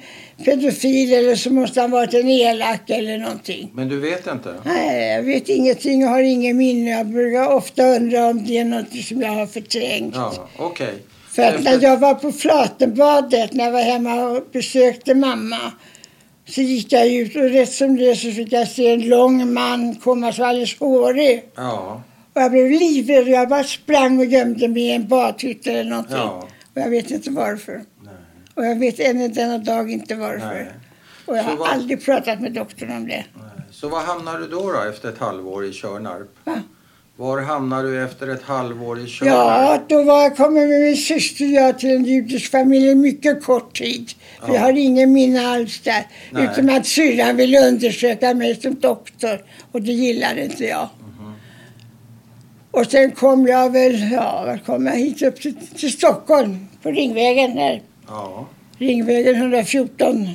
pedofil 0.45 1.13
eller 1.13 1.35
så 1.35 1.49
måste 1.49 1.81
han 1.81 1.91
ha 1.91 1.99
varit 1.99 2.13
en 2.13 2.29
elak 2.29 2.89
eller 2.89 3.17
någonting. 3.17 3.71
Men 3.73 3.89
du 3.89 3.99
vet 3.99 4.27
inte? 4.27 4.53
Nej, 4.65 5.11
jag 5.15 5.23
vet 5.23 5.49
ingenting 5.49 6.03
och 6.03 6.09
har 6.09 6.21
ingen 6.21 6.57
minne. 6.57 6.89
Jag 6.89 7.05
brukar 7.05 7.47
ofta 7.47 7.83
undra 7.83 8.25
om 8.25 8.45
det 8.45 8.57
är 8.57 8.65
något 8.65 9.05
som 9.07 9.21
jag 9.21 9.31
har 9.31 9.47
förträngt. 9.47 10.15
Ja, 10.15 10.47
okej. 10.57 10.93
För 11.35 11.43
att 11.43 11.63
när 11.63 11.83
jag 11.83 11.97
var 11.97 12.13
på 12.13 12.31
Flatenbadet, 12.31 13.53
när 13.53 13.65
jag 13.65 13.71
var 13.71 13.81
hemma 13.81 14.23
och 14.25 14.43
besökte 14.53 15.13
mamma, 15.13 15.71
så 16.49 16.61
gick 16.61 16.91
jag 16.91 17.07
ut 17.07 17.35
och 17.35 17.41
rätt 17.49 17.71
som 17.73 17.95
det 17.97 18.15
så 18.15 18.31
fick 18.31 18.51
jag 18.51 18.67
se 18.67 18.93
en 18.93 19.09
lång 19.09 19.53
man 19.53 19.95
komma 19.95 20.33
så 20.33 20.45
alldeles 20.45 20.79
hårig. 20.79 21.43
Ja, 21.55 22.01
Och 22.33 22.41
jag 22.41 22.51
blev 22.51 22.71
livrädd 22.71 23.23
och 23.23 23.29
jag 23.29 23.49
bara 23.49 23.63
sprang 23.63 24.19
och 24.19 24.25
gömde 24.25 24.67
mig 24.67 24.83
i 24.83 24.91
en 24.91 25.07
badhytta 25.07 25.71
eller 25.71 25.89
någonting. 25.89 26.17
Ja. 26.17 26.47
Och 26.75 26.81
jag 26.81 26.89
vet 26.89 27.11
inte 27.11 27.29
varför. 27.31 27.73
Nej. 28.03 28.13
Och 28.53 28.65
jag 28.65 28.79
vet 28.79 28.99
än 28.99 29.33
denna 29.33 29.57
dag 29.57 29.91
inte 29.91 30.15
varför. 30.15 30.45
Nej. 30.47 30.71
Och 31.25 31.37
jag 31.37 31.43
har 31.43 31.55
vad- 31.57 31.69
aldrig 31.69 32.05
pratat 32.05 32.41
med 32.41 32.51
doktorn 32.51 32.91
om 32.91 33.07
det. 33.07 33.25
Nej. 33.35 33.45
Så 33.71 33.89
var 33.89 34.01
hamnar 34.01 34.39
du 34.39 34.47
då, 34.47 34.71
då 34.71 34.81
efter 34.89 35.09
ett 35.09 35.17
halvår 35.17 35.65
i 35.65 35.71
Körnarp? 35.73 36.27
Va? 36.43 36.61
Var 37.17 37.41
hamnar 37.41 37.83
du 37.83 38.03
efter 38.03 38.27
ett 38.27 38.43
halvår 38.43 38.99
i 38.99 39.07
Körnarp? 39.07 39.35
Ja, 39.37 39.79
då 39.87 40.03
var 40.03 40.21
jag 40.21 40.37
kommer 40.37 40.67
med 40.67 40.81
min 40.81 40.97
syster 40.97 41.45
jag 41.45 41.79
till 41.79 41.89
en 41.95 42.05
judisk 42.05 42.51
familj 42.51 42.89
en 42.89 43.01
mycket 43.01 43.43
kort 43.43 43.77
tid. 43.77 44.11
För 44.41 44.47
Ja. 44.47 44.53
Jag 44.53 44.61
har 44.61 44.73
ingen 44.73 45.13
minne 45.13 45.47
alls 45.47 45.79
där. 45.81 46.07
Nej. 46.31 46.49
Utom 46.51 46.69
att 46.69 46.85
syrran 46.85 47.35
ville 47.37 47.67
undersöka 47.67 48.33
mig 48.33 48.61
som 48.61 48.75
doktor. 48.79 49.45
Och 49.71 49.81
det 49.81 49.91
gillade 49.91 50.43
inte 50.43 50.63
jag. 50.65 50.89
Och 52.75 52.85
sen 52.85 53.11
kom 53.11 53.47
jag 53.47 53.69
väl, 53.71 54.11
ja, 54.11 54.57
kom 54.65 54.85
jag 54.85 54.95
hit 54.95 55.21
upp 55.21 55.41
till, 55.41 55.55
till 55.67 55.91
Stockholm. 55.91 56.67
På 56.83 56.91
Ringvägen 56.91 57.55
där. 57.55 57.81
Ja. 58.07 58.45
Ringvägen 58.77 59.35
114. 59.35 60.29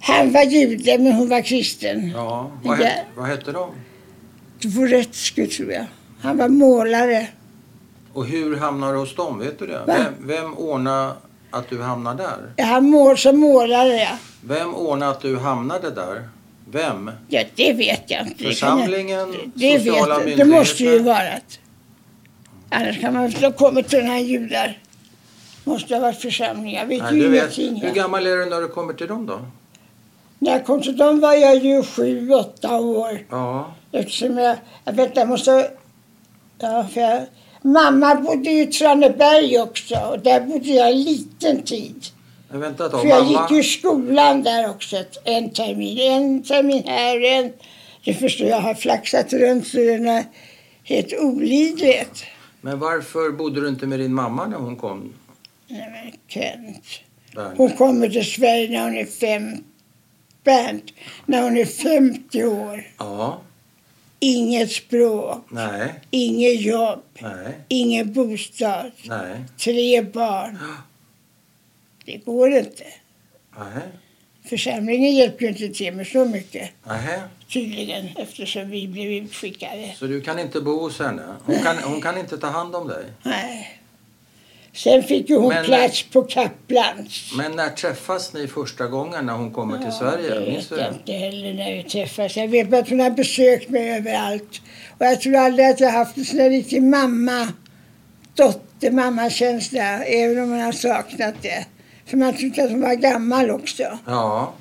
Han 0.00 0.32
var 0.32 0.42
jude 0.42 0.98
men 0.98 1.12
hon 1.12 1.28
var 1.28 1.40
kristen. 1.40 2.10
ja. 2.10 2.50
Vad, 2.62 2.80
Ja. 2.80 2.84
het, 2.84 2.98
vad 3.16 3.26
hette 3.26 3.52
de? 3.52 3.70
Dvoretsky 4.62 5.46
tror 5.46 5.72
jag. 5.72 5.84
Han 6.20 6.36
var 6.36 6.48
målare. 6.48 7.26
Och 8.12 8.26
hur 8.26 8.56
hamnar 8.56 8.92
du 8.92 8.98
hos 8.98 9.14
dem? 9.16 9.38
Vet 9.38 9.58
du 9.58 9.66
det? 9.66 9.78
Va? 9.78 9.84
Vem, 9.86 10.12
vem 10.28 10.54
ordnade 10.54 11.12
att 11.50 11.70
du 11.70 11.82
hamnade 11.82 12.22
där? 12.56 12.64
Han 12.64 12.90
mål 12.90 13.18
som 13.18 13.40
målare 13.40 13.96
ja. 13.96 14.18
Vem 14.44 14.74
ordnade 14.74 15.10
att 15.12 15.20
du 15.20 15.38
hamnade 15.38 15.90
där? 15.90 16.28
Vem? 16.70 17.10
Ja, 17.28 17.44
det 17.54 17.72
vet 17.72 18.10
jag 18.10 18.20
inte. 18.26 18.34
Det 18.38 18.44
jag- 18.44 18.52
Församlingen? 18.52 19.34
Det, 19.54 19.78
sociala 19.78 20.14
vet, 20.18 20.26
myndigheter? 20.26 20.44
det 20.44 20.58
måste 20.58 20.82
ju 20.84 20.98
vara 20.98 21.18
det. 21.24 21.40
Annars 22.70 23.00
kan 23.00 23.14
man 23.14 23.24
inte 23.26 23.46
ha 23.46 23.52
kommit 23.52 23.88
till 23.88 23.98
den 23.98 24.08
här 24.08 24.18
judar. 24.20 24.78
Måste 25.64 25.94
ha 25.94 26.00
varit 26.00 26.20
församling. 26.20 26.74
Jag 26.74 26.86
vet 26.86 27.02
Nej, 27.02 27.14
ju 27.18 27.26
ingenting. 27.36 27.80
hur 27.80 27.90
gammal 27.94 28.26
är 28.26 28.36
du 28.36 28.46
när 28.46 28.60
du 28.60 28.68
kommer 28.68 28.92
till 28.94 29.06
dem 29.06 29.26
då? 29.26 29.40
När 30.38 30.52
jag 30.52 30.64
kom 30.66 30.82
till 30.82 30.96
dem 30.96 31.20
var 31.20 31.34
jag 31.34 31.56
ju 31.64 31.82
sju, 31.82 32.30
åtta 32.30 32.76
år. 32.80 33.18
Ja. 33.30 33.74
Eftersom 33.92 34.38
jag, 34.38 34.56
jag 34.84 34.92
vet 34.92 35.16
jag 35.16 35.28
måste... 35.28 35.70
Ja, 36.58 36.86
för 36.92 37.00
jag, 37.00 37.22
mamma 37.62 38.14
bodde 38.14 38.50
ju 38.50 38.62
i 38.62 38.66
Traneberg 38.66 39.58
också 39.60 39.94
och 39.94 40.18
där 40.18 40.40
bodde 40.40 40.68
jag 40.68 40.90
en 40.90 41.02
liten 41.02 41.62
tid. 41.62 42.04
Men 42.48 42.60
vänta 42.60 42.86
ett 42.86 42.92
tag. 42.92 43.00
För 43.00 43.08
jag 43.08 43.24
Mamma, 43.24 43.42
gick 43.42 43.50
ju 43.50 43.60
i 43.60 43.64
skolan 43.64 44.42
där 44.42 44.70
också 44.70 45.04
en 45.24 45.50
termin. 45.50 45.98
En 45.98 46.42
termin 46.42 46.82
här, 46.86 47.20
en... 47.24 47.52
Det 48.04 48.14
förstår 48.14 48.48
jag 48.48 48.60
har 48.60 48.74
flaxat 48.74 49.32
runt 49.32 49.66
så 49.66 49.76
den 49.76 50.08
är 50.08 50.24
helt 50.84 51.12
olidligt. 51.20 52.24
men 52.60 52.78
varför 52.78 53.32
bodde 53.32 53.60
du 53.60 53.68
inte 53.68 53.86
med 53.86 53.98
din 54.00 54.14
mamma 54.14 54.46
när 54.46 54.56
hon 54.56 54.76
kom? 54.76 55.12
Nej 55.68 55.88
men 55.92 56.12
Kent. 56.28 56.84
Där? 57.34 57.52
Hon 57.56 57.70
kommer 57.70 58.08
till 58.08 58.24
Sverige 58.32 58.68
när 58.70 58.84
hon 58.84 58.96
är 58.96 59.04
fem... 59.04 59.64
Bernt, 60.44 60.84
när 61.26 61.42
hon 61.42 61.56
är 61.56 61.64
50 61.64 62.44
år. 62.44 62.86
Ja. 62.98 63.40
Inget 64.18 64.72
språk, 64.72 65.44
Nej. 65.50 65.94
inget 66.10 66.60
jobb, 66.60 67.02
Nej. 67.20 67.54
ingen 67.68 68.12
bostad, 68.12 68.90
Nej. 69.04 69.44
tre 69.58 70.02
barn. 70.02 70.58
Det 72.06 72.16
går 72.16 72.52
inte. 72.52 72.84
Nej. 73.58 73.82
Församlingen 74.48 75.14
hjälper 75.14 75.42
ju 75.42 75.48
inte 75.48 75.68
till 75.68 75.94
med 75.94 76.06
så 76.06 76.24
mycket 76.24 76.70
Nej. 76.86 77.18
tydligen 77.52 78.08
eftersom 78.16 78.70
vi 78.70 78.88
blev 78.88 79.10
utskickade. 79.12 79.94
Så 79.98 80.06
du 80.06 80.20
kan 80.20 80.38
inte 80.38 80.60
bo 80.60 80.80
hos 80.80 80.98
henne? 80.98 81.22
Hon 81.44 81.58
kan, 81.58 81.76
hon 81.78 82.00
kan 82.00 82.18
inte 82.18 82.38
ta 82.38 82.46
hand 82.46 82.76
om 82.76 82.88
dig? 82.88 83.04
Nej. 83.22 83.80
Sen 84.72 85.02
fick 85.02 85.30
ju 85.30 85.36
hon 85.36 85.48
Men- 85.48 85.64
plats 85.64 86.02
på 86.02 86.22
Kaplans. 86.22 87.32
Men 87.36 87.52
när 87.56 87.68
träffas 87.68 88.32
ni 88.32 88.46
första 88.48 88.86
gången 88.86 89.26
när 89.26 89.32
hon 89.32 89.50
kommer 89.50 89.76
till 89.76 89.86
Ja, 89.86 89.92
Sverige? 89.98 90.28
Det 90.34 90.40
vet 90.40 90.70
jag 90.70 90.92
inte 90.92 91.12
heller 91.12 91.54
när 91.54 91.74
vi 91.76 91.82
träffas. 91.82 92.36
Jag 92.36 92.48
vet 92.48 92.68
bara 92.70 92.80
att 92.80 92.88
hon 92.88 93.00
har 93.00 93.10
besökt 93.10 93.68
mig 93.70 93.90
överallt. 93.96 94.60
Och 94.98 95.06
jag 95.06 95.20
tror 95.20 95.36
aldrig 95.36 95.66
att 95.68 95.80
jag 95.80 95.90
har 95.90 95.98
haft 95.98 96.16
en 96.16 96.24
sån 96.24 96.38
där 96.38 96.50
riktig 96.50 96.82
mamma, 96.82 97.48
dotter, 98.34 98.90
mammakänsla. 98.90 100.04
Även 100.04 100.42
om 100.42 100.50
man 100.50 100.60
har 100.60 100.72
saknat 100.72 101.34
det. 101.42 101.66
För 102.06 102.16
man 102.16 102.36
tyckte 102.36 102.62
hon 102.62 102.80
var 102.80 102.94
gammal 102.94 103.50
också. 103.50 103.98
Ja. 104.06 104.52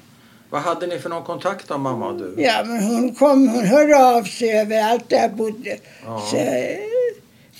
Vad 0.50 0.62
hade 0.62 0.88
ni 0.88 1.00
för 1.00 1.10
någon 1.10 1.24
kontakt 1.24 1.68
då, 1.68 1.78
mamma 1.78 2.08
och 2.08 2.18
du? 2.18 2.36
Ja, 2.38 2.64
men 2.66 2.84
hon 2.84 3.16
kom, 3.16 3.48
hon 3.48 3.66
hörde 3.66 3.98
av 3.98 4.24
sig 4.24 4.60
överallt 4.60 5.10
där 5.10 5.18
jag 5.18 5.36
bodde. 5.36 5.78
Ja. 6.06 6.28
Så, 6.32 6.38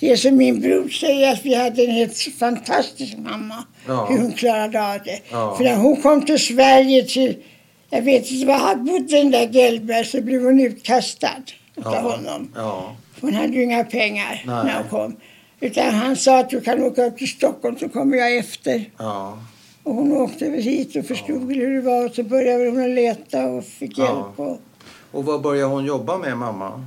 det 0.00 0.16
som 0.16 0.36
min 0.36 0.60
bror 0.60 0.88
säger 0.88 1.32
att 1.32 1.44
vi 1.44 1.54
hade 1.54 1.84
en 1.84 1.90
helt 1.90 2.18
fantastisk 2.38 3.16
mamma. 3.16 3.64
Ja. 3.86 4.06
Hur 4.06 4.18
hon 4.18 4.32
klarade 4.32 4.92
av 4.94 4.98
det. 5.04 5.20
Ja. 5.30 5.56
För 5.56 5.64
när 5.64 5.76
hon 5.76 6.02
kom 6.02 6.26
till 6.26 6.38
Sverige 6.38 7.04
till, 7.04 7.36
jag 7.90 8.02
vet 8.02 8.30
inte 8.30 8.46
var 8.46 8.54
han 8.54 8.84
bodde 8.84 9.16
den 9.16 9.30
där 9.30 9.48
Gelberg, 9.48 10.04
så 10.04 10.20
blev 10.20 10.44
hon 10.44 10.60
utkastad 10.60 11.42
av 11.84 11.94
honom. 11.94 12.52
Ja. 12.54 12.96
Hon 13.20 13.34
hade 13.34 13.52
ju 13.52 13.62
inga 13.62 13.84
pengar 13.84 14.42
Nej. 14.46 14.64
när 14.64 14.74
hon 14.74 14.88
kom. 14.88 15.16
Utan 15.60 15.94
han 15.94 16.16
sa 16.16 16.38
att 16.38 16.50
du 16.50 16.60
kan 16.60 16.82
åka 16.82 17.04
upp 17.04 17.18
till 17.18 17.28
Stockholm 17.28 17.78
så 17.78 17.88
kommer 17.88 18.16
jag 18.16 18.36
efter. 18.36 18.90
Ja. 18.98 19.38
Och 19.86 19.94
hon 19.94 20.12
åkte 20.12 20.50
väl 20.50 20.60
hit 20.62 20.96
och 20.96 21.04
förstod 21.04 21.44
väl 21.48 21.56
hur 21.56 21.74
det 21.74 21.80
var. 21.80 22.06
Och 22.06 22.14
så 22.14 22.22
började 22.22 22.70
hon 22.70 22.94
leta 22.94 23.46
och 23.46 23.64
fick 23.64 23.98
Ja. 23.98 24.04
hjälp. 24.04 24.40
Och, 24.50 24.58
Och 25.12 25.24
vad 25.24 25.42
började 25.42 25.74
hon 25.74 25.84
jobba 25.84 26.18
med, 26.18 26.36
mamma? 26.36 26.86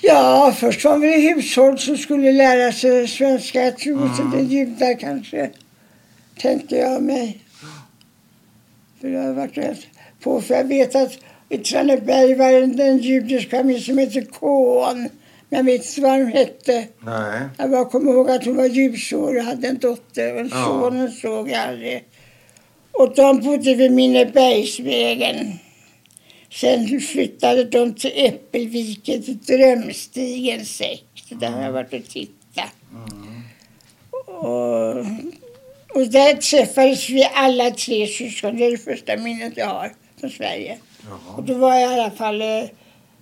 Ja, 0.00 0.54
först 0.56 0.84
var 0.84 0.98
vi 0.98 1.14
i 1.14 1.32
hushåll 1.34 1.78
som 1.78 1.96
skulle 1.96 2.32
lära 2.32 2.72
sig 2.72 3.08
svenska. 3.08 3.64
Jag 3.64 3.78
tror 3.78 3.96
Mm. 4.20 4.30
det 4.30 4.38
är 4.38 4.42
judar 4.42 4.98
kanske, 4.98 5.50
tänkte 6.38 6.76
jag 6.76 7.02
mig. 7.02 7.40
För 9.00 9.08
jag 9.08 9.22
har 9.22 9.32
varit 9.32 9.56
rätt 9.58 9.78
på, 10.22 10.40
för 10.40 10.54
jag 10.54 10.64
vet 10.64 10.94
att 10.96 11.18
i 11.48 11.58
Traneberg 11.58 12.34
var 12.34 12.76
det 12.76 12.84
en 12.84 12.98
judisk 12.98 13.50
familj 13.50 13.80
som 13.80 13.98
hette 13.98 14.22
Kohn. 14.22 15.08
Men 15.48 15.56
jag 15.58 15.64
vet 15.64 15.86
inte 15.86 16.00
vad 16.00 16.18
de 16.20 16.24
hette. 16.26 16.84
Nej. 17.04 17.40
Jag 17.58 17.70
bara 17.70 17.84
kommer 17.84 18.12
ihåg 18.12 18.30
att 18.30 18.44
hon 18.44 18.56
var 18.56 18.64
ljusår 18.66 19.36
och 19.36 19.42
hade 19.44 19.68
en 19.68 19.78
dotter 19.78 20.34
och 20.34 20.40
en 20.40 20.48
Ja. 20.52 20.64
son 20.64 21.00
och 21.04 21.10
såg 21.12 21.48
jag 21.48 21.68
aldrig. 21.68 22.04
Och 22.92 23.14
de 23.14 23.40
bodde 23.40 23.74
vid 23.74 23.92
Minnebergsvägen. 23.92 25.58
Sen 26.50 27.00
flyttade 27.00 27.64
de 27.64 27.94
till 27.94 28.12
Äppelviken, 28.14 29.22
till 29.22 29.38
Drömstigen 29.38 30.66
6. 30.66 31.02
Där 31.28 31.50
har 31.50 31.62
jag 31.62 31.72
varit 31.72 31.92
och 31.92 32.08
tittat. 32.08 32.74
Mm. 32.90 33.42
Och, 34.26 34.96
och 35.94 36.08
där 36.10 36.34
träffades 36.34 37.10
vi 37.10 37.24
alla 37.34 37.70
tre 37.70 38.06
syskon. 38.06 38.56
Det 38.56 38.66
är 38.66 38.70
det 38.70 38.78
första 38.78 39.16
minnet 39.16 39.52
jag 39.56 39.66
har 39.66 39.92
från 40.20 40.30
Sverige. 40.30 40.78
Och 41.00 41.08
Jaha. 41.08 41.44
då 41.46 41.54
var 41.54 41.74
jag 41.74 41.90
i 41.90 42.00
alla 42.00 42.10
fall 42.10 42.40
eh, 42.42 42.64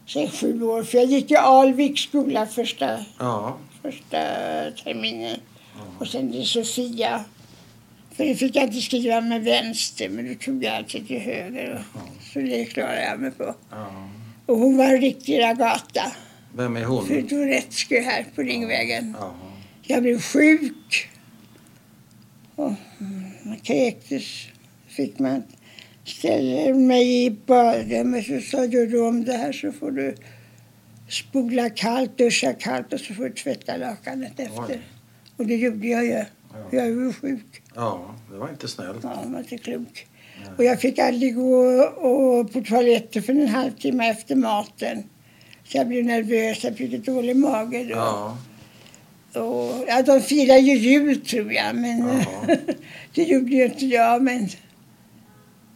sex, 0.07 0.41
sju 0.41 0.63
år. 0.63 0.83
För 0.83 0.99
jag 0.99 1.07
gick 1.07 1.31
i 1.31 1.37
Alviks 1.37 2.01
skola 2.01 2.47
första 2.47 2.99
första 3.83 4.19
terminen. 4.85 5.41
Och 5.99 6.07
sen 6.07 6.33
till 6.33 6.47
Sofia. 6.47 7.25
För 8.21 8.27
det 8.27 8.35
fick 8.35 8.57
jag 8.57 8.65
inte 8.65 8.81
skriva 8.81 9.21
med 9.21 9.45
vänster, 9.45 10.09
men 10.09 10.29
då 10.29 10.35
tog 10.35 10.65
jag 10.65 10.75
alltid 10.75 11.07
till 11.07 11.19
höger. 11.19 11.85
Och, 11.95 12.01
så 12.33 12.39
det 12.39 12.65
klarade 12.65 13.03
jag 13.03 13.21
mig 13.21 13.31
på. 13.31 13.55
ja. 13.71 14.09
Och 14.47 14.59
hon 14.59 14.77
var 14.77 14.85
en 14.85 15.01
riktig 15.01 15.41
ragata. 15.41 16.13
Vem 16.57 16.77
är 16.77 16.85
hon? 16.85 17.07
Dvoretsky 17.07 18.01
här 18.01 18.27
på 18.35 18.43
Ringvägen. 18.43 19.17
Jaha. 19.19 19.33
Jag 19.83 20.03
blev 20.03 20.21
sjuk. 20.21 21.09
Och 22.57 22.73
man 23.43 23.57
kräktes. 23.63 24.47
Fick 24.89 25.19
man 25.19 25.43
ställa 26.05 26.75
mig 26.75 27.25
i 27.27 27.31
badrummet 27.31 28.27
så 28.27 28.41
sa 28.41 28.67
du 28.67 29.01
om 29.01 29.25
det 29.25 29.37
här 29.37 29.53
så 29.53 29.73
får 29.73 29.91
du 29.91 30.15
spola 31.09 31.71
kallt, 31.71 32.19
duscha 32.19 32.53
kallt 32.53 32.93
och 32.93 33.01
så 33.01 33.15
får 33.15 33.25
du 33.25 33.31
tvätta 33.31 33.77
lakanet 33.77 34.41
efter. 34.41 34.65
Oj. 34.69 34.81
Och 35.37 35.47
det 35.47 35.57
gjorde 35.57 35.87
jag 35.89 36.05
ju. 36.05 36.25
Jag 36.71 36.95
var 36.95 37.05
ju 37.05 37.13
sjuk. 37.13 37.60
Ja, 37.75 38.15
det 38.33 38.39
var 38.39 38.49
inte 38.49 38.69
snällt. 38.69 38.99
Ja, 39.03 39.09
man 39.09 39.33
var 39.33 39.39
inte 39.39 39.59
klok. 39.59 40.07
Och 40.57 40.65
jag 40.65 40.81
fick 40.81 40.99
aldrig 40.99 41.37
gå 41.37 41.83
och 41.83 42.53
på 42.53 42.61
toaletten 42.61 43.23
för 43.23 43.33
en 43.33 43.49
halvtimme 43.49 44.11
efter 44.11 44.37
maten. 44.37 45.05
Så 45.65 45.77
jag 45.77 45.89
blev 45.89 46.05
nervös, 46.05 46.65
jag 46.65 46.77
fick 46.77 47.07
dålig 47.07 47.37
mage 47.37 47.85
då. 47.85 47.91
Ja. 47.91 48.37
Och, 49.35 49.85
ja, 49.89 50.03
de 50.03 50.21
firar 50.21 50.57
ju 50.57 50.77
jul 50.77 51.21
tror 51.21 51.53
jag, 51.53 51.77
men 51.77 52.25
det 53.15 53.23
gjorde 53.23 53.51
ju 53.51 53.65
inte 53.65 53.87
jag. 53.87 54.23
Men 54.23 54.49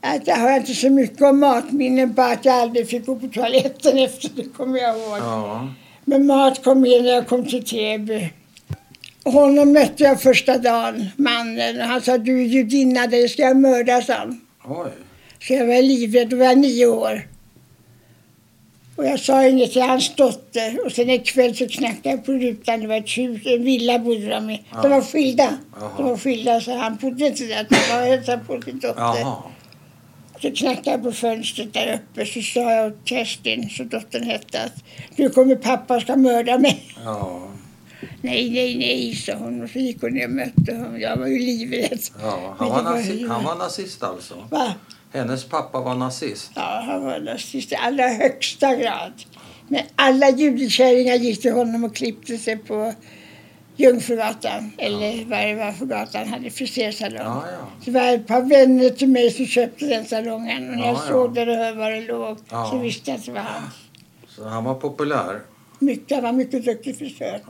att 0.01 0.27
jag 0.27 0.37
har 0.37 0.57
inte 0.57 0.75
så 0.75 0.91
mycket 0.91 1.23
om 1.23 1.41
matminnen, 1.41 2.13
bara 2.13 2.33
att 2.33 2.45
jag 2.45 2.55
aldrig 2.55 2.89
fick 2.89 3.07
gå 3.07 3.17
på 3.17 3.29
toaletten 3.29 3.99
efter, 4.05 4.31
det 4.37 4.45
kommer 4.45 4.79
jag 4.79 4.99
ihåg. 4.99 5.19
Ja. 5.19 5.69
Men 6.05 6.27
mat 6.27 6.65
kom 6.65 6.81
med 6.81 7.05
när 7.05 7.11
jag 7.11 7.29
kom 7.29 7.47
till 7.47 7.65
Täby. 7.65 8.33
Honom 9.25 9.73
mötte 9.73 10.03
jag 10.03 10.23
första 10.23 10.59
dagen, 10.59 11.07
mannen. 11.17 11.81
Han 11.81 12.01
sa 12.01 12.19
du 12.19 12.41
är 12.41 12.45
judinna, 12.45 13.07
dig 13.07 13.29
ska 13.29 13.43
jag 13.43 13.57
mörda, 13.57 14.03
sa. 14.03 14.35
Oj. 14.65 14.91
Så 15.41 15.53
jag 15.53 15.67
var 15.67 15.83
livrädd, 15.83 16.29
då 16.29 16.37
var 16.37 16.45
jag 16.45 16.59
nio 16.59 16.87
år. 16.87 17.29
Och 18.97 19.05
jag 19.05 19.21
sa 19.21 19.47
inget 19.47 19.73
till 19.73 19.83
hans 19.83 20.15
dotter. 20.15 20.87
Och 20.87 20.93
sen 20.93 21.11
en 21.11 21.23
kväll 21.23 21.57
så 21.57 21.69
knackade 21.69 22.11
jag 22.11 22.25
på 22.25 22.33
rutan. 22.33 22.81
Det 22.81 22.87
var 22.87 22.97
ett 22.97 23.19
hus, 23.19 23.47
en 23.47 23.65
villa 23.65 23.99
bodde 23.99 24.29
de 24.29 24.51
i. 24.51 24.63
De 24.83 24.91
var 24.91 25.01
skilda. 25.01 25.59
De 25.97 26.07
var 26.07 26.17
skilda 26.17 26.61
så 26.61 26.77
han 26.77 26.97
bodde 26.97 27.27
inte 27.27 27.45
där. 27.45 27.67
Han 27.71 28.01
var 28.01 28.07
hälsade 28.07 28.45
på 28.45 28.63
sin 28.63 28.79
dotter. 28.79 29.01
Jaha. 29.01 29.37
Så 30.43 30.51
knackade 30.51 30.91
jag 30.91 31.03
på 31.03 31.13
fönstret 31.13 31.73
där 31.75 31.95
uppe. 31.95 32.27
Så 32.27 32.43
sa 32.43 32.73
jag 32.73 32.87
åt 32.87 33.09
Kerstin, 33.09 33.71
så 33.71 33.85
dottern 33.85 34.23
hette, 34.23 34.63
att 34.63 34.85
nu 35.17 35.29
kommer 35.29 35.57
pappa 35.57 35.97
och 35.97 36.03
ska 36.03 36.17
mörda 36.17 36.59
mig. 36.59 36.83
Ja. 37.05 37.49
Nej, 38.23 38.51
nej, 38.51 38.77
nej, 38.79 39.15
sa 39.15 39.33
hon. 39.35 39.63
Och 39.63 39.71
så 39.71 39.79
gick 39.79 40.01
hon 40.03 40.13
ner 40.15 40.25
och 40.25 40.31
mötte 40.31 40.75
honom. 40.75 41.01
Jag 41.01 41.17
var 41.17 41.27
ju 41.27 41.39
livrädd. 41.39 41.99
ja. 42.23 42.55
Han, 42.59 42.69
var 42.69 42.83
nazi- 42.83 43.29
han 43.29 43.45
var 43.45 43.55
nazist 43.57 44.03
alltså? 44.03 44.35
Va? 44.51 44.75
Hennes 45.13 45.45
pappa 45.45 45.81
var 45.81 45.95
nazist? 45.95 46.51
Ja, 46.55 46.83
han 46.87 47.05
var 47.05 47.21
nazist 47.21 47.73
i 47.73 47.75
allra 47.75 48.09
högsta 48.09 48.77
grad. 48.77 49.13
Men 49.69 49.81
alla 49.97 50.31
judekärringar 50.31 51.15
gick 51.15 51.43
till 51.43 51.53
honom 51.53 51.85
och 51.85 51.97
klippte 51.97 52.39
sig 52.39 52.57
på 52.57 52.95
Jungfrugatan. 53.77 54.73
Eller 54.79 55.25
vad 55.25 55.39
det 55.41 55.55
var 55.55 55.73
för 55.73 55.87
gatan. 55.87 56.21
Han 56.21 56.29
hade 56.29 56.51
frisersalong. 56.51 57.19
Ja, 57.23 57.45
ja. 57.53 57.67
Så 57.85 57.91
det 57.91 58.01
var 58.01 58.13
ett 58.15 58.27
par 58.27 58.41
vänner 58.43 58.91
till 58.91 59.09
mig 59.09 59.31
som 59.31 59.47
köpte 59.47 59.87
den 59.87 60.05
salongen. 60.05 60.71
Och 60.71 60.77
när 60.77 60.83
Ja, 60.83 60.87
jag 60.87 60.95
ja. 60.97 61.09
såg 61.09 61.35
där 61.35 61.49
och 61.49 61.57
hörde 61.57 61.79
var 61.79 61.91
det 61.91 62.01
låg 62.01 62.39
Ja. 62.51 62.69
så 62.71 62.79
visste 62.79 63.11
jag 63.11 63.19
att 63.19 63.25
det 63.27 63.33
var 63.33 63.41
han. 63.41 63.63
Så 64.29 64.49
han 64.49 64.65
var 64.65 64.75
populär? 64.75 65.41
Mycket, 65.79 66.15
han 66.17 66.25
var 66.25 66.33
mycket 66.33 66.65
duktig 66.65 66.99
frisör. 66.99 67.41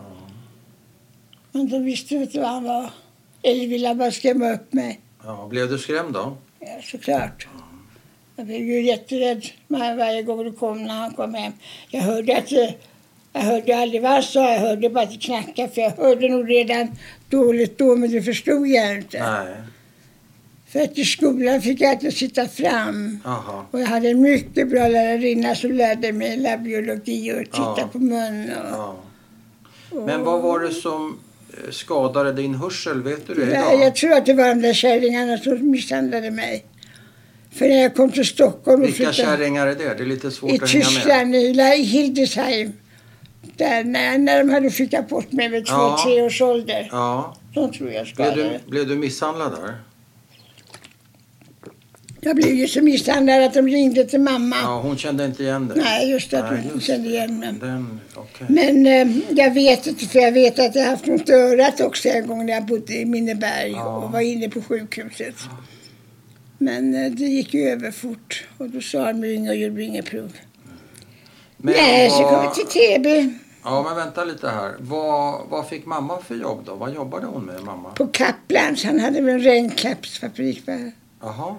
Men 1.55 1.69
de 1.69 1.85
visste 1.85 2.15
inte 2.15 2.41
vad 2.41 2.49
han 2.49 2.65
var. 2.65 2.91
Eller 3.43 3.67
ville 3.67 3.95
bara 3.95 4.11
skrämma 4.11 4.53
upp 4.53 4.73
mig. 4.73 5.01
Ja. 5.25 5.47
Blev 5.51 5.71
du 5.71 5.79
skrämd 5.79 6.13
då? 6.15 6.37
Ja, 6.61 6.67
såklart. 6.83 7.47
Jag 8.37 8.47
blev 8.47 8.61
ju 8.63 8.83
jätterädd 8.83 9.45
var- 9.69 9.97
varje 9.97 10.23
gång 10.23 10.45
det 10.45 10.51
kom 10.53 10.83
när 10.85 10.95
han 10.95 11.11
kom 11.15 11.35
hem. 11.35 11.53
Jag 11.91 12.01
hörde 12.01 12.37
att 12.39 12.49
det, 12.49 12.75
jag 13.33 13.41
hörde 13.41 13.77
aldrig 13.79 14.03
vad 14.03 14.11
han 14.11 14.23
sa, 14.23 14.53
jag 14.53 14.61
hörde 14.61 14.91
bara 14.91 15.05
att 15.05 15.11
det 15.11 15.17
knackade. 15.19 15.69
För 15.69 15.81
jag 15.81 15.91
hörde 15.91 16.29
nog 16.29 16.51
redan 16.51 16.89
dåligt 17.31 17.79
då, 17.79 17.97
men 17.97 18.11
det 18.11 18.23
förstod 18.23 18.67
jag 18.69 18.95
inte. 18.99 19.23
Nej. 19.23 19.55
För 20.69 20.81
att 20.81 20.99
i 20.99 21.05
skolan 21.05 21.63
fick 21.63 21.81
jag 21.81 21.91
alltid 21.91 22.17
sitta 22.17 22.49
fram. 22.49 23.21
Jaha. 23.25 23.65
Och 23.71 23.81
jag 23.81 23.87
hade 23.87 24.09
en 24.09 24.21
mycket 24.21 24.71
bra 24.71 24.89
lärarinna 24.89 25.55
som 25.55 25.73
lärde 25.73 26.13
mig 26.13 26.37
labiologi 26.37 27.33
och 27.33 27.45
titta 27.45 27.75
Ja. 27.77 27.89
på 27.93 27.99
mun. 27.99 28.51
Och, 28.51 28.57
Ja. 28.71 28.97
Men 30.07 30.25
vad 30.25 30.43
var 30.43 30.61
det 30.61 30.71
som 30.75 31.07
eh, 31.09 31.15
skadade 31.71 32.33
din 32.33 32.55
hörsel? 32.55 33.03
Vet 33.03 33.27
du 33.27 33.35
det 33.35 33.41
Ja, 33.55 33.73
idag? 33.73 33.87
jag 33.87 33.95
tror 33.97 34.13
att 34.13 34.27
det 34.27 34.35
var 34.35 34.49
de 34.49 34.63
där 34.63 34.75
kärringarna 34.75 35.39
som 35.39 35.71
misshandlade 35.71 36.31
mig. 36.31 36.65
För 37.53 37.69
när 37.69 37.83
jag 37.83 37.95
kom 37.95 38.11
till 38.13 38.25
Stockholm 38.25 38.81
Vilka 38.81 38.97
flyttade- 38.97 39.17
kärringar 39.17 39.67
är 39.67 39.75
det? 39.75 39.95
Det 39.95 40.03
är 40.03 40.07
lite 40.07 40.31
svårt 40.31 40.63
att 40.63 40.71
hänga 40.71 40.85
med. 40.85 40.95
Tyskland, 40.95 41.35
i 41.37 41.55
La- 41.55 41.75
i 41.75 41.83
Hildesheim. 41.83 42.73
Där, 43.57 43.85
när, 43.85 44.19
när 44.19 44.39
de 44.45 44.51
hade 44.51 44.71
skickat 44.71 45.09
bort 45.09 45.33
mig 45.33 45.49
vid 45.49 45.67
två, 45.67 45.73
Ja. 45.75 46.01
tre 46.05 46.23
års 46.23 46.43
ålder. 46.43 46.89
Ja. 46.93 47.37
De 47.55 47.73
tror 47.73 47.91
jag 47.93 48.05
Blev 48.05 48.15
skadade. 48.15 48.61
du, 48.65 48.71
blev 48.71 48.89
du 48.89 48.97
misshandlad 48.97 49.53
där? 49.53 49.75
Jag 52.25 52.37
blev 52.37 52.55
ju 52.55 52.69
så 52.69 52.83
misshandlad 52.83 53.43
att 53.43 53.55
de 53.55 53.69
ringde 53.69 54.05
till 54.05 54.21
mamma. 54.21 54.57
Ja, 54.63 54.81
hon 54.81 54.97
kände 54.99 55.25
inte 55.25 55.43
igen 55.43 55.69
dig? 55.69 55.79
Nej, 55.85 56.11
just 56.11 56.31
det, 56.31 56.39
att 56.45 56.53
Nej, 56.53 56.63
hon 56.65 56.75
just 56.75 56.87
kände 56.87 57.09
igen 57.09 57.39
mig. 57.39 57.53
Den, 57.61 58.01
okej. 58.15 58.47
Men 58.49 58.87
eh, 58.87 59.17
jag 59.31 59.55
vet 59.55 59.87
inte, 59.87 60.07
för 60.07 60.19
jag 60.19 60.33
vet 60.33 60.59
att 60.59 60.75
jag 60.75 60.85
haft 60.87 61.09
i 61.09 61.33
örat 61.33 61.81
också 61.81 62.09
en 62.09 62.27
gång 62.27 62.47
när 62.47 62.53
jag 62.53 62.65
bodde 62.67 62.95
i 62.95 63.05
Minneberg 63.05 63.71
Ja. 63.71 63.97
och 63.97 64.13
var 64.13 64.21
inne 64.21 64.49
på 64.49 64.63
sjukhuset. 64.63 65.35
Men 66.59 66.95
eh, 66.95 67.11
det 67.13 67.25
gick 67.25 67.55
ju 67.55 67.69
över 67.69 67.91
fort 67.91 68.45
och 68.59 68.71
då 68.71 68.81
sa 68.81 69.05
de 69.13 69.23
ring 69.25 69.49
och 69.49 69.57
gjorde 69.57 69.83
inget 69.83 70.05
prov. 70.05 70.33
Men 71.57 71.75
Nej, 71.75 72.11
så 72.11 72.17
kom 72.17 72.33
vad- 72.33 72.57
vi 72.57 72.65
till 72.65 73.03
TB 73.03 73.39
Ja, 73.67 73.83
men 73.83 73.97
vänta 73.97 74.25
lite 74.25 74.49
här. 74.49 74.73
Vad, 74.81 75.41
vad 75.49 75.69
fick 75.69 75.87
mamma 75.87 76.19
för 76.23 76.35
jobb 76.35 76.63
då? 76.67 76.75
Vad 76.75 76.95
jobbade 76.95 77.27
hon 77.27 77.45
med, 77.45 77.63
mamma? 77.65 77.91
på 77.91 78.07
Kaplans. 78.07 78.85
Han 78.85 79.01
hade 79.01 79.21
väl 79.21 79.35
en 79.35 79.41
regnkappsfabrik? 79.41 80.63
Jaha. 81.21 81.55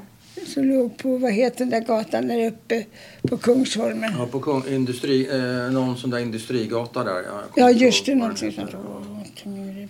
Som 0.45 0.63
låg 0.63 0.98
på, 0.98 1.17
vad 1.17 1.32
heter 1.32 1.58
den 1.60 1.69
där 1.69 1.80
gatan 1.80 2.28
där 2.28 2.48
uppe 2.48 2.86
på 3.30 3.38
Kungsholmen. 3.38 4.13
Ja, 4.17 4.28
på 4.32 4.39
Kung, 4.39 4.63
industri, 4.67 5.28
eh, 5.32 5.71
någon 5.74 5.98
sån 5.98 6.10
där 6.10 6.19
industrigata 6.19 7.04
där. 7.04 7.24
Ja, 7.56 7.71
just 7.71 8.06
det, 8.06 8.15
någonting 8.15 8.52
sånt. 8.52 8.71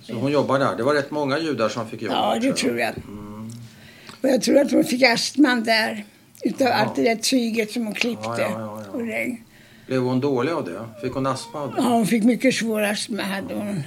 Så 0.04 0.14
hon 0.14 0.32
jobbade 0.32 0.66
där. 0.66 0.76
Det 0.76 0.84
var 0.84 0.94
rätt 0.94 1.12
många 1.12 1.40
judar 1.40 1.70
som 1.70 1.88
fick 1.88 2.02
jobb. 2.02 2.12
Ja, 2.14 2.38
det 2.42 2.56
tror 2.56 2.80
jag. 2.80 2.94
Mm. 3.08 3.52
Och 4.22 4.30
jag 4.30 4.42
tror 4.42 4.58
att 4.60 4.72
hon 4.72 4.84
fick 4.84 5.04
astman 5.04 5.64
där. 5.64 6.06
Utav 6.44 6.68
Ja. 6.68 6.74
allt 6.74 6.96
det 6.96 7.04
där 7.04 7.16
tyget 7.16 7.72
som 7.72 7.86
hon 7.86 7.94
klippte. 7.94 8.28
Ja, 8.28 8.50
ja, 8.50 8.84
ja. 8.86 8.92
Och. 8.92 9.02
Blev 9.88 10.02
hon 10.02 10.20
dålig 10.20 10.52
av 10.52 10.66
det? 10.66 10.80
Fick 11.02 11.14
hon 11.14 11.26
astma 11.26 11.62
av 11.62 11.70
det? 11.70 11.76
Ja, 11.78 11.84
hon 11.84 12.08
fick 12.08 12.24
mycket 12.24 12.54
svår 12.54 12.82
astma 12.82 13.24
hade 13.24 13.54
hon. 13.54 13.84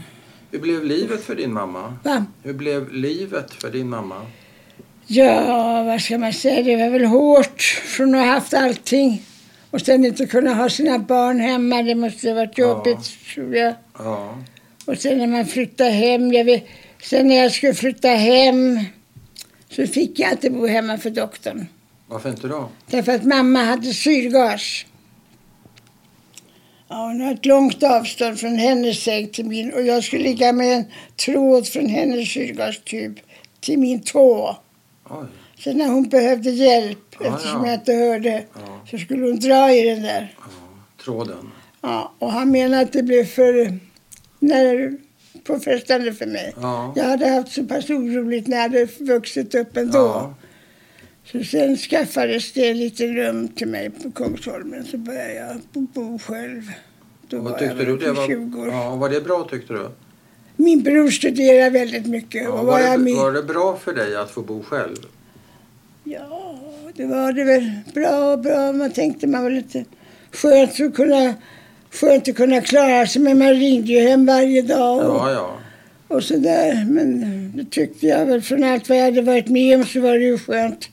Hur 0.50 0.58
blev 0.58 0.84
livet 0.84 1.24
för 1.24 1.34
din 1.34 1.52
mamma? 1.52 1.96
Va? 2.04 2.24
Hur 2.42 2.52
blev 2.52 2.92
livet 2.92 3.54
för 3.54 3.70
din 3.70 3.88
mamma? 3.88 4.26
Ja, 5.10 5.82
vad 5.82 6.00
ska 6.00 6.18
man 6.18 6.32
säga? 6.32 6.62
Det 6.62 6.76
var 6.76 6.90
väl 6.90 7.04
hårt 7.04 7.62
från 7.62 8.14
att 8.14 8.20
ha 8.26 8.32
haft 8.32 8.54
allting. 8.54 9.22
Och 9.70 9.80
sen 9.80 10.04
inte 10.04 10.26
kunna 10.26 10.54
ha 10.54 10.68
sina 10.68 10.98
barn 10.98 11.40
hemma. 11.40 11.82
Det 11.82 11.94
måste 11.94 12.28
ha 12.28 12.34
varit 12.34 12.58
Ja. 12.58 12.64
jobbigt, 12.64 13.10
tror 13.34 13.56
jag. 13.56 13.74
Ja. 13.98 14.38
Och 14.86 14.98
sen 14.98 15.18
när 15.18 15.26
man 15.26 15.46
flyttade 15.46 15.90
hem. 15.90 16.32
Jag 16.32 16.44
vet, 16.44 16.64
sen 17.02 17.28
när 17.28 17.36
jag 17.36 17.52
skulle 17.52 17.74
flytta 17.74 18.08
hem 18.08 18.80
så 19.70 19.86
fick 19.86 20.18
jag 20.18 20.30
inte 20.32 20.50
bo 20.50 20.66
hemma 20.66 20.98
för 20.98 21.10
doktorn. 21.10 21.66
Varför 22.06 22.28
inte 22.30 22.48
då? 22.48 22.68
Därför 22.90 23.12
att 23.12 23.24
mamma 23.24 23.62
hade 23.64 23.94
syrgas. 23.94 24.84
Ja, 26.88 26.96
hon 27.06 27.20
har 27.20 27.32
ett 27.34 27.46
långt 27.46 27.82
avstånd 27.82 28.38
från 28.40 28.56
hennes 28.58 29.02
säng 29.02 29.28
till 29.28 29.44
min 29.44 29.72
och 29.72 29.82
jag 29.82 30.04
skulle 30.04 30.22
ligga 30.22 30.52
med 30.52 30.76
en 30.76 30.84
tråd 31.16 31.68
från 31.68 31.86
hennes 31.86 32.28
syrgastub 32.32 33.20
till 33.60 33.78
min 33.78 34.00
tå. 34.02 34.56
Oj. 35.10 35.26
Så 35.58 35.72
när 35.72 35.88
hon 35.88 36.08
behövde 36.08 36.50
hjälp, 36.50 36.98
Ja, 37.20 37.26
eftersom 37.36 37.64
ja. 37.64 37.70
jag 37.70 37.74
inte 37.80 37.92
hörde, 37.92 38.44
Ja. 38.54 38.80
så 38.90 38.98
skulle 38.98 39.26
hon 39.26 39.38
dra 39.38 39.72
i 39.74 39.82
den 39.90 40.02
där. 40.02 40.34
Tråden. 41.04 41.50
Ja, 41.80 42.14
och 42.18 42.32
han 42.32 42.50
menade 42.50 42.82
att 42.82 42.92
det 42.92 43.02
blev 43.02 43.24
för 43.24 43.78
när, 44.38 44.96
påfrestande 45.44 46.12
för 46.12 46.26
mig. 46.26 46.52
Ja. 46.60 46.92
Jag 46.96 47.04
hade 47.04 47.28
haft 47.28 47.52
så 47.52 47.64
pass 47.64 47.90
oroligt 47.90 48.46
när 48.46 48.56
jag 48.56 48.62
hade 48.62 48.84
vuxit 49.00 49.54
upp 49.54 49.76
ändå. 49.76 49.98
Ja. 49.98 50.34
Så 51.24 51.44
sen 51.44 51.76
skaffades 51.76 52.52
det 52.52 52.68
en 52.70 52.78
liten 52.78 53.16
rum 53.16 53.48
till 53.48 53.68
mig 53.68 53.90
på 53.90 54.10
Kungsholmen 54.10 54.84
så 54.84 54.98
började 54.98 55.34
jag 55.34 55.56
bo, 55.72 56.18
själv. 56.18 56.62
Då 57.28 57.36
Vad 57.36 57.44
var 57.44 57.50
jag 57.50 57.58
tyckte 57.60 57.74
väl 57.74 57.86
du 57.86 57.96
det 57.96 58.12
var? 58.12 58.26
20 58.26 58.60
år. 58.60 58.68
Ja, 58.68 58.96
var 58.96 59.08
det 59.10 59.20
bra 59.20 59.48
tyckte 59.50 59.72
du? 59.72 59.88
Min 60.60 60.82
bror 60.82 61.10
studerade 61.10 61.70
väldigt 61.70 62.06
mycket. 62.06 62.42
Ja, 62.44 62.50
och 62.50 62.66
var, 62.66 62.72
var 62.88 62.98
det, 62.98 63.14
var 63.14 63.32
det 63.32 63.42
bra 63.42 63.78
för 63.84 63.92
dig 63.92 64.16
att 64.16 64.30
få 64.30 64.42
bo 64.42 64.62
själv? 64.62 64.96
Ja, 66.04 66.58
det 66.94 67.06
var 67.06 67.32
det 67.32 67.44
väl. 67.44 67.70
Bra, 67.94 68.36
bra. 68.36 68.72
Man 68.72 68.90
tänkte 68.92 69.26
man 69.26 69.42
var 69.42 69.50
lite 69.50 69.84
skönt 70.32 70.80
att 70.80 70.94
kunna, 70.94 71.34
skönt 71.90 72.28
att 72.28 72.36
kunna 72.36 72.60
klara 72.60 73.06
sig. 73.06 73.22
Men 73.22 73.38
man 73.38 73.54
ringde 73.54 73.92
ju 73.92 74.08
hem 74.08 74.26
varje 74.26 74.62
dag 74.62 74.98
och, 74.98 75.16
Ja, 75.16 75.32
ja. 75.32 75.58
och 76.08 76.22
sådär. 76.24 76.86
Men 76.90 77.22
det 77.56 77.64
tyckte 77.70 78.06
jag 78.06 78.26
väl. 78.26 78.42
Från 78.42 78.64
allt 78.64 78.88
vad 78.88 78.98
jag 78.98 79.04
hade 79.04 79.22
varit 79.22 79.48
med 79.48 79.78
om 79.78 79.84
så 79.86 80.00
var 80.00 80.12
det 80.12 80.24
ju 80.24 80.38
skönt. 80.38 80.88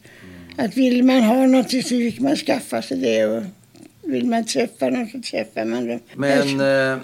Att 0.58 0.78
vill 0.78 1.04
man 1.04 1.22
ha 1.22 1.46
någonting 1.48 1.84
så 1.84 1.90
fick 1.90 2.20
man 2.20 2.36
skaffa 2.36 2.82
sig 2.82 2.98
det. 2.98 3.26
Och 3.26 3.44
vill 4.02 4.26
man 4.26 4.46
träffa 4.46 4.90
någon 4.90 5.10
så 5.10 5.22
träffar 5.22 5.66
man 5.66 5.88
dem. 5.88 6.00
Men 6.16 6.60
eh, 6.60 6.98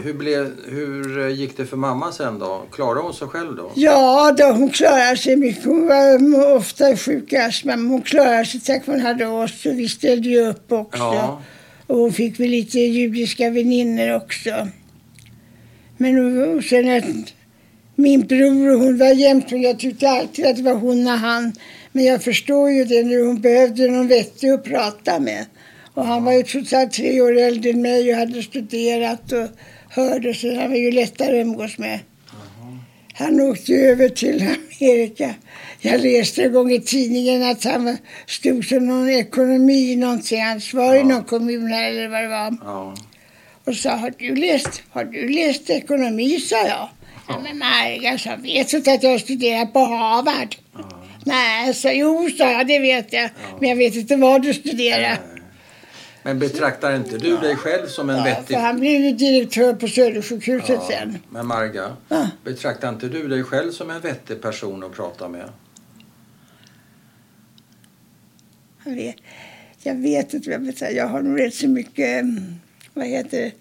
hur, 0.00 0.14
blev, 0.14 0.52
hur 0.68 1.28
gick 1.28 1.56
det 1.56 1.66
för 1.66 1.76
mamma 1.76 2.12
sen 2.12 2.38
då? 2.38 2.62
Klarade 2.72 3.00
hon 3.00 3.14
sig 3.14 3.28
själv 3.28 3.56
då? 3.56 3.72
Ja, 3.74 4.34
då, 4.38 4.44
hon 4.44 4.70
klarade 4.70 5.16
sig 5.16 5.36
mycket. 5.36 5.64
Hon 5.64 5.86
var 5.86 6.56
ofta 6.56 6.96
sjuk 6.96 7.32
i 7.32 7.36
astma, 7.36 7.76
men 7.76 7.86
hon 7.86 8.02
klarade 8.02 8.44
sig 8.44 8.60
tack 8.60 8.86
vare 8.86 8.96
hon 8.96 9.06
hade 9.06 9.26
oss. 9.26 9.66
Och 9.66 9.78
vi 9.78 9.88
ställde 9.88 10.28
ju 10.28 10.46
upp 10.46 10.72
också. 10.72 10.98
Ja. 10.98 11.42
Och 11.86 11.96
hon 11.96 12.12
fick 12.12 12.40
väl 12.40 12.50
lite 12.50 12.78
judiska 12.78 13.50
väninnor 13.50 14.14
också. 14.14 14.68
Men 15.96 16.48
och 16.56 16.64
sen 16.64 16.96
att 16.96 17.32
min 17.94 18.20
bror 18.20 18.74
och 18.74 18.80
hon 18.80 18.98
var 18.98 19.14
jämt 19.14 19.52
och 19.52 19.58
jag 19.58 19.78
tyckte 19.78 20.10
alltid 20.10 20.46
att 20.46 20.56
det 20.56 20.62
var 20.62 20.74
hon 20.74 21.06
och 21.06 21.12
han. 21.12 21.52
Men 21.92 22.04
jag 22.04 22.22
förstår 22.22 22.70
ju 22.70 22.84
det 22.84 23.02
nu. 23.02 23.22
Hon 23.24 23.40
behövde 23.40 23.90
någon 23.90 24.08
vettig 24.08 24.50
att 24.50 24.64
prata 24.64 25.20
med. 25.20 25.46
Och 25.94 26.06
han 26.06 26.24
var 26.24 26.32
ju 26.32 26.42
trots 26.42 26.72
allt 26.72 26.92
tre 26.92 27.20
år 27.20 27.38
äldre 27.38 27.70
än 27.70 27.82
mig 27.82 28.10
och 28.10 28.18
hade 28.18 28.42
studerat 28.42 29.32
och 29.32 29.48
hörde 29.90 30.34
så 30.34 30.54
han 30.54 30.70
var 30.70 30.76
ju 30.76 30.90
lättare 30.92 31.40
att 31.40 31.46
umgås 31.46 31.78
med. 31.78 31.98
Han 33.14 33.40
åkte 33.40 33.72
över 33.72 34.08
till 34.08 34.42
Amerika. 34.42 35.34
Jag 35.80 36.00
läste 36.00 36.42
en 36.42 36.52
gång 36.52 36.72
i 36.72 36.80
tidningen 36.80 37.42
att 37.42 37.64
han 37.64 37.96
stod 38.26 38.64
som 38.64 38.86
någon 38.86 39.10
ekonomi, 39.10 39.96
någonting 39.96 40.40
ansvarig 40.40 40.98
i 40.98 41.00
Ja. 41.00 41.06
någon 41.08 41.24
kommun 41.24 41.66
här 41.66 41.90
eller 41.90 42.08
vad 42.08 42.22
det 42.22 42.28
var. 42.28 42.56
Ja. 42.64 42.94
Och 43.66 43.76
sa, 43.76 43.90
har 43.90 44.12
du 44.18 44.34
läst, 44.36 44.82
har 44.90 45.04
du 45.04 45.28
läst 45.28 45.70
ekonomi, 45.70 46.40
sa 46.40 46.56
jag. 46.56 46.88
Ja, 47.28 47.40
men 47.42 47.58
Marga, 47.58 48.18
så 48.18 48.30
vet 48.42 48.68
du 48.70 48.76
inte 48.76 48.92
att 48.92 49.02
jag 49.02 49.10
har 49.10 49.18
studerat 49.18 49.72
på 49.72 49.78
Harvard? 49.78 50.56
Ja. 50.74 51.02
Nej, 51.24 51.74
så 51.74 51.88
jo, 51.92 52.28
sa 52.38 52.50
jag, 52.52 52.66
det 52.66 52.78
vet 52.78 53.12
jag. 53.12 53.30
Men 53.60 53.68
jag 53.68 53.76
vet 53.76 53.94
inte 53.94 54.16
vad 54.16 54.42
du 54.42 54.54
studerar. 54.54 55.00
Nej. 55.00 55.39
Men 56.22 56.38
betraktar 56.38 56.96
inte 56.96 57.18
du 57.18 57.36
dig 57.36 57.56
själv 57.56 57.86
som 57.86 58.10
en 58.10 58.16
Ja, 58.16 58.24
vettig... 58.24 58.56
för 58.56 58.62
han 58.62 58.80
blev 58.80 59.00
ju 59.00 59.12
direktör 59.12 59.74
på 59.74 59.88
Södersjukhuset 59.88 60.82
sen. 60.82 61.18
Men 61.30 61.46
Marga, 61.46 61.96
Ja. 62.08 62.28
betraktar 62.44 62.88
inte 62.88 63.08
du 63.08 63.28
dig 63.28 63.44
själv 63.44 63.72
som 63.72 63.90
en 63.90 64.00
vettig 64.00 64.42
person 64.42 64.84
att 64.84 64.92
prata 64.92 65.28
med? 65.28 65.48
Jag 68.84 68.94
vet, 68.94 69.16
jag 69.82 69.94
vet 69.94 70.34
inte 70.34 70.50
vad 70.58 70.66
jag 70.66 70.74
säga. 70.74 70.90
Jag 70.92 71.06
har 71.06 71.22
nog 71.22 71.40
rätt 71.40 71.54
så 71.54 71.68
mycket, 71.68 72.20
mm, 72.20 72.54
vad 72.94 73.06
heter 73.06 73.52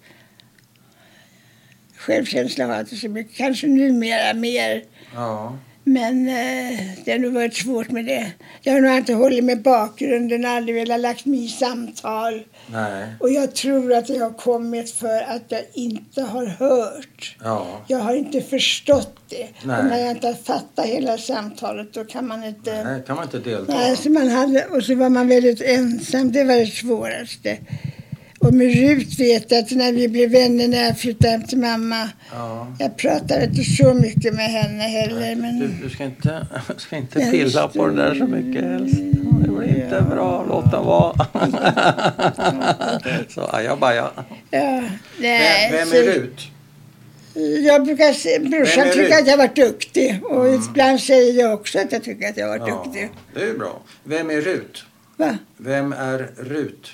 självkänsla 1.96 2.66
har 2.66 2.74
jag 2.74 2.82
inte 2.82 2.96
så 2.96 3.10
mycket. 3.10 3.36
Kanske 3.38 3.68
numera 3.68 4.34
mer. 4.34 4.84
Ja. 5.14 5.58
Men 5.84 6.28
eh, 6.28 6.80
det 7.06 7.12
har 7.12 7.20
nog 7.20 7.34
varit 7.34 7.56
svårt 7.56 7.92
med 7.92 8.06
det. 8.06 8.32
Jag 8.62 8.74
har 8.74 8.82
nog 8.82 8.98
inte 8.98 9.14
hållit 9.14 9.44
med 9.44 9.62
bakgrunden, 9.62 10.46
aldrig 10.46 10.76
velat 10.76 11.00
lagt 11.00 11.26
mig 11.26 11.46
i 11.46 11.48
samtal. 11.48 12.44
Nej. 12.72 13.08
Och 13.20 13.30
jag 13.30 13.56
tror 13.56 13.94
att 13.94 14.08
det 14.08 14.18
har 14.18 14.32
kommit 14.32 14.92
för 14.92 15.22
att 15.22 15.44
jag 15.48 15.62
inte 15.74 16.22
har 16.22 16.46
hört. 16.46 17.38
Ja. 17.44 17.68
Jag 17.88 18.00
har 18.00 18.16
inte 18.16 18.42
förstått 18.42 19.18
det. 19.30 19.48
Nej. 19.64 19.80
Och 19.80 19.86
när 19.86 20.00
jag 20.00 20.12
inte 20.12 20.28
har 20.28 20.34
fattat 20.34 20.86
hela 20.86 21.18
samtalet 21.18 21.94
då 21.94 22.06
kan 22.06 22.28
man 22.28 22.44
inte... 22.44 22.84
Nej, 22.84 23.04
kan 23.08 23.16
man 23.16 23.26
inte 23.26 23.40
delta? 23.40 23.74
Nej, 23.74 23.98
så 23.98 24.10
man 24.10 24.30
hade, 24.30 24.66
och 24.66 24.84
så 24.84 24.96
var 24.96 25.10
man 25.10 25.28
väldigt 25.28 25.62
ensam. 25.62 26.32
Det 26.32 26.44
var 26.44 26.56
det 26.56 26.68
svåraste. 26.68 27.58
Och 28.40 28.54
med 28.54 28.76
Rut 28.76 29.20
vet 29.20 29.52
jag 29.52 29.60
att 29.60 29.72
när 29.72 29.94
vi 29.94 30.08
blev 30.08 30.32
vänner 30.32 30.68
när 30.68 30.84
jag 30.84 30.98
flyttade 31.00 31.32
hem 31.32 31.44
till 31.44 31.58
mamma. 31.58 32.10
Ja. 32.32 32.68
Jag 32.80 32.98
pratade 32.98 33.46
inte 33.46 33.64
så 33.64 33.94
mycket 33.94 34.34
med 34.34 34.46
henne 34.52 34.84
heller. 34.84 35.36
Du, 35.36 35.42
Men 35.42 35.80
du 35.84 35.90
ska 35.90 36.04
inte, 36.04 36.48
ska 36.78 36.96
inte 36.98 37.20
pilla 37.32 37.68
på 37.68 37.88
det 37.88 37.96
där 37.96 38.16
så 38.16 38.28
mycket 38.28 38.64
helst. 38.64 38.96
Det 39.44 39.50
blir 39.52 39.84
inte 39.84 40.02
bra. 40.10 40.46
Låt 40.50 40.72
den 40.72 40.86
vara. 40.86 41.28
så 43.30 43.48
ajabaja. 43.48 44.10
ja, 44.52 44.84
nej, 45.20 45.72
Vem, 45.72 45.80
vem 45.80 45.88
så- 45.88 45.96
är 45.96 46.04
Rut? 46.04 46.42
Jag 47.66 47.86
brukar 47.86 48.50
brorsan 48.50 48.84
tycker 48.94 49.14
att 49.20 49.28
jag 49.28 49.34
har 49.34 49.38
varit 49.38 49.56
duktig. 49.56 50.20
Och 50.24 50.54
ibland 50.54 51.00
säger 51.00 51.40
jag 51.42 51.54
också 51.54 51.80
att 51.80 51.92
jag 51.92 52.04
tycker 52.04 52.30
att 52.30 52.38
jag 52.38 52.48
varit 52.48 52.64
Ja, 52.68 52.84
duktig. 52.86 53.10
det 53.34 53.44
är 53.44 53.54
bra. 53.58 53.82
Vem 54.04 54.30
är 54.30 54.42
Rut? 54.42 54.84
Va? 55.18 55.38
Vem 55.58 55.94
är 55.94 56.30
Rut? 56.38 56.88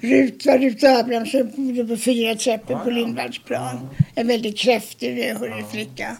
Rut 0.00 0.46
var 0.46 0.58
Rut 0.58 0.84
Abrahamsson 0.84 1.52
bodde 1.56 1.84
på 1.84 1.96
fyra 1.96 2.34
trappor 2.34 2.76
Ja, 2.76 2.78
på 2.84 2.90
ja. 2.90 2.94
Lindvallsplan. 2.94 3.88
En 4.14 4.26
väldigt 4.28 4.58
kraftig 4.58 5.18
rödhårig 5.18 5.64
flicka. 5.72 6.16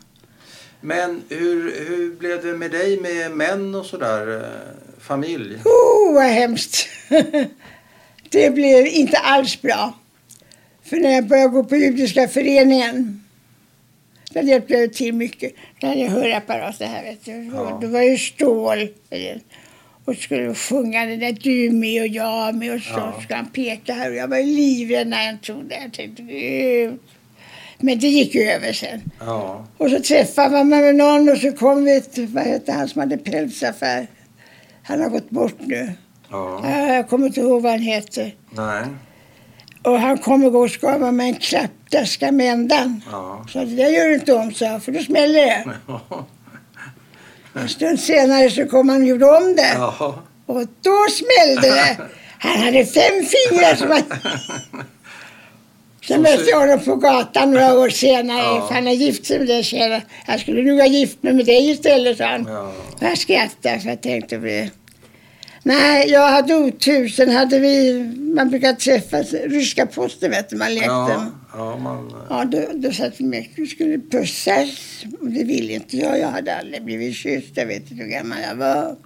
Men 0.81 1.23
hur, 1.29 1.87
hur 1.89 2.17
blev 2.19 2.43
det 2.47 2.53
med 2.59 2.71
dig 2.71 3.01
med 3.01 3.31
män 3.31 3.75
och 3.75 3.87
sådär? 3.87 4.37
eh, 4.37 4.51
Familj? 5.01 5.55
Oh, 5.65 6.15
vad 6.15 6.25
hemskt. 6.25 6.89
det 8.31 8.51
blev 8.51 8.87
inte 8.87 9.19
alls 9.19 9.62
bra. 9.62 9.95
För 10.85 10.97
när 10.97 11.11
jag 11.11 11.25
började 11.27 11.49
gå 11.49 11.65
på 11.65 11.77
judiska 11.77 12.29
föreningen 12.29 13.23
då 14.31 14.41
hjälpte 14.41 14.75
jag 14.75 14.93
till 14.93 15.15
mycket. 15.15 15.53
Då 15.81 15.87
hade 15.87 16.01
jag 16.01 16.11
hörapparat 16.11 16.79
det 16.79 16.87
här 16.87 17.03
vet 17.03 17.25
du. 17.25 17.33
Ja. 17.55 17.79
Då 17.83 17.89
var 17.89 18.03
ju 18.03 18.19
stål. 18.19 18.89
Och 20.07 20.16
skulle 20.16 20.55
sjunga 20.55 21.05
det 21.07 21.16
där 21.16 21.33
du 21.40 21.71
med 21.71 22.03
och 22.03 22.09
jag 22.09 22.55
med 22.55 22.75
och 22.75 22.81
så 22.81 22.92
Ja. 22.97 23.21
ska 23.23 23.37
han 23.37 23.47
peka 23.47 23.92
här. 23.95 24.11
Och 24.11 24.16
jag 24.16 24.29
var 24.29 24.38
livrädd 24.42 25.07
när 25.09 25.27
jag 25.27 25.40
tog 25.42 25.64
det. 25.69 25.79
Jag 25.83 25.92
tänkte, 25.92 26.23
Gud. 26.23 26.99
Men 27.79 27.99
det 27.99 28.09
gick 28.09 28.35
ju 28.35 28.42
över 28.42 28.73
sen. 28.73 29.01
Ja. 29.21 29.66
Och 29.79 29.90
så 29.90 30.01
träffade 30.01 30.51
man 30.64 30.69
med 30.69 30.95
någon 30.95 31.29
och 31.29 31.38
så 31.38 31.53
kom 31.53 31.85
vi 31.85 32.01
till, 32.01 32.27
vad 32.27 32.45
hette 32.45 32.73
han 32.73 32.88
som 32.88 33.01
hade 33.01 33.19
pälsaffär? 33.19 34.07
Han 34.83 35.01
har 35.03 35.09
gått 35.09 35.31
bort 35.31 35.57
nu. 35.59 35.92
Ja. 36.31 36.61
Ja, 36.64 36.95
Jag 36.95 37.09
kommer 37.09 37.27
inte 37.27 37.40
ihåg 37.40 37.62
vad 37.62 37.73
han 37.73 37.81
heter. 37.81 38.35
Nej. 38.51 38.83
Och 39.83 40.01
han 40.01 40.19
kom 40.19 40.42
igår 40.45 40.64
och 40.64 40.81
gav 41.01 41.14
mig 41.14 41.29
en 41.29 41.35
klapp. 41.35 41.71
Där 41.90 42.05
ska 42.05 42.33
med 42.33 42.53
ändan. 42.53 43.03
Ja. 43.11 43.47
Så 43.49 43.59
det 43.59 43.77
där 43.77 43.88
gör 43.88 44.09
du 44.09 44.14
inte 44.14 44.35
om, 44.35 44.53
jag, 44.61 44.83
för 44.83 44.92
då 44.92 45.01
smäller 45.01 45.47
det. 45.47 45.64
En 47.57 47.69
stund 47.69 48.01
senare 48.01 48.51
så 48.51 48.66
kom 48.66 48.88
han 48.88 49.03
och 49.03 49.09
gjorde 49.09 49.27
om 49.27 49.57
det. 49.57 49.73
Ja. 49.75 50.23
Och 50.47 50.62
då 50.83 51.07
smällde 51.11 51.69
det. 51.69 51.97
Han 52.38 52.59
hade 52.62 52.87
fem 52.87 53.25
fingrar 53.27 53.75
som 53.75 53.90
han... 53.90 54.03
Sen 56.07 56.16
Så 56.16 56.23
mötte 56.23 56.51
jag 56.51 56.61
honom 56.61 56.81
på 56.81 56.97
gatan 56.97 57.51
några 57.51 57.79
år 57.79 57.88
senare. 57.88 58.38
Ja. 58.38 58.69
Han 58.73 58.87
har 58.87 58.92
gift 58.92 59.27
sig 59.27 59.38
med 59.38 59.49
den 59.49 59.62
tjejen. 59.62 60.01
Jag 60.27 60.40
skulle 60.40 60.62
nog 60.62 60.81
ha 60.81 60.87
gift 60.87 61.23
mig 61.23 61.33
med 61.35 61.47
dig 61.47 61.71
istället, 61.71 62.19
sa 62.19 62.25
han. 62.25 62.47
Ja. 62.49 62.73
Jag 63.01 63.19
skrattade 63.19 63.81
för 63.81 63.88
jag 63.88 64.01
tänkte 64.01 64.38
på 64.38 64.45
det. 64.45 64.71
Nej, 65.66 66.11
jag 66.11 66.31
hade 66.31 66.55
otur. 66.55 67.09
Sen 67.09 67.31
hade 67.31 67.59
vi, 67.59 68.02
man 68.37 68.50
brukar 68.50 68.72
träffas, 68.72 69.33
ryska 69.33 69.87
posten 69.87 70.31
vet 70.31 70.50
du, 70.50 70.57
man 70.57 70.74
lekte. 70.74 70.88
Ja. 70.88 71.26
Ja. 71.52 71.76
Man... 71.76 72.12
Ja, 72.31 72.44
då, 72.44 72.66
då 72.74 72.92
satt 72.92 73.20
vi 73.20 73.24
med 73.24 73.46
och 73.59 73.68
skulle 73.68 73.98
pussas. 73.98 75.05
Och 75.20 75.31
det 75.31 75.44
ville 75.44 75.72
inte 75.72 75.96
jag. 75.96 76.18
Jag 76.18 76.29
hade 76.29 76.57
aldrig 76.57 76.85
blivit 76.85 77.16
kysst. 77.16 77.50
Jag 77.55 77.66
vet 77.66 77.90
inte 77.90 78.05
hur 78.05 78.11
gammal 78.11 78.38
jag 78.48 78.55
var. 78.55 78.96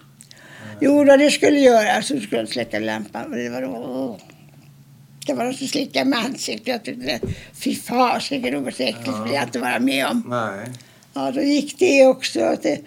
Jo, 0.81 1.05
då 1.05 1.17
det 1.17 1.31
skulle 1.31 1.61
göras. 1.61 2.07
Så 2.07 2.21
skulle 2.21 2.41
jag 2.41 2.49
släcka 2.49 2.79
lampan. 2.79 3.31
Och 3.31 3.37
det 3.37 3.49
var 3.49 3.63
då... 3.63 4.19
Det 5.27 5.35
var 5.35 5.45
de 5.45 5.55
som 5.55 5.69
slickade 5.69 6.11
med 6.11 6.19
ansiktet. 6.19 6.69
Jag 6.69 6.85
tyckte, 6.85 7.21
fy 7.53 7.75
fasiken, 7.75 8.55
något 8.55 8.81
äckligt 8.81 9.19
vill 9.25 9.33
jag 9.35 9.43
inte 9.43 9.59
vara 9.59 9.79
med 9.79 10.07
om. 10.07 10.25
Nej. 10.29 10.69
Ja, 11.15 11.31
då 11.31 11.41
gick 11.43 11.79
det 11.79 12.07
också. 12.07 12.57
Det, 12.63 12.81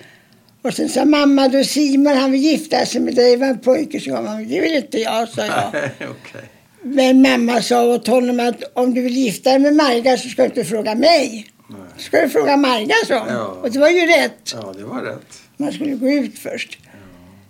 och 0.64 0.74
sen 0.74 0.90
sa 0.90 1.06
mamma, 1.06 1.48
då 1.48 1.64
Simon, 1.64 2.18
han 2.18 2.32
vill 2.32 2.42
gifta 2.42 2.86
sig 2.86 3.02
med 3.02 3.16
dig, 3.16 3.38
var 3.38 3.48
en 3.48 3.60
pojke. 3.60 4.00
Sa 4.00 4.12
mamma, 4.12 4.36
det 4.36 4.62
vill 4.62 4.74
inte 4.74 4.98
jag, 4.98 5.30
sa 5.30 5.46
jag. 5.46 5.68
Okej. 5.96 6.50
Men 6.84 7.22
mamma 7.22 7.62
sa 7.62 7.84
åt 7.84 8.08
honom 8.08 8.40
att 8.40 8.64
om 8.74 8.94
du 8.94 9.02
vill 9.02 9.18
gifta 9.18 9.50
dig 9.50 9.60
med 9.60 9.76
Marga 9.76 10.18
så 10.18 10.30
ska 10.30 10.42
du 10.42 10.48
inte 10.48 10.66
fråga 10.66 10.96
mig. 10.96 11.48
Nej. 11.68 11.80
Ska 11.98 12.22
du 12.22 12.30
fråga 12.30 12.58
Marga, 12.58 12.96
sa. 13.08 13.14
Ja. 13.14 13.46
Och 13.62 13.72
det 13.72 13.80
var 13.80 13.90
ju 13.90 14.08
rätt. 14.08 14.54
Ja, 14.54 14.74
det 14.78 14.84
var 14.84 15.02
rätt. 15.02 15.42
Man 15.58 15.72
skulle 15.72 15.96
gå 15.96 16.10
ut 16.10 16.40
först. 16.40 16.80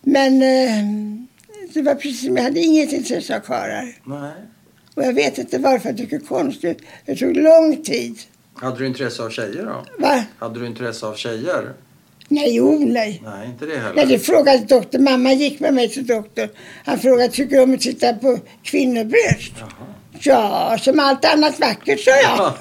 Men 0.02 0.42
eh, 0.42 0.86
det 1.74 1.82
var 1.82 1.96
precis 1.96 2.26
som 2.26 2.38
jag 2.38 2.44
hade 2.44 2.60
inget 2.60 2.92
intresse 2.92 3.36
av 3.36 3.40
karlar. 3.40 3.96
Nej. 4.04 4.32
Och 4.96 5.04
jag 5.04 5.14
vet 5.14 5.38
inte 5.38 5.58
varför 5.58 5.90
jag 5.90 5.98
tycker 5.98 6.20
det 6.20 6.26
konstigt. 6.26 6.82
Det 7.06 7.16
tog 7.16 7.36
lång 7.38 7.84
tid. 7.84 8.20
Hade 8.54 8.78
du 8.78 8.88
intresse 8.88 9.24
av 9.24 9.30
tjejer 9.30 9.66
då? 9.66 9.86
Va? 10.00 10.24
Hade 10.40 10.60
du 10.60 10.68
intresse 10.68 11.06
av 11.06 11.16
tjejer? 11.16 11.74
Nej, 12.28 12.56
jo, 12.56 12.80
nej. 12.80 13.22
Nej, 13.26 13.48
inte 13.48 13.66
det 13.66 13.78
heller. 13.78 13.96
Nej, 13.96 14.06
det 14.06 14.20
frågade 14.20 14.58
doktor. 14.66 15.00
Mamma 15.00 15.34
gick 15.34 15.60
med 15.60 15.74
mig 15.74 15.90
till 15.90 16.08
doktor. 16.08 16.50
Han 16.86 17.00
frågade, 17.00 17.30
tycker 17.30 17.56
du 17.56 17.64
om 17.64 17.74
att 17.74 17.82
titta 17.82 18.14
på 18.14 18.40
kvinnobröst? 18.64 19.54
Jaha. 19.60 19.70
Ja, 20.26 20.78
som 20.82 21.00
allt 21.00 21.26
annat 21.26 21.60
vackert, 21.60 22.00
sa 22.00 22.12
jag. 22.12 22.54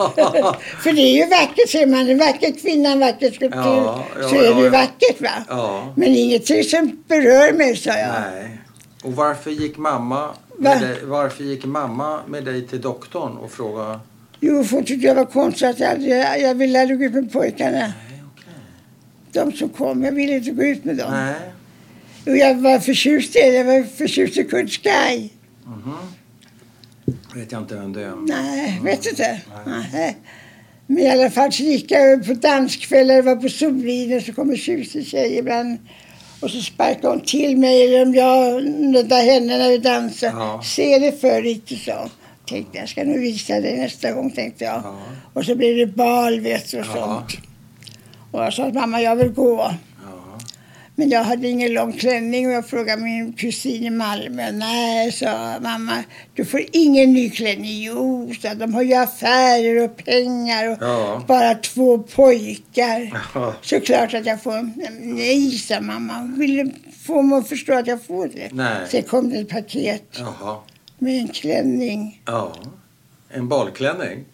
För 0.83 0.93
det 0.93 1.03
är 1.03 1.17
ju 1.17 1.27
vackert, 1.31 1.69
ser 1.69 1.87
man 1.87 2.09
en 2.09 2.19
vacker 2.19 2.53
kvinna, 2.63 2.89
en 2.89 3.01
vacker 3.01 3.31
skulptur, 3.31 3.61
Ja, 3.61 4.05
ja, 4.21 4.29
så 4.29 4.35
är 4.35 4.43
det 4.43 4.47
ja, 4.47 4.59
ju 4.59 4.65
ja. 4.65 4.71
vackert 4.71 5.21
va. 5.21 5.45
Ja. 5.49 5.93
Men 5.97 6.09
ingenting 6.09 6.65
som 6.65 7.03
berör 7.09 7.53
mig, 7.53 7.77
sa 7.77 7.91
jag. 7.91 8.09
Nej. 8.33 8.59
Och 9.05 9.13
varför 9.13 9.51
gick 9.51 9.77
mamma 9.77 10.21
Va? 10.27 10.35
med 10.57 10.81
dig, 10.81 10.97
varför 11.05 11.45
gick 11.45 11.65
mamma 11.65 12.21
med 12.27 12.45
dig 12.45 12.67
till 12.67 12.81
doktorn 12.81 13.37
och 13.37 13.51
frågade? 13.51 14.01
Jo, 14.41 14.65
för 14.65 14.77
hon 14.77 14.85
tyckte 14.85 15.07
jag 15.07 15.15
var 15.15 15.25
konstig 15.25 15.67
att 15.67 15.79
jag, 15.79 16.41
jag 16.41 16.55
ville 16.55 16.81
aldrig 16.81 16.99
gå 16.99 17.05
ut 17.05 17.15
med 17.15 17.33
pojkarna. 17.33 17.79
Nej. 17.79 18.12
De 19.33 19.53
som 19.53 19.69
kom, 19.69 20.03
jag 20.05 20.13
ville 20.13 20.37
inte 20.37 20.51
gå 20.51 20.63
ut 20.63 20.85
med 20.85 20.97
dem. 20.97 21.11
Nej. 21.13 21.35
Och 22.27 22.37
jag 22.37 22.55
var 22.55 22.79
förtjust 22.79 23.37
i 23.37 23.39
jag 23.39 23.65
var 23.65 23.83
förtjust 23.83 24.37
i 24.37 24.45
Kurt 24.45 24.71
Sky. 24.71 25.29
Mhm. 25.67 25.97
Vet 27.35 27.53
jag 27.53 27.63
inte 27.63 27.75
vem 27.75 27.93
det 27.93 28.03
är. 28.03 28.15
Nej, 28.29 28.81
vet 28.85 29.07
inte. 29.07 29.41
Nej. 29.93 30.17
Men 30.87 30.99
i 30.99 31.11
alla 31.11 31.31
fall 31.31 31.53
så 31.53 31.63
gick 31.63 31.91
jag 31.91 32.27
på 32.27 32.35
danskvällar, 32.35 33.15
det 33.15 33.23
var 33.23 33.37
på 33.37 33.49
Soliden, 33.49 34.21
så 34.23 34.33
kom 34.33 34.51
en 34.51 34.57
tjusig 34.57 35.07
tjej 35.07 35.39
ibland. 35.39 35.79
Och 36.41 36.51
så 36.51 36.61
sparkade 36.63 37.09
hon 37.09 37.21
till 37.21 37.57
mig, 37.57 37.83
eller 37.85 38.03
om 38.07 38.15
jag 38.15 38.65
nuddade 38.65 39.23
henne 39.23 39.59
när 39.59 39.69
vi 39.71 39.79
dansade. 39.79 40.33
Ja. 40.37 40.63
Se 40.65 40.99
det 40.99 41.21
för 41.21 41.43
lite, 41.43 41.77
så. 41.77 42.11
Tänkte 42.49 42.79
jag 42.79 42.89
ska 42.89 43.05
nog 43.05 43.19
visa 43.19 43.61
dig 43.61 43.79
nästa 43.79 44.13
gång, 44.13 44.31
tänkte 44.31 44.65
jag. 44.65 44.75
Ja. 44.85 44.99
Och 45.33 45.45
så 45.45 45.55
blev 45.55 45.77
det 45.77 45.87
bal, 45.87 46.41
vet 46.41 46.71
du, 46.71 46.81
och 46.81 46.87
Ja. 46.87 46.95
sånt. 46.95 47.43
Och 48.33 48.41
jag 48.45 48.53
sa 48.53 48.65
att 48.67 48.75
mamma, 48.75 49.01
jag 49.03 49.17
vill 49.17 49.29
gå. 49.33 49.75
Ja. 50.05 50.39
Men 50.97 51.09
jag 51.11 51.25
hade 51.25 51.49
ingen 51.49 51.73
lång 51.75 51.93
klänning 51.93 52.47
och 52.47 52.53
jag 52.53 52.69
frågade 52.69 53.03
min 53.03 53.33
kusin 53.33 53.85
i 53.85 53.91
Malmö. 53.91 54.51
Nej, 54.53 55.13
sa 55.13 55.61
mamma, 55.61 56.05
du 56.35 56.45
får 56.45 56.61
ingen 56.73 57.13
ny 57.13 57.31
klänning. 57.31 57.83
Jo, 57.83 58.33
sa 58.43 58.55
de 58.55 58.75
har 58.75 58.83
ju 58.83 58.95
affärer 58.95 59.85
och 59.85 59.97
pengar 59.97 60.69
och 60.71 60.79
Ja. 60.81 61.23
bara 61.29 61.55
två 61.55 61.99
pojkar. 61.99 63.21
Ja. 63.35 63.55
Såklart 63.63 64.15
att 64.15 64.27
jag 64.27 64.43
får. 64.43 64.71
Nej, 65.17 65.51
sa 65.51 65.81
mamma. 65.81 66.33
Vill 66.39 66.57
du 66.57 66.73
få 67.07 67.23
mig 67.23 67.39
att 67.39 67.49
förstå 67.49 67.73
att 67.75 67.87
jag 67.87 68.05
får 68.05 68.27
det? 68.29 68.49
Nej. 68.53 68.77
Sen 68.89 69.03
kom 69.03 69.31
det 69.31 69.39
ett 69.39 69.49
paket 69.49 70.05
Jaha. 70.19 70.57
med 70.99 71.19
en 71.21 71.29
klänning. 71.29 72.21
Ja. 72.27 72.53
En 73.31 73.49
balklänning? 73.49 74.25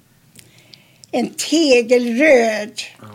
En 1.11 1.30
tegelröd. 1.30 2.72
Ja. 3.00 3.06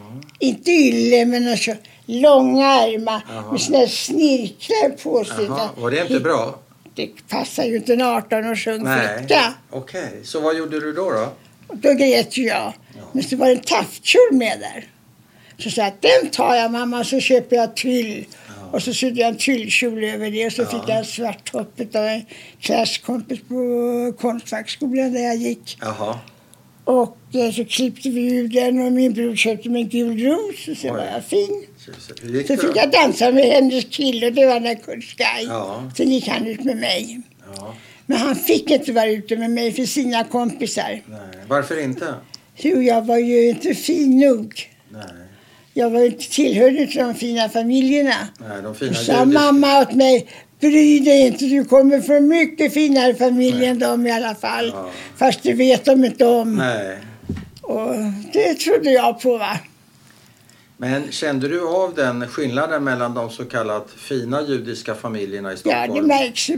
Inte 0.43 0.71
ylle, 0.71 1.25
men 1.25 1.47
alltså 1.47 1.71
långa 2.05 2.65
ärmar 2.65 3.21
Jaha. 3.29 3.51
med 3.51 3.61
såna 3.61 3.77
här 3.77 3.87
snirklar 3.87 4.89
på 4.89 5.25
sig. 5.25 5.45
Jaha. 5.45 5.69
Var 5.77 5.91
det 5.91 6.01
inte 6.01 6.19
bra? 6.19 6.59
det 6.95 7.27
passar 7.29 7.63
ju 7.63 7.75
inte 7.75 7.93
en 7.93 8.01
18 8.01 8.47
års 8.47 8.67
ung 8.67 8.79
flicka. 8.79 9.53
Okej, 9.69 10.19
så 10.23 10.39
vad 10.39 10.57
gjorde 10.57 10.79
du 10.79 10.93
då? 10.93 11.11
då? 11.11 11.33
Då 11.73 11.93
grät 11.93 12.37
ju 12.37 12.43
jag. 12.43 12.73
Men 13.11 13.23
så 13.23 13.35
var 13.35 13.47
det 13.47 13.53
en 13.53 13.59
taftkjol 13.59 14.31
med 14.31 14.59
där. 14.59 14.87
Så 15.57 15.69
sa 15.69 15.81
jag 15.81 15.93
den 15.99 16.29
tar 16.29 16.55
jag 16.55 16.71
mamma 16.71 17.03
så 17.03 17.19
köper 17.19 17.55
jag 17.55 17.75
tyll. 17.75 18.25
Och 18.71 18.83
så 18.83 18.93
sydde 18.93 19.21
jag 19.21 19.29
en 19.29 19.37
tyllkjol 19.37 20.03
över 20.03 20.31
det 20.31 20.45
och 20.45 20.51
så 20.51 20.65
fick 20.65 20.81
jag 20.87 20.97
en 20.97 21.05
svart 21.05 21.51
topp 21.51 21.79
av 21.95 22.05
en 22.05 22.25
klasskompis 22.61 23.39
på 23.47 24.13
Konstfackskolan 24.19 25.13
där 25.13 25.19
jag 25.19 25.35
gick. 25.35 25.77
Jaha. 25.81 26.19
Och 26.85 27.17
eh, 27.33 27.51
så 27.51 27.65
klippte 27.65 28.09
vi 28.09 28.35
ur 28.35 28.47
den 28.47 28.85
och 28.85 28.91
min 28.91 29.13
bror 29.13 29.35
köpte 29.35 29.69
mig 29.69 29.81
en 29.81 29.89
gul 29.89 30.19
ros 30.25 30.67
och 30.67 30.77
så 30.77 30.87
Oj. 30.87 30.91
var 30.93 31.05
jag 31.13 31.25
fin. 31.25 31.65
Så 32.47 32.57
fick 32.57 32.75
jag 32.75 32.91
dansa 32.91 33.31
med 33.31 33.43
hennes 33.45 33.85
kille 33.85 34.29
det 34.29 34.45
var 34.45 34.75
Kurt 34.75 35.03
Sky. 35.03 35.45
Ja. 35.47 35.91
Sen 35.97 36.11
gick 36.11 36.27
han 36.27 36.47
ut 36.47 36.63
med 36.63 36.77
mig. 36.77 37.21
Ja, 37.55 37.75
Men 38.05 38.17
han 38.17 38.35
fick 38.35 38.71
inte 38.71 38.91
vara 38.91 39.05
ute 39.09 39.37
med 39.37 39.51
mig 39.51 39.71
för 39.71 39.83
sina 39.85 40.23
kompisar. 40.23 41.01
nej. 41.07 41.19
Varför 41.47 41.83
inte? 41.83 42.13
Jo, 42.57 42.81
jag 42.81 43.05
var 43.05 43.17
ju 43.17 43.49
inte 43.49 43.73
fin 43.75 44.19
nog. 44.19 44.69
Nej, 44.89 45.01
Jag 45.73 45.89
var 45.89 46.05
inte 46.05 46.29
tillhörde 46.31 46.87
till 46.87 46.97
de 46.99 47.15
fina 47.15 47.49
familjerna. 47.49 48.27
nej 48.39 48.61
de 48.63 48.75
fina 48.75 48.93
sa 48.93 49.25
mamma 49.25 49.81
åt 49.81 49.93
mig, 49.93 50.27
bry 50.71 50.99
dig 50.99 51.27
inte, 51.27 51.45
du 51.45 51.65
kommer 51.65 52.01
från 52.01 52.27
mycket 52.27 52.73
finare 52.73 53.15
familj 53.15 53.65
än 53.65 53.79
dem 53.79 54.07
i 54.07 54.11
alla 54.11 54.35
fall. 54.35 54.71
Ja. 54.75 54.89
Fast 55.17 55.43
det 55.43 55.53
vet 55.53 55.85
de 55.85 56.05
inte 56.05 56.25
om. 56.25 56.55
Nej. 56.55 56.97
Och 57.61 57.93
det 58.33 58.53
trodde 58.53 58.91
jag 58.91 59.21
på 59.21 59.37
va. 59.37 59.57
Men 60.77 61.11
kände 61.11 61.47
du 61.47 61.67
av 61.67 61.93
den 61.95 62.27
skillnaden 62.27 62.83
mellan 62.83 63.13
de 63.13 63.29
så 63.29 63.45
kallat 63.45 63.87
fina 63.97 64.41
judiska 64.41 64.95
familjerna 64.95 65.49
i 65.49 65.53
Ja, 65.53 65.57
Stockholm? 65.57 65.93
det 65.93 66.01
märks 66.01 66.49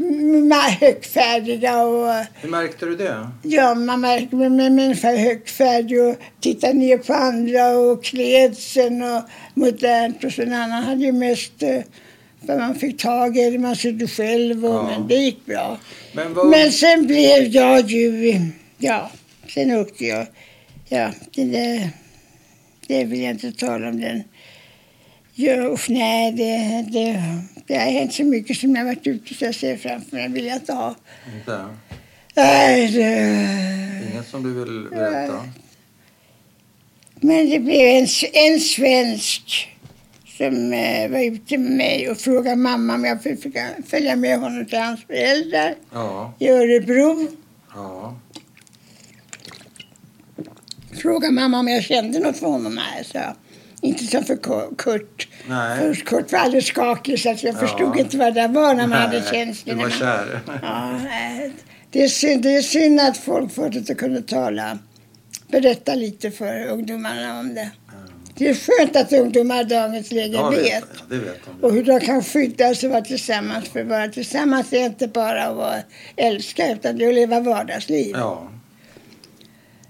högfärdiga 0.80 1.82
och 1.84 2.14
Hur 2.34 2.50
märkte 2.50 2.86
du 2.86 2.96
det? 2.96 3.28
ja, 3.44 3.76
man 3.76 4.02
märker 4.02 4.36
med 4.38 4.48
en 4.48 4.76
människa 4.76 5.10
är 5.12 5.18
högfärdig 5.18 6.02
och 6.04 6.16
tittar 6.40 6.74
ner 6.74 6.98
på 6.98 7.14
andra 7.14 7.70
och 7.70 8.04
klädseln 8.04 9.02
och 9.04 9.22
modernt 9.54 10.24
och 10.24 10.32
så 10.32 10.42
en 10.42 10.54
annan 10.54 10.84
hade 10.84 11.04
ju 11.06 11.12
mest 11.12 11.64
vad 12.48 12.58
man 12.58 12.76
fick 12.76 12.98
tag 13.02 13.38
i, 13.38 13.50
det 13.50 13.60
man 13.60 13.76
sydde 13.76 14.08
själv 14.08 14.66
och 14.66 14.74
Ja. 14.76 14.84
men 14.84 15.08
det 15.08 15.16
gick 15.16 15.46
bra. 15.46 15.78
Men 16.14 16.34
vad... 16.34 16.48
Men 16.48 16.72
sen 16.72 17.08
blev 17.08 17.44
jag 17.48 17.90
ju, 17.90 18.42
ja, 18.78 19.12
sen 19.48 19.72
åkte 19.72 20.06
jag, 20.06 20.28
ja, 20.90 21.12
det 21.36 21.44
där, 21.46 21.90
det 22.88 23.04
vill 23.04 23.22
jag 23.22 23.32
inte 23.32 23.52
tala 23.52 23.90
om 23.90 24.02
den. 24.02 24.24
Ja, 25.38 25.54
usch, 25.54 25.90
nej, 25.90 26.32
det, 26.32 26.86
det, 26.92 27.24
det 27.68 27.76
har 27.78 27.92
hänt 27.92 28.14
så 28.14 28.24
mycket 28.24 28.58
som 28.58 28.76
jag 28.76 28.86
varit 28.86 29.08
ute 29.08 29.34
så 29.34 29.46
jag 29.46 29.56
ser 29.56 29.78
framför 29.78 30.16
mig, 30.16 30.30
vill 30.30 30.46
jag 30.46 30.56
inte 30.56 30.74
ha. 30.74 30.96
Inte? 31.36 31.66
Nej, 32.36 32.88
det, 32.92 34.12
Inget 34.14 34.28
som 34.28 34.44
du 34.44 34.54
vill 34.54 34.90
berätta? 34.90 35.50
men 37.20 37.50
det 37.50 37.60
blev 37.60 37.88
en, 37.88 38.08
en 38.34 38.60
svensk 38.60 39.70
som 40.38 40.74
eh, 40.74 41.10
var 41.12 41.20
ute 41.20 41.58
med 41.58 41.72
mig 41.72 42.10
och 42.10 42.18
frågade 42.18 42.56
mamma 42.56 42.94
om 42.94 43.06
jag 43.06 43.22
fick 43.24 43.58
följa 43.88 44.16
med 44.16 44.40
honom 44.40 44.66
till 44.66 44.80
hans 44.80 45.02
föräldrar 45.06 45.76
Ja, 45.94 46.34
i 46.40 46.50
Örebro. 46.50 47.28
ja. 47.76 48.16
Frågade 51.02 51.34
mamma 51.34 51.60
om 51.60 51.68
jag 51.68 51.84
kände 51.84 52.20
något 52.20 52.38
för 52.38 52.48
honom. 52.48 52.76
Nej, 52.76 53.04
så. 53.06 53.20
Inte 53.82 54.04
som 54.06 54.24
för 54.24 54.36
Ku- 54.36 54.76
Kurt. 54.78 55.28
Nej. 55.48 55.80
För 55.80 55.94
Kurt 55.94 56.32
var 56.32 56.40
alldeles 56.40 56.66
skakig 56.66 57.20
så 57.20 57.32
att 57.32 57.44
jag 57.44 57.56
Ja. 57.56 57.60
förstod 57.60 57.98
inte 57.98 58.18
vad 58.18 58.34
det 58.34 58.48
var 58.48 58.74
när 58.74 58.88
man 58.88 59.02
hade 59.02 59.20
Nej, 59.20 59.30
känslor. 59.32 59.76
Du 59.76 59.82
var 59.82 59.90
när 59.90 60.00
man- 60.00 60.00
kär? 60.00 60.40
Ja, 60.62 61.00
det, 61.92 62.04
är 62.04 62.08
synd, 62.08 62.44
det 62.44 62.56
är 62.56 62.62
synd 62.62 63.00
att 63.00 63.18
folk 63.18 63.58
inte 63.76 63.96
kunna 63.96 64.22
tala, 64.22 64.80
berätta 65.48 65.96
lite 65.96 66.32
för 66.32 66.66
ungdomarna 66.68 67.40
om 67.40 67.54
det. 67.54 67.72
Det 68.38 68.50
är 68.50 68.54
skönt 68.54 68.96
att 68.96 69.14
ungdomar 69.14 69.62
i 69.62 69.64
dagens 69.64 70.12
läge 70.12 70.34
Ja, 70.38 70.50
det 70.50 70.62
vet. 70.62 70.84
det 71.10 71.18
vet 71.18 71.40
de. 71.46 71.66
Och 71.68 71.74
hur 71.74 71.84
de 71.84 72.00
kan 72.00 72.24
skydda 72.24 72.76
sig 72.76 72.88
och 72.88 72.94
vara 72.94 73.04
tillsammans. 73.04 73.70
För 73.70 73.80
att 73.82 73.88
vara 73.88 74.08
tillsammans 74.08 74.74
är 74.74 74.86
inte 74.86 75.08
bara 75.08 75.44
att 75.44 75.56
vara 75.56 75.76
älska 76.16 76.72
utan 76.72 76.98
det 76.98 77.06
är 77.06 77.10
att 77.10 77.16
leva 77.16 77.40
vardagsliv. 77.40 78.16
Ja, 78.18 78.50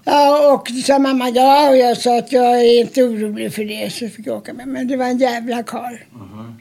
Ja, 0.08 0.54
och 0.54 0.68
så 0.68 0.74
sa 0.82 0.98
mamma 0.98 1.28
ja 1.30 1.68
och 1.70 1.76
jag 1.76 1.96
sa 1.96 2.18
att 2.18 2.32
jag 2.32 2.60
är 2.60 2.80
inte 2.80 3.02
orolig 3.02 3.54
för 3.54 3.64
det 3.64 3.92
så 3.92 4.08
fick 4.08 4.26
jag 4.26 4.36
åka 4.36 4.52
med. 4.52 4.68
Men 4.68 4.88
det 4.88 4.96
var 4.96 5.06
en 5.06 5.18
jävla 5.18 5.62
karl. 5.62 5.96
mhm. 6.12 6.60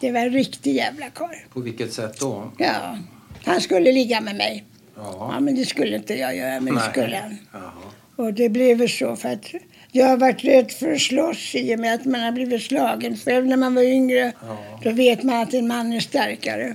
Det 0.00 0.12
var 0.12 0.20
en 0.20 0.30
riktig 0.30 0.74
jävla 0.76 1.10
karl. 1.10 1.34
På 1.52 1.60
vilket 1.60 1.92
sätt 1.92 2.20
då? 2.20 2.52
Ja, 2.58 2.98
han 3.44 3.60
skulle 3.60 3.92
ligga 3.92 4.20
med 4.20 4.36
mig. 4.36 4.64
Ja. 4.96 5.30
Ja, 5.34 5.40
men 5.40 5.54
det 5.54 5.64
skulle 5.66 5.96
inte 5.96 6.14
jag 6.14 6.36
göra, 6.36 6.54
men 6.60 6.64
det 6.74 6.80
Nej. 6.80 6.90
skulle 6.92 7.16
han. 7.16 7.38
Jaha. 7.52 7.70
Och 8.16 8.34
det 8.34 8.48
blev 8.48 8.88
så 8.88 9.16
för 9.16 9.28
att 9.28 9.44
jag 9.92 10.06
har 10.06 10.16
varit 10.16 10.44
rädd 10.44 10.70
för 10.70 10.92
att 10.92 11.00
slåss 11.00 11.54
i 11.54 11.74
och 11.74 11.78
med 11.78 11.94
att 11.94 12.04
man 12.04 12.20
har 12.20 12.32
blivit 12.32 12.62
slagen 12.62 13.16
själv 13.16 13.46
när 13.46 13.56
man 13.56 13.74
var 13.74 13.82
yngre. 13.82 14.32
Ja. 14.42 14.58
Då 14.84 14.90
vet 14.90 15.22
man 15.22 15.42
att 15.42 15.54
en 15.54 15.68
man 15.68 15.92
är 15.92 16.00
starkare. 16.00 16.74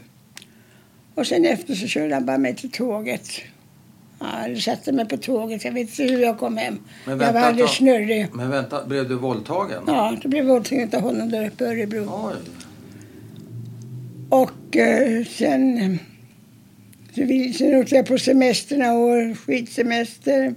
Och 1.16 1.28
sen 1.28 1.46
efter 1.46 1.76
så 1.76 1.88
körde 1.88 2.14
han 2.14 2.26
bara 2.26 2.38
mig 2.38 2.56
till 2.56 2.72
tåget. 2.72 3.30
Ja, 4.20 4.48
jag 4.48 4.62
satte 4.62 4.92
mig 4.92 5.08
på 5.08 5.18
tåget. 5.18 5.66
Jag 5.66 5.72
vet 5.72 6.00
inte 6.00 6.14
hur 6.14 6.22
jag 6.22 6.40
kom 6.40 6.58
hem. 6.58 6.80
Men 7.06 7.12
jag 7.12 7.18
vänta 7.18 7.34
var 7.34 7.40
ett 7.40 7.46
alldeles 7.46 7.72
snurrig. 7.72 8.28
Men 8.34 8.50
vänta, 8.50 8.86
blev 8.86 9.10
du 9.10 9.16
våldtagen? 9.16 9.84
Ja, 9.88 10.18
det 10.22 10.28
blev 10.28 10.46
våldtagen 10.46 10.90
av 10.94 11.02
honom 11.02 11.30
där 11.30 11.48
uppe 11.48 11.64
i 11.64 11.68
Örebro. 11.68 12.30
Oj. 12.30 12.36
Och 14.30 14.78
eh, 14.78 15.26
sen, 15.26 16.00
så 17.16 17.22
vi, 17.22 17.54
sen 17.54 17.76
åkte 17.76 17.96
jag 17.96 18.06
på 18.06 18.18
semester 18.18 18.78
några 18.78 18.94
år, 18.94 19.36
skidsemester. 19.36 20.56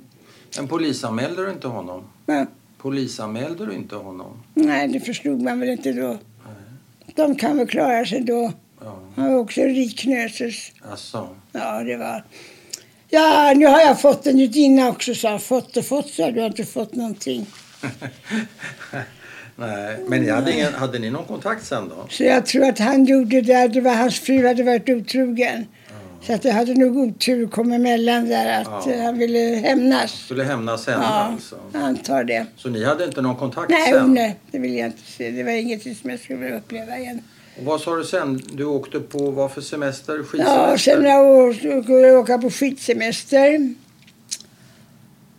Men 0.57 0.68
polisanmälde 0.68 1.44
du 1.44 1.53
inte 1.53 1.68
honom? 1.68 2.05
Ja, 2.29 2.47
Polisanmälde 2.79 3.67
du 3.67 3.73
inte 3.73 3.97
honom? 3.97 4.43
nej, 4.55 4.88
det 4.88 5.01
förstod 5.01 5.43
man 5.43 5.61
väl 5.61 5.69
inte 5.69 5.93
då. 5.93 6.19
De 7.14 7.37
kan 7.37 7.57
väl 7.59 7.67
klara 7.67 8.07
sig 8.07 8.21
då. 8.21 8.53
Ja, 8.81 8.99
Han 9.17 9.33
var 9.33 9.38
också 9.41 9.61
rik 9.61 9.99
knöses. 9.99 10.73
alltså. 10.91 11.29
Ja, 11.53 11.85
det 11.85 11.97
var... 11.97 12.25
Ja, 13.11 13.53
nu 13.57 13.67
har 13.67 13.81
jag 13.81 14.01
fått 14.01 14.27
en 14.27 14.38
judinna 14.38 14.88
också, 14.88 15.14
sa 15.14 15.31
han. 15.31 15.41
Fått 15.41 15.77
och 15.77 15.85
fått, 15.85 16.09
sa 16.11 16.31
Du 16.31 16.41
har 16.41 16.47
inte 16.47 16.64
fått 16.64 16.95
någonting. 16.95 17.47
Nej, 19.57 19.97
men 20.09 20.23
ni 20.23 20.31
hade, 20.31 20.53
ingen, 20.53 20.75
hade 20.75 20.99
ni 20.99 21.11
någon 21.11 21.25
kontakt 21.25 21.67
sen 21.67 21.88
då? 21.88 22.07
Så 22.11 22.25
jag 22.25 22.47
tror 22.47 22.69
att 22.69 22.79
han 22.79 23.05
gjorde 23.05 23.41
det. 23.41 23.69
Det 23.69 23.81
var 23.81 23.95
hans 23.95 24.19
fru 24.21 24.47
hade 24.47 24.62
varit 24.62 24.88
otrogen. 24.88 25.67
Så 26.22 26.33
att 26.35 26.42
det 26.42 26.50
hade 26.50 26.74
nog 26.74 26.96
otur 26.96 27.46
kommit 27.46 27.74
emellan 27.76 28.28
där 28.28 28.61
att 28.61 28.87
Ja. 28.87 28.92
eh, 28.92 29.02
han 29.04 29.18
ville 29.18 29.38
hämnas. 29.38 30.12
Skulle 30.12 30.44
hämnas 30.44 30.87
henne 30.87 31.02
Ja, 31.02 31.09
alltså? 31.09 31.57
jag 31.72 31.83
antar 31.83 32.24
det. 32.24 32.46
Så 32.57 32.68
ni 32.68 32.85
hade 32.85 33.04
inte 33.04 33.22
någon 33.22 33.37
kontakt 33.37 33.70
Nej, 33.70 33.92
sen? 33.92 34.14
nej, 34.14 34.37
det 34.50 34.59
vill 34.59 34.74
jag 34.76 34.87
inte 34.87 35.02
se. 35.16 35.31
Det 35.31 35.42
var 35.42 35.50
inget 35.50 35.83
som 35.83 36.11
jag 36.11 36.20
skulle 36.20 36.38
vilja 36.38 36.59
uppleva 36.59 36.98
igen. 36.98 37.20
Och 37.59 37.64
vad 37.64 37.81
sa 37.81 37.96
du 37.96 38.04
sen? 38.04 38.42
Du 38.52 38.64
åkte 38.64 39.00
på 39.00 39.31
vad 39.31 39.52
för 39.52 39.61
semester? 39.61 40.22
Skidsemester? 40.22 40.54
Ja, 40.54 40.78
sen 40.78 41.52
så 41.54 41.83
skulle 41.83 41.98
jag 42.09 42.20
åka 42.20 42.38
på 42.38 42.50
skidsemester. 42.50 43.74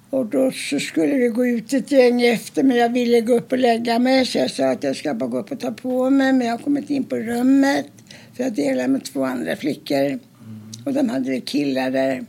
Och 0.09 0.25
då 0.25 0.51
så 0.51 0.79
skulle 0.79 1.15
vi 1.15 1.27
gå 1.27 1.45
ut 1.45 1.73
ett 1.73 1.91
gäng 1.91 2.21
efter 2.21 2.63
men 2.63 2.77
jag 2.77 2.89
ville 2.93 3.21
gå 3.21 3.33
upp 3.33 3.51
och 3.51 3.57
lägga 3.57 3.99
mig 3.99 4.25
så 4.25 4.37
jag 4.37 4.51
sa 4.51 4.65
att 4.71 4.83
jag 4.83 4.95
ska 4.95 5.13
bara 5.13 5.29
gå 5.29 5.39
upp 5.39 5.51
och 5.51 5.59
ta 5.59 5.71
på 5.71 6.09
mig 6.09 6.33
men 6.33 6.47
jag 6.47 6.53
har 6.53 6.63
kommit 6.63 6.89
in 6.89 7.03
på 7.03 7.15
rummet 7.15 7.85
för 8.37 8.43
jag 8.43 8.53
delar 8.53 8.87
med 8.87 9.03
två 9.05 9.23
andra 9.23 9.55
flickor 9.55 10.19
och 10.85 10.93
de 10.93 11.09
hade 11.09 11.41
killar 11.41 11.91
där. 11.91 12.23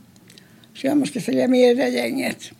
Så 0.75 0.87
jag 0.87 0.97
måste 0.97 1.21
följa 1.21 1.47
med 1.47 1.77
det 1.77 1.83
där 1.83 1.89
gänget. 1.91 2.51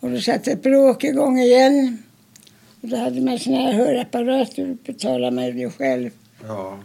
Och 0.00 0.10
då 0.10 0.20
satte 0.20 0.52
ett 0.52 0.62
bråk 0.62 1.04
igång 1.04 1.38
igen. 1.38 2.02
Och 2.80 2.88
då 2.88 2.96
hade 2.96 3.20
man 3.20 3.38
såna 3.38 3.56
här 3.56 3.72
hörapparater 3.72 4.70
och 4.70 4.76
betalade 4.76 5.36
mig 5.36 5.52
det 5.52 5.70
själv. 5.70 6.10
Ja. 6.46 6.78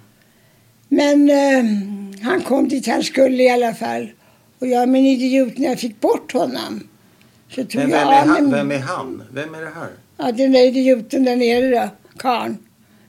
Men 0.90 1.30
eh, 1.30 1.64
han 2.24 2.42
kom 2.42 2.68
dit 2.70 2.88
han 2.88 3.04
skulle 3.04 3.44
i 3.44 3.50
alla 3.50 3.74
fall. 3.74 4.10
Och 4.60 4.68
jag 4.68 4.90
min 4.90 5.06
idiot 5.06 5.58
när 5.58 5.70
jag 5.70 5.80
fick 5.80 6.02
bort 6.02 6.32
honom. 6.34 6.88
Så 7.50 7.64
tog 7.64 7.76
Men 7.82 7.90
jag 7.90 7.98
vem 8.00 8.08
är, 8.08 8.22
av 8.22 8.28
han, 8.28 8.44
mig- 8.44 8.52
vem 8.60 8.72
är 8.72 8.80
han? 8.80 9.24
Vem 9.34 9.54
är 9.56 9.62
det 9.62 9.72
här? 9.76 9.90
Ja, 10.18 10.32
den 10.32 10.52
där 10.52 10.60
idioten 10.68 11.24
där 11.24 11.36
nere 11.36 11.70
då. 11.80 11.90
Karn. 12.18 12.58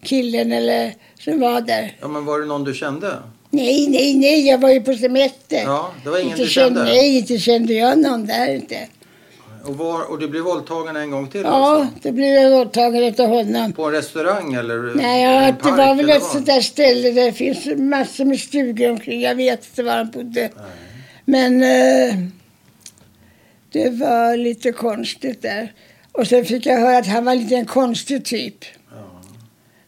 Killen 0.03 0.53
eller 0.53 0.95
som 1.19 1.41
var 1.41 1.61
där. 1.61 1.97
Ja, 2.01 2.09
men 2.09 2.25
var 2.25 2.41
det 2.41 2.47
någon 2.47 2.65
du 2.65 2.75
kände? 2.75 3.17
Nej, 3.51 3.89
nej, 3.89 4.15
nej. 4.17 4.47
Jag 4.47 4.59
var 4.59 4.71
ju 4.71 4.81
på 4.81 4.95
semester. 4.95 5.63
Ja, 5.63 5.93
det 6.05 6.11
var 6.11 6.19
ingen 6.19 6.31
inte 6.31 6.43
du 6.43 6.49
kände? 6.49 6.85
Nej, 6.85 7.19
inte 7.19 7.39
kände 7.39 7.73
jag 7.75 7.99
någon 7.99 8.27
där 8.27 8.55
inte. 8.55 8.89
Och, 9.65 9.77
var, 9.77 10.11
och 10.11 10.19
du 10.19 10.29
blev 10.29 10.43
våldtagen 10.43 10.97
en 10.97 11.11
gång 11.11 11.29
till 11.29 11.41
Ja, 11.41 11.49
alltså? 11.51 11.95
då 12.03 12.13
blev 12.13 12.29
jag 12.29 12.51
våldtagen 12.51 13.15
av 13.19 13.27
honom. 13.27 13.73
På 13.73 13.85
en 13.85 13.93
restaurang 13.93 14.55
eller 14.55 14.95
Nej, 14.95 15.25
en 15.25 15.33
ja, 15.33 15.47
det 15.47 15.53
park, 15.53 15.77
var 15.79 15.95
väl 15.95 16.11
ett 16.11 16.23
sånt 16.23 16.47
där 16.47 16.61
ställe 16.61 17.11
där 17.11 17.25
det 17.25 17.33
finns 17.33 17.67
massor 17.77 18.25
med 18.25 18.41
stugor 18.41 18.91
omkring. 18.91 19.21
Jag 19.21 19.35
vet 19.35 19.67
inte 19.71 19.83
var 19.83 19.97
han 19.97 20.11
bodde. 20.11 20.51
Men 21.25 21.63
eh, 21.63 22.15
det 23.73 23.91
var 23.91 24.37
lite 24.37 24.73
konstigt 24.73 25.43
där. 25.43 25.73
Och 26.13 26.27
sen 26.27 26.45
fick 26.45 26.67
jag 26.67 26.81
höra 26.81 26.99
att 26.99 27.07
han 27.07 27.25
var 27.25 27.35
lite 27.35 27.55
en 27.57 27.67
konstig 27.67 28.25
typ. 28.25 28.65
Ja. 28.91 29.21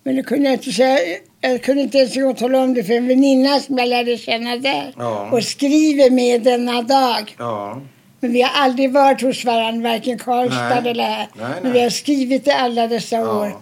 Men 0.03 0.17
det 0.17 0.23
kunde 0.23 0.45
jag 0.45 0.55
inte 0.55 0.73
säga 0.73 0.99
Jag 1.45 1.63
kunde 1.63 1.83
inte 1.83 1.99
ens 1.99 2.39
tala 2.39 2.59
om 2.63 2.75
det 2.75 2.85
för 2.85 2.93
en 2.93 3.09
väninna 3.09 3.61
som 3.61 3.79
jag 3.79 3.89
lärde 3.89 4.17
känna 4.19 4.57
där. 4.57 4.93
Ja. 4.97 5.31
Och 5.33 5.45
skriver 5.45 6.11
med 6.11 6.43
denna 6.43 6.83
dag. 6.83 7.35
Ja. 7.39 7.81
Men 8.21 8.33
vi 8.33 8.43
har 8.43 8.51
aldrig 8.55 8.93
varit 8.93 9.21
hos 9.23 9.45
varandra, 9.45 9.91
varken 9.91 10.19
Karlstad 10.19 10.81
Nej. 10.81 10.91
eller 10.91 11.05
här. 11.05 11.29
Nej, 11.35 11.51
Men 11.63 11.73
vi 11.73 11.81
har 11.81 11.91
skrivit 11.91 12.45
det 12.45 12.55
alla 12.55 12.87
dessa 12.87 13.17
Ja. 13.17 13.41
år. 13.41 13.57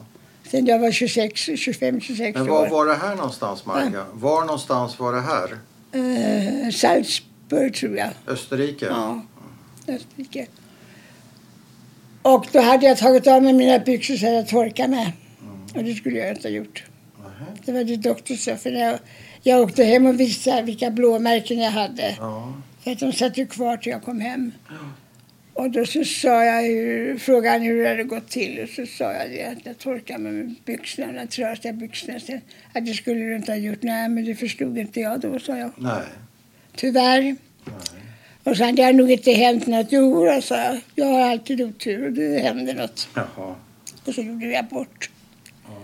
Sen 0.51 0.67
jag 0.67 0.79
var 0.79 0.91
26, 0.93 1.41
25, 1.57 2.01
26 2.01 2.39
Men 2.39 2.51
år. 2.51 2.55
var 2.55 2.69
var 2.69 2.87
det 2.87 2.95
här 2.95 3.15
någonstans, 3.17 3.67
Marga? 3.67 4.05
Var 4.13 4.41
någonstans 4.45 4.99
var 4.99 5.13
det 5.13 5.21
här? 5.21 5.49
Eh, 5.93 6.71
Salzburg 6.71 7.75
tror 7.75 7.97
jag. 7.97 8.09
Österrike? 8.27 8.87
Ja, 8.87 9.23
Österrike. 9.89 10.47
Och 12.23 12.47
då 12.53 12.61
hade 12.61 12.87
jag 12.87 12.99
tagit 12.99 13.27
av 13.27 13.43
mig 13.43 13.53
mina 13.53 13.79
byxor 13.79 14.15
så 14.17 14.27
jag 14.27 14.49
torkade 14.49 14.89
mig. 14.89 15.13
Och 15.77 15.85
det 15.85 15.95
skulle 15.95 16.19
jag 16.19 16.29
inte 16.37 16.49
ha 16.49 16.53
gjort. 16.55 16.85
Det 17.65 17.73
var 17.73 17.85
det 17.85 17.97
doktorn 17.97 18.37
sa. 18.37 18.57
För 18.57 18.71
när 18.71 18.81
jag, 18.81 18.99
jag 19.43 19.61
åkte 19.61 19.85
hem 19.85 20.07
och 20.07 20.21
visade 20.21 20.63
vilka 20.63 20.91
blåmärken 20.91 21.59
jag 21.59 21.71
hade. 21.71 22.17
Ja. 22.19 22.55
För 22.85 22.91
att 22.91 22.99
de 22.99 23.13
satt 23.13 23.39
ju 23.39 23.47
kvar 23.47 23.77
till 23.77 23.93
jag 23.93 24.03
kom 24.03 24.21
hem. 24.21 24.53
Och 25.55 25.71
då 25.71 25.87
så 25.87 26.05
sa 26.05 26.45
jag 26.45 26.63
hur, 26.63 27.19
frågade 27.19 27.51
han 27.51 27.63
hur 27.63 27.83
det 27.83 27.89
hade 27.89 28.05
gått 28.05 28.29
till. 28.29 28.61
Och 28.63 28.69
så 28.69 28.87
sa 28.87 29.13
jag 29.13 29.31
det 29.31 29.45
att 29.45 29.67
jag 29.67 29.79
torkade 29.79 30.19
mig 30.19 30.33
med 30.33 30.55
byxorna, 30.65 31.13
de 31.13 31.27
trasiga 31.27 31.73
byxorna. 31.73 32.21
Sen, 32.21 32.41
att 32.73 32.87
det 32.87 32.95
skulle 32.95 33.21
du 33.21 33.37
inte 33.37 33.53
ha 33.53 33.57
gjort. 33.57 33.83
Nej, 33.83 34.09
men 34.09 34.25
det 34.25 34.35
förstod 34.35 34.79
inte 34.79 35.01
jag 35.01 35.21
då, 35.21 35.39
sa 35.39 35.57
jag. 35.57 35.71
Nej. 35.77 36.03
Tyvärr. 36.77 37.23
Nej. 37.23 37.37
Och 38.45 38.57
så 38.57 38.65
hade 38.65 38.83
jag 38.83 38.95
nog 38.95 39.11
inte 39.11 39.33
hänt 39.33 39.67
något. 39.67 39.87
Jo, 39.91 40.41
sa 40.43 40.57
jag. 40.57 40.81
Jag 40.95 41.07
har 41.07 41.21
alltid 41.21 41.63
otur 41.63 42.07
och 42.07 42.13
det 42.13 42.39
händer 42.39 42.75
något. 42.75 43.09
Jaha. 43.15 43.55
Och 44.05 44.15
så 44.15 44.23
gjorde 44.23 44.47
vi 44.47 44.57
abort. 44.57 45.11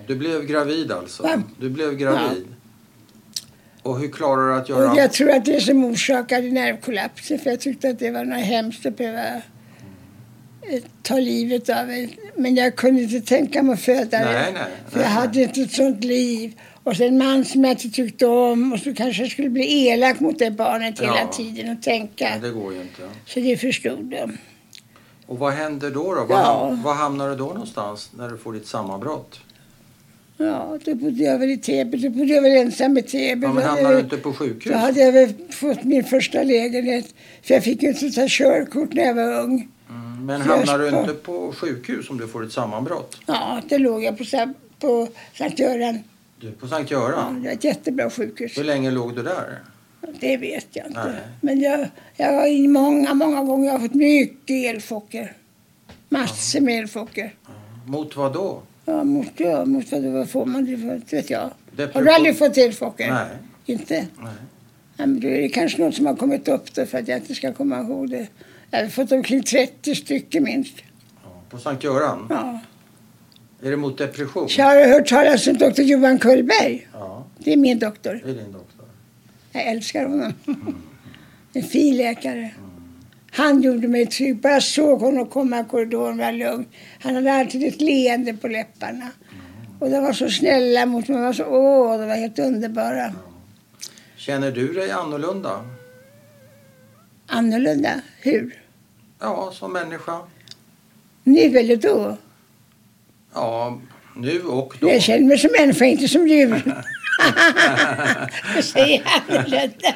Ja. 0.08 0.14
Du 0.14 0.16
blev 0.18 0.44
gravid 0.46 0.92
alltså? 0.92 1.22
Va? 1.22 1.42
Du 1.60 1.70
blev 1.70 1.94
gravid? 1.96 2.46
Och 3.82 3.98
hur 4.00 4.08
klarar 4.08 4.48
du 4.48 4.54
att 4.54 4.68
göra... 4.68 4.90
Och 4.92 4.98
jag 4.98 5.12
tror 5.12 5.30
att 5.30 5.44
det 5.44 5.60
som 5.60 5.84
orsakade 5.84 6.50
nervkollapsen. 6.50 7.38
För 7.38 7.50
jag 7.50 7.60
tyckte 7.60 7.88
att 7.88 7.98
det 7.98 8.10
var 8.10 8.24
något 8.24 8.44
hemskt 8.44 8.86
att 8.86 8.96
behöva 8.96 9.26
eh, 10.62 10.82
ta 11.02 11.18
livet 11.18 11.68
av 11.68 11.90
en. 11.90 12.10
Men 12.36 12.54
jag 12.54 12.76
kunde 12.76 13.02
inte 13.02 13.20
tänka 13.20 13.62
mig 13.62 13.72
att 13.74 13.80
föda 13.80 14.18
Nej, 14.18 14.24
det. 14.24 14.52
nej, 14.52 14.62
För 14.88 14.96
nej, 14.98 15.04
jag 15.06 15.10
hade 15.10 15.42
inte 15.42 15.60
ett 15.60 15.72
sånt 15.72 16.04
liv. 16.04 16.60
Och 16.82 16.96
sen 16.96 17.06
en 17.06 17.18
man 17.18 17.44
som 17.44 17.64
jag 17.64 17.70
inte 17.72 17.90
tyckte 17.90 18.26
om. 18.26 18.72
Och 18.72 18.78
så 18.78 18.94
kanske 18.94 19.22
jag 19.22 19.30
skulle 19.30 19.48
bli 19.50 19.86
elak 19.86 20.20
mot 20.20 20.38
det 20.38 20.50
barnet 20.50 21.00
hela 21.00 21.18
Ja. 21.20 21.28
tiden 21.32 21.76
och 21.76 21.82
tänka. 21.82 22.28
Det 22.42 22.50
går 22.50 22.74
ju 22.74 22.80
inte. 22.80 23.02
Så 23.26 23.40
det 23.40 23.56
förstod 23.56 24.04
de. 24.04 24.38
Och 25.26 25.38
vad 25.38 25.52
händer 25.52 25.90
då? 25.90 26.14
då? 26.14 26.24
Var, 26.24 26.36
Ja. 26.36 26.78
var 26.84 26.94
hamnar 26.94 27.28
du 27.30 27.36
då 27.36 27.46
någonstans 27.46 28.10
när 28.18 28.28
du 28.28 28.38
får 28.38 28.52
ditt 28.52 28.66
sammanbrott? 28.66 29.40
Ja, 30.36 30.78
då 30.84 30.94
bodde 30.94 31.22
jag 31.24 31.38
väl 31.38 31.50
i 31.50 31.56
Täby. 31.56 31.98
Då 31.98 32.10
bodde 32.10 32.34
jag 32.34 32.42
väl 32.42 32.56
ensam 32.56 32.98
i 32.98 33.02
Täby. 33.02 33.46
Ja, 33.46 33.52
men 33.52 33.62
hamnar 33.62 33.92
du 33.92 34.00
inte 34.00 34.16
på 34.16 34.32
sjukhus? 34.32 34.72
Då 34.72 34.78
hade 34.78 35.00
jag 35.00 35.12
väl 35.12 35.34
fått 35.50 35.84
min 35.84 36.04
första 36.04 36.42
lägenhet. 36.42 37.14
För 37.42 37.54
jag 37.54 37.64
fick 37.64 37.82
ju 37.82 37.88
inte 37.88 38.10
ta 38.10 38.26
körkort 38.28 38.92
när 38.92 39.04
jag 39.04 39.14
var 39.14 39.40
ung. 39.42 39.68
Mm, 39.90 40.26
men 40.26 40.40
hamnar 40.40 40.78
du 40.78 40.88
inte 40.88 41.14
på 41.14 41.52
sjukhus 41.56 42.10
om 42.10 42.18
du 42.18 42.28
får 42.28 42.44
ett 42.44 42.52
sammanbrott? 42.52 43.18
Ja, 43.26 43.60
det 43.68 43.78
låg 43.78 44.04
jag 44.04 44.18
på, 44.18 44.24
på 44.80 45.08
Sankt 45.34 45.58
Göran. 45.58 45.98
Du, 46.40 46.52
på 46.52 46.68
Sankt 46.68 46.90
Ja, 46.90 46.98
Göran? 46.98 47.42
det 47.42 47.48
var 47.48 47.54
ett 47.54 47.64
jättebra 47.64 48.10
sjukhus. 48.10 48.58
Hur 48.58 48.64
länge 48.64 48.90
låg 48.90 49.16
du 49.16 49.22
där? 49.22 49.58
Det 50.20 50.36
vet 50.36 50.66
jag 50.70 50.86
inte. 50.86 51.04
Nej. 51.04 51.20
Men 51.40 51.60
jag, 51.60 51.88
jag 52.16 52.32
har 52.32 52.46
i 52.46 52.68
många, 52.68 53.14
många 53.14 53.42
gånger 53.44 53.66
jag 53.66 53.72
har 53.72 53.80
fått 53.80 53.94
mycket 53.94 54.74
elchocker. 54.74 55.32
Massor 56.08 56.60
med 56.60 56.78
elchocker. 56.78 57.34
Mot 57.86 58.16
vad 58.16 58.32
då? 58.32 58.62
Ja, 58.88 59.04
mot, 59.04 59.26
ja, 59.36 59.64
mot 59.64 59.92
vad, 59.92 60.02
vad 60.02 60.28
får 60.30 60.46
man 60.46 60.64
det 60.64 60.78
för? 60.78 61.16
Vet 61.16 61.30
jag. 61.30 61.50
Har 61.92 62.02
du 62.02 62.10
aldrig 62.10 62.38
fått 62.38 62.56
elchocker? 62.58 63.10
Nej. 63.10 63.26
Inte? 63.66 63.94
Nej. 64.18 64.32
Ja, 64.96 65.06
men 65.06 65.20
då 65.20 65.28
är 65.28 65.40
det 65.40 65.48
kanske 65.48 65.82
något 65.82 65.94
som 65.94 66.06
har 66.06 66.16
kommit 66.16 66.48
upp 66.48 66.74
då 66.74 66.86
för 66.86 66.98
att 66.98 67.08
jag 67.08 67.18
inte 67.18 67.34
ska 67.34 67.52
komma 67.52 67.80
ihåg 67.80 68.10
det. 68.10 68.26
Jag 68.70 68.82
har 68.82 68.88
fått 68.88 69.12
omkring 69.12 69.42
30 69.42 69.94
stycken 69.94 70.42
minst. 70.44 70.74
Ja, 71.24 71.30
På 71.50 71.58
Sankt 71.58 71.84
Göran? 71.84 72.26
Ja. 72.30 72.60
Är 73.62 73.70
det 73.70 73.76
mot 73.76 73.98
depression? 73.98 74.48
Så 74.48 74.62
har 74.62 74.88
hört 74.88 75.06
talas 75.08 75.46
om 75.46 75.58
doktor 75.58 75.84
Johan 75.84 76.18
Kullberg? 76.18 76.88
Ja, 76.92 77.26
Det 77.38 77.52
är 77.52 77.56
min 77.56 77.78
doktor. 77.78 78.20
det 78.24 78.30
är 78.30 78.34
din 78.34 78.52
doktor. 78.52 78.84
Jag 79.52 79.62
älskar 79.66 80.04
honom. 80.06 80.32
En 81.52 81.62
fin 81.62 81.96
läkare. 81.96 82.50
Han 83.36 83.62
gjorde 83.62 83.88
mig 83.88 84.06
trygg. 84.06 84.36
Bara 84.40 84.52
jag 84.52 84.62
såg 84.62 85.00
honom 85.00 85.26
komma 85.26 85.60
i 85.60 85.64
korridoren 85.64 86.18
var 86.18 86.24
jag 86.24 86.34
lugn. 86.34 86.66
Han 87.00 87.14
hade 87.14 87.32
alltid 87.32 87.64
ett 87.64 87.80
leende 87.80 88.34
på 88.34 88.48
läpparna. 88.48 89.08
Och 89.78 89.90
de 89.90 90.02
var 90.02 90.12
så 90.12 90.28
snälla 90.30 90.86
mot 90.86 91.08
mig. 91.08 91.18
De 91.18 91.24
var 91.24 91.32
så, 91.32 91.44
åh, 91.44 91.98
de 91.98 92.08
var 92.08 92.16
helt 92.16 92.38
underbara. 92.38 93.14
Känner 94.16 94.50
du 94.50 94.72
dig 94.72 94.90
annorlunda? 94.90 95.64
Annorlunda. 97.26 98.00
Hur? 98.20 98.62
Ja, 99.20 99.52
som 99.54 99.72
människa? 99.72 100.20
Nu 101.24 101.40
eller 101.40 101.76
då? 101.76 102.16
Ja, 103.34 103.78
nu 104.16 104.42
och 104.42 104.76
då. 104.80 104.90
Jag 104.90 105.02
känner 105.02 105.26
mig 105.26 105.38
som 105.38 105.50
människa, 105.58 105.84
inte 105.84 106.08
som 106.08 106.28
djur. 106.28 106.62
Jag 108.54 108.64
säger 108.64 109.02
annorlunda. 109.28 109.94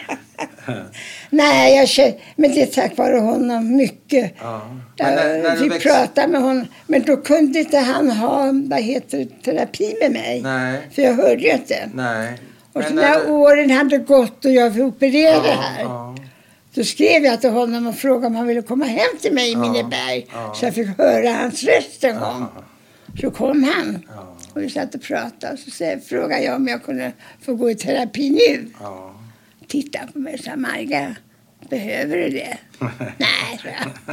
Nej, 1.30 1.76
jag 1.76 1.88
känner, 1.88 2.14
men 2.36 2.50
det 2.54 2.62
är 2.62 2.66
tack 2.66 2.96
vare 2.98 3.16
honom 3.18 3.76
mycket. 3.76 4.34
Ja. 4.40 4.62
När, 4.98 5.42
när 5.42 5.56
vi 5.56 5.68
växte... 5.68 5.88
pratade 5.88 6.28
med 6.28 6.42
honom, 6.42 6.66
men 6.86 7.02
då 7.02 7.16
kunde 7.16 7.58
inte 7.58 7.78
han 7.78 8.10
ha 8.10 8.44
vad 8.64 8.80
heter, 8.80 9.28
terapi 9.44 9.94
med 10.00 10.12
mig. 10.12 10.42
Nej, 10.42 10.80
För 10.94 11.02
jag 11.02 11.14
hörde 11.14 11.42
ju 11.42 11.52
inte. 11.52 11.88
nej. 11.94 12.32
Och 12.72 12.82
så 12.84 12.94
när 12.94 13.20
du- 13.20 13.30
åren 13.32 13.70
hade 13.70 13.98
gått 13.98 14.44
och 14.44 14.50
jag 14.52 14.78
opererade 14.80 15.48
Ja, 15.48 15.60
här. 15.60 15.82
ja. 15.82 16.16
Då 16.74 16.84
skrev 16.84 17.24
jag 17.24 17.40
till 17.40 17.50
honom 17.50 17.86
och 17.86 17.96
frågade 17.96 18.26
om 18.26 18.34
han 18.34 18.46
ville 18.46 18.62
komma 18.62 18.84
hem 18.84 19.18
till 19.20 19.32
mig 19.34 19.48
i 19.48 19.52
Ja, 19.52 19.58
Minneberg. 19.58 20.26
Så 20.54 20.64
jag 20.64 20.74
fick 20.74 20.98
höra 20.98 21.32
hans 21.32 21.64
röst 21.64 22.04
en 22.04 22.16
gång. 22.20 22.46
Så 23.20 23.30
kom 23.30 23.64
han. 23.64 23.98
Och 24.54 24.62
vi 24.62 24.70
satt 24.70 24.94
och 24.94 25.02
pratade. 25.02 25.56
Så 25.56 25.70
säger- 25.70 25.98
frågade 26.00 26.42
jag 26.42 26.56
om 26.56 26.68
jag 26.68 26.84
kunde 26.84 27.12
få 27.44 27.54
gå 27.54 27.70
i 27.70 27.74
terapi 27.74 28.30
nu. 28.30 28.66
Ja. 29.72 29.82
Titta 29.82 29.98
på 30.12 30.18
mig 30.18 30.34
och 30.34 30.40
sa 30.40 30.56
Marga, 30.56 31.16
behöver 31.70 32.16
du 32.16 32.28
det? 32.28 32.58
Nej, 33.18 33.60
jag. 33.64 34.10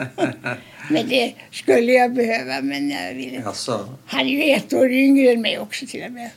Men 0.90 1.10
det 1.10 1.34
skulle 1.52 1.92
jag 1.92 2.14
behöva, 2.14 2.62
men 2.62 2.90
jag 2.90 3.14
ville 3.14 3.36
Jaså. 3.36 3.90
Han 4.06 4.20
är 4.20 4.48
ju 4.48 4.54
ett 4.54 4.74
år 4.74 4.92
yngre 4.92 5.32
än 5.32 5.42
mig 5.42 5.60
också 5.60 5.86
till 5.86 6.04
och 6.06 6.12
med. 6.12 6.30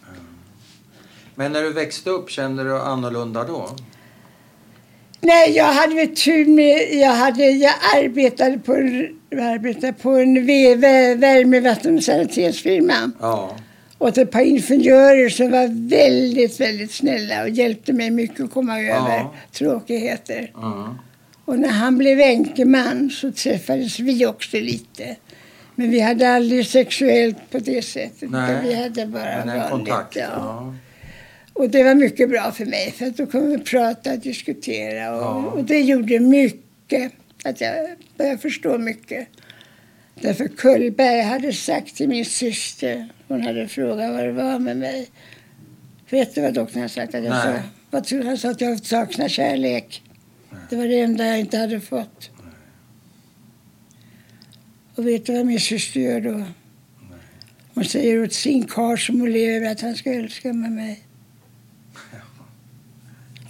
Men 1.34 1.52
när 1.52 1.62
du 1.62 1.72
växte 1.72 2.10
upp, 2.10 2.30
kände 2.30 2.64
du 2.64 2.80
annorlunda 2.80 3.44
då? 3.44 3.76
Nej, 5.20 5.50
jag 5.50 5.72
hade 5.72 5.94
väl 5.94 6.16
tur 6.16 6.46
med... 6.46 7.00
Jag, 7.00 7.12
hade, 7.14 7.44
jag 7.44 7.74
arbetade 7.96 8.58
på 8.58 8.74
en, 8.74 9.20
jag 9.30 9.40
arbetade 9.40 9.92
på 9.92 10.10
en 10.10 10.46
värme-, 11.20 11.60
vatten 11.60 11.96
och 11.96 12.04
sanitetsfirma. 12.04 13.10
Ja. 13.20 13.56
Och 14.00 14.18
ett 14.18 14.30
par 14.30 14.40
ingenjörer 14.40 15.28
som 15.28 15.50
var 15.50 15.88
väldigt, 15.88 16.60
väldigt 16.60 16.92
snälla 16.92 17.42
och 17.42 17.48
hjälpte 17.48 17.92
mig 17.92 18.10
mycket 18.10 18.40
att 18.40 18.50
komma 18.50 18.80
över 18.80 18.90
Ja. 19.18 19.34
tråkigheter. 19.52 20.52
Mm. 20.62 20.88
Och 21.44 21.58
när 21.58 21.68
han 21.68 21.98
blev 21.98 22.20
änkeman 22.20 23.10
så 23.10 23.32
träffades 23.32 23.98
vi 24.00 24.26
också 24.26 24.56
lite. 24.56 25.16
Men 25.74 25.90
vi 25.90 26.00
hade 26.00 26.30
aldrig 26.30 26.66
sexuellt 26.66 27.50
på 27.50 27.58
det 27.58 27.82
sättet. 27.82 28.30
Nej, 28.30 28.56
Vi 28.62 28.74
hade 28.74 29.06
bara 29.06 29.44
vanligt. 29.46 29.70
kontakt? 29.70 30.16
Ja. 30.16 30.22
Ja. 30.36 30.74
Och 31.52 31.70
det 31.70 31.82
var 31.84 31.94
mycket 31.94 32.28
bra 32.30 32.52
för 32.52 32.64
mig 32.66 32.90
för 32.98 33.06
att 33.06 33.16
då 33.16 33.26
kunde 33.26 33.56
vi 33.56 33.58
prata 33.64 34.12
och 34.12 34.18
diskutera. 34.18 35.14
Och, 35.14 35.22
Ja. 35.22 35.44
och 35.54 35.64
det 35.64 35.80
gjorde 35.80 36.20
mycket. 36.20 37.12
Att 37.44 37.60
jag 37.60 37.74
började 38.16 38.38
förstå 38.38 38.78
mycket. 38.78 39.28
Därför 40.20 40.48
Kullberg 40.48 41.20
hade 41.20 41.52
sagt 41.52 41.96
till 41.96 42.08
min 42.08 42.24
syster, 42.24 43.08
hon 43.28 43.42
hade 43.42 43.68
frågat 43.68 44.12
vad 44.12 44.24
det 44.24 44.32
var 44.32 44.58
med 44.58 44.76
mig. 44.76 45.08
Vet 46.10 46.34
du 46.34 46.40
vad 46.40 46.54
doktorn 46.54 46.78
hade 46.78 46.88
sagt? 46.94 47.14
Att 47.14 47.24
jag 47.24 47.42
sa, 47.42 47.54
vad 47.90 48.04
tror? 48.04 48.24
Han 48.24 48.38
sa 48.38 48.50
att 48.50 48.60
jag 48.60 48.86
saknar 48.86 49.28
kärlek. 49.28 50.02
Det 50.70 50.76
var 50.76 50.84
det 50.84 51.00
enda 51.00 51.26
jag 51.26 51.40
inte 51.40 51.58
hade 51.58 51.80
fått. 51.80 52.30
Och 54.94 55.06
vet 55.06 55.26
du 55.26 55.32
vad 55.32 55.46
min 55.46 55.60
syster 55.60 56.00
gör 56.00 56.20
då? 56.20 56.44
Hon 57.74 57.84
säger 57.84 58.22
åt 58.22 58.32
sin 58.32 58.64
karl 58.64 58.96
som 58.96 59.20
hon 59.20 59.32
lever 59.32 59.60
med 59.60 59.72
att 59.72 59.80
han 59.80 59.94
ska 59.94 60.12
älska 60.12 60.52
med 60.52 60.72
mig. 60.72 61.04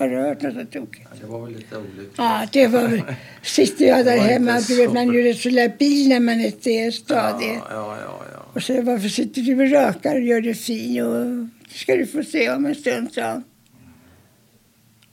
Har 0.00 0.08
hört 0.08 0.42
något 0.42 0.54
så 0.54 0.64
tokigt? 0.64 1.06
Ja, 1.10 1.16
Det 1.20 1.26
var 1.26 1.40
väl 1.44 1.52
lite 1.56 1.76
olyckligt. 1.76 2.12
Ja, 2.16 2.46
det 2.52 2.66
var. 2.66 3.16
Sitter 3.42 3.84
jag 3.84 4.04
där 4.04 4.16
hemma, 4.18 4.60
du 4.68 4.76
vet 4.76 4.92
man 4.92 5.08
är 5.08 5.12
ju 5.14 5.22
rätt 5.22 5.38
så 5.38 5.50
labil 5.50 6.08
när 6.08 6.20
man 6.20 6.40
inte 6.40 6.70
är 6.70 6.90
stadig. 6.90 7.46
Ja, 7.46 7.66
ja, 7.70 7.96
ja, 8.04 8.24
ja. 8.32 8.46
Och 8.54 8.62
så 8.62 8.82
varför 8.82 9.08
sitter 9.08 9.42
du 9.42 9.64
och 9.64 9.70
rakar 9.70 10.14
och 10.14 10.20
gör 10.20 10.40
dig 10.40 10.54
fin 10.54 11.02
och 11.02 11.26
det 11.72 11.74
ska 11.78 11.96
du 11.96 12.06
få 12.06 12.22
se 12.22 12.50
om 12.50 12.66
en 12.66 12.74
stund, 12.74 13.12
sa. 13.12 13.42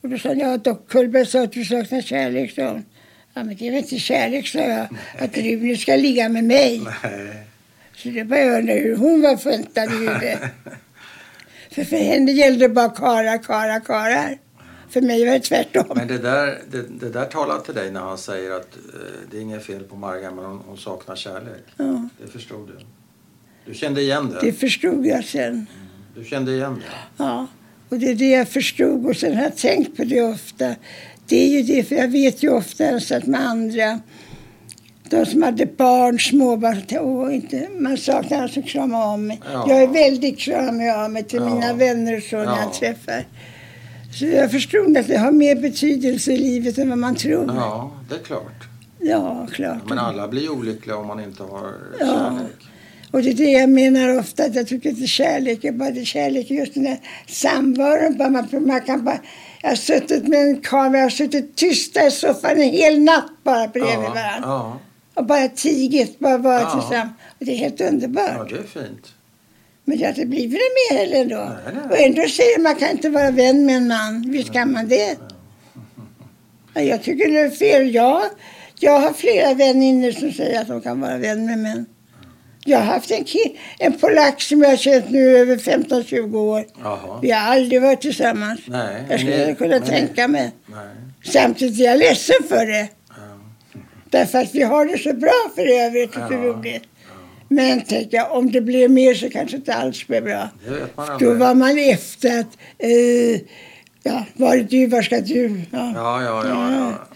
Och 0.02 0.10
då 0.10 0.18
sa 0.18 0.30
jag, 0.30 0.38
ja, 0.38 0.58
dock 0.58 0.90
Kullberg 0.90 1.26
sa 1.26 1.44
att 1.44 1.52
du 1.52 1.66
saknar 1.66 2.02
kärlek, 2.02 2.52
sa 2.52 2.70
hon. 2.70 2.86
Ja, 3.34 3.44
men 3.44 3.56
det 3.56 3.68
är 3.68 3.72
väl 3.72 3.80
inte 3.80 4.00
kärlek, 4.00 4.48
sa 4.48 4.60
jag, 4.60 4.88
att 5.20 5.38
Rune 5.38 5.78
ska 5.78 5.96
ligga 5.96 6.30
med 6.30 6.44
mig. 6.44 6.82
Nej. 7.04 7.38
Så 7.96 8.10
det 8.10 8.24
började 8.24 8.50
jag 8.50 8.60
undra 8.60 8.74
hur 8.74 8.96
hon 8.96 9.22
var 9.22 9.38
funtad 9.38 9.86
i 9.94 9.96
huvudet. 9.96 10.40
För 11.72 11.84
för 11.84 11.98
henne 11.98 12.32
gällde 12.32 12.68
det 12.68 12.74
bara 12.74 12.90
karar, 12.90 13.44
karar, 13.44 13.80
karar. 13.80 14.38
För 14.90 15.02
mig 15.02 15.26
var 15.26 15.34
det 15.34 15.40
tvärtom. 15.40 15.86
Men 15.96 16.08
det 16.08 16.18
där, 16.18 16.62
det, 16.72 17.00
det 17.00 17.10
där 17.10 17.26
talar 17.26 17.60
till 17.60 17.74
dig 17.74 17.92
när 17.92 18.00
han 18.00 18.18
säger 18.18 18.52
att 18.52 18.76
eh, 18.76 19.00
det 19.32 19.38
är 19.38 19.42
inget 19.42 19.66
fel 19.66 19.84
på 19.84 19.96
Marga 19.96 20.32
men 20.32 20.46
hon, 20.46 20.62
hon 20.68 20.78
saknar 20.78 21.16
kärlek. 21.16 21.64
Ja, 21.78 22.10
Det 22.22 22.28
förstod 22.32 22.68
du. 22.68 22.86
Du 23.66 23.74
kände 23.74 24.02
igen 24.02 24.30
det? 24.30 24.46
det 24.48 24.54
förstod 24.54 25.06
jag 25.06 25.26
sen. 25.26 25.68
Du 26.16 26.24
kände 26.26 26.52
igen 26.52 26.76
det? 26.76 27.24
Ja, 27.24 27.48
och 27.90 27.98
det 28.00 28.06
är 28.12 28.16
det 28.16 28.30
jag 28.30 28.48
förstod 28.48 29.06
och 29.06 29.16
sen 29.16 29.36
har 29.36 29.44
jag 29.44 29.56
tänkt 29.58 29.98
på 29.98 30.04
det 30.04 30.22
ofta. 30.22 30.76
Det 31.26 31.44
är 31.44 31.50
ju 31.50 31.62
det, 31.64 31.84
för 31.84 31.96
jag 31.96 32.08
vet 32.08 32.44
ju 32.44 32.50
ofta 32.50 32.90
att 32.90 33.26
med 33.26 33.46
andra, 33.48 34.00
de 35.10 35.26
som 35.26 35.44
hade 35.44 35.66
barn, 35.66 36.20
småbarn, 36.20 36.82
åh, 36.92 37.36
inte, 37.36 37.70
man 37.80 37.98
saknar 37.98 38.44
alltså 38.44 38.62
krama 38.62 39.06
om 39.14 39.28
mig. 39.28 39.42
Ja. 39.54 39.66
Jag 39.70 39.84
är 39.84 39.88
väldigt 39.88 40.40
kramig 40.40 40.90
av 40.90 41.12
mig 41.12 41.24
till 41.24 41.40
Ja. 41.40 41.54
mina 41.56 41.74
vänner 41.74 42.18
och 42.18 42.24
så 42.24 42.36
när 42.38 42.44
Ja. 42.46 42.60
jag 42.62 42.74
träffar. 42.74 43.26
Så 44.14 44.26
jag 44.26 44.52
förstod 44.52 44.98
att 44.98 45.08
det 45.08 45.18
har 45.18 45.32
mer 45.32 45.56
betydelse 45.56 46.32
i 46.32 46.38
livet 46.38 46.78
än 46.78 46.90
vad 46.90 46.98
man 46.98 47.16
tror. 47.16 47.46
Ja, 47.56 47.92
det 48.10 48.16
är 48.16 48.20
klart. 48.20 48.64
Ja, 49.00 49.48
klart. 49.54 49.90
Men 49.90 50.00
alla 50.00 50.28
blir 50.28 50.50
olyckliga 50.52 50.98
om 50.98 51.08
man 51.08 51.20
inte 51.20 51.44
har 51.44 51.72
Ja. 52.00 52.06
kärlek. 52.06 52.56
Och 53.12 53.22
det 53.24 53.30
är 53.30 53.34
det 53.34 53.52
jag 53.52 53.70
menar 53.70 54.20
ofta, 54.20 54.44
att 54.44 54.56
jag 54.56 54.68
tycker 54.68 54.90
inte 54.90 55.08
kärlek 55.08 55.64
är 55.64 55.72
bara 55.72 55.92
det 55.92 56.02
är 56.02 56.06
kärlek, 56.06 56.52
är 56.52 56.56
just 56.56 56.74
den 56.74 56.84
där 56.84 57.00
samvaron. 57.28 58.18
Bara 58.18 58.30
man, 58.30 58.48
man 58.52 58.82
kan 58.82 59.04
bara, 59.06 59.20
jag 59.62 59.70
har 59.70 59.76
suttit 59.76 60.28
med 60.28 60.40
en 60.40 60.62
karl, 60.62 60.94
jag 60.96 61.02
har 61.04 61.10
suttit 61.10 61.56
tysta 61.56 62.08
i 62.08 62.12
soffan 62.12 62.52
en 62.52 62.70
hel 62.70 63.00
natt 63.00 63.32
bara 63.44 63.68
bredvid 63.68 63.94
Ja, 63.94 64.00
varandra. 64.00 64.40
ja, 64.44 64.80
Och 65.14 65.26
bara 65.26 65.48
tigit, 65.48 66.20
bara 66.20 66.38
varit 66.38 66.62
Ja. 66.64 66.72
tillsammans. 66.82 67.12
Och 67.40 67.46
det 67.46 67.52
är 67.52 67.58
helt 67.58 67.82
underbart. 67.82 68.32
ja, 68.38 68.44
det 68.50 68.56
är 68.80 68.84
fint. 68.86 69.14
Men 69.90 69.98
det 69.98 70.04
har 70.04 70.10
inte 70.10 70.26
blivit 70.26 70.52
det 70.52 70.96
mer 70.96 71.00
heller 71.00 71.22
ändå. 71.22 71.36
Nej, 71.36 71.74
nej. 71.76 71.84
Och 71.92 71.98
ändå 72.00 72.28
säger 72.30 72.60
man 72.60 72.76
kan 72.76 72.90
inte 72.92 73.10
vara 73.10 73.32
vän 73.32 73.66
med 73.66 73.76
en 73.78 73.88
man. 73.88 74.26
Visst 74.32 74.54
kan 74.54 74.72
man 74.72 74.88
det? 74.88 75.18
Ja, 76.74 76.82
Jag 76.82 77.04
tycker 77.04 77.32
det 77.32 77.40
är 77.40 77.50
fel. 77.50 77.94
Jag, 77.96 78.22
jag 78.80 79.00
har 79.00 79.14
flera 79.14 79.54
väninnor 79.54 80.12
som 80.12 80.32
säger 80.32 80.62
att 80.62 80.68
de 80.68 80.82
kan 80.82 81.02
vara 81.02 81.18
vän 81.18 81.46
med 81.46 81.58
män. 81.58 81.86
Jag 82.66 82.78
har 82.78 82.86
haft 82.86 83.12
en, 83.12 83.26
en 83.80 83.94
polack 83.94 84.42
som 84.42 84.62
jag 84.62 84.70
har 84.70 84.78
känt 84.78 85.10
nu 85.10 85.38
över 85.38 85.56
15-20 85.56 86.36
år. 86.38 86.66
Jaha. 86.84 87.20
Vi 87.22 87.32
har 87.32 87.40
aldrig 87.56 87.82
varit 87.82 88.02
tillsammans. 88.02 88.60
Nej. 88.68 89.04
Jag 89.10 89.20
skulle 89.20 89.46
men- 89.46 89.56
kunna 89.56 89.80
men- 89.80 89.88
tänka 89.88 90.28
mig. 90.28 90.52
Nej. 90.66 90.78
Samtidigt 91.24 91.80
är 91.80 91.84
jag 91.84 91.98
ledsen 92.00 92.36
för 92.50 92.66
det. 92.66 92.88
Ja. 93.10 93.14
Därför 94.10 94.38
att 94.40 94.56
vi 94.56 94.64
har 94.64 94.86
det 94.86 94.98
så 94.98 95.14
bra 95.14 95.52
för 95.56 95.68
övrigt 95.68 96.16
och 96.16 96.22
Ja. 96.22 96.38
roligt. 96.38 96.84
Men 97.50 97.82
tänk 97.88 98.14
jag, 98.14 98.32
om 98.32 98.52
det 98.52 98.62
blir 98.62 98.88
mer 98.88 99.14
så 99.14 99.30
kanske 99.30 99.58
inte 99.58 99.74
alls 99.74 100.08
blir 100.08 100.22
bra. 100.22 100.50
Det 100.66 101.26
Då 101.26 101.34
var 101.34 101.56
man 101.56 101.78
efter 101.78 102.40
att, 102.40 102.58
eh, 102.78 103.42
ja, 104.04 104.26
var 104.34 104.56
är 104.56 104.64
du, 104.64 104.88
var 104.88 105.02
ska 105.02 105.22
du? 105.22 105.62
Ja. 105.72 105.92
Ja, 105.96 106.24
ja, 106.24 106.48
ja. 106.48 106.72
ja. 106.72 107.08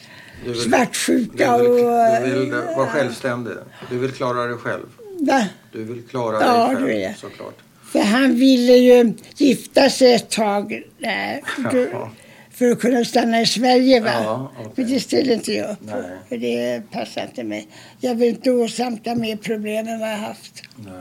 Vill, 0.46 0.56
Svartsjuka 0.56 1.58
du 1.58 1.64
vill, 1.64 1.86
och... 1.86 2.30
du 2.30 2.40
vill 2.40 2.52
vara 2.52 2.88
självständig. 2.88 3.54
Du 3.90 3.98
vill 3.98 4.12
klara 4.12 4.48
dig 4.48 4.58
själv. 4.58 4.86
Va? 5.20 5.46
Du 5.72 5.84
vill 5.84 6.04
klara 6.10 6.40
dig 6.40 6.76
det 6.76 6.86
själv, 6.86 7.14
såklart. 7.16 7.58
För 7.92 8.00
han 8.00 8.36
ville 8.36 8.74
ju 8.74 9.14
gifta 9.38 9.90
sig 9.90 10.14
ett 10.14 10.30
tag 10.30 10.84
där, 10.98 11.42
för, 12.54 12.72
att 12.72 12.80
kunna 12.80 13.06
stanna 13.06 13.42
i 13.42 13.46
Sverige. 13.46 14.00
Va? 14.02 14.12
Ja, 14.14 14.52
okej. 14.60 14.72
Men 14.76 14.88
det 14.94 15.00
ställde 15.00 15.34
inte 15.34 15.54
jag 15.54 15.72
upp 15.72 15.80
på, 15.80 16.04
för 16.30 16.38
det 16.38 16.82
passar 16.92 17.22
inte 17.26 17.44
mig. 17.44 17.68
Jag 18.00 18.16
vill 18.16 18.30
inte 18.30 18.52
åsamka 18.52 19.16
mer 19.16 19.36
problem 19.36 19.88
än 19.88 20.00
vad 20.00 20.12
jag 20.12 20.18
haft. 20.18 20.64
Nej. 20.76 20.94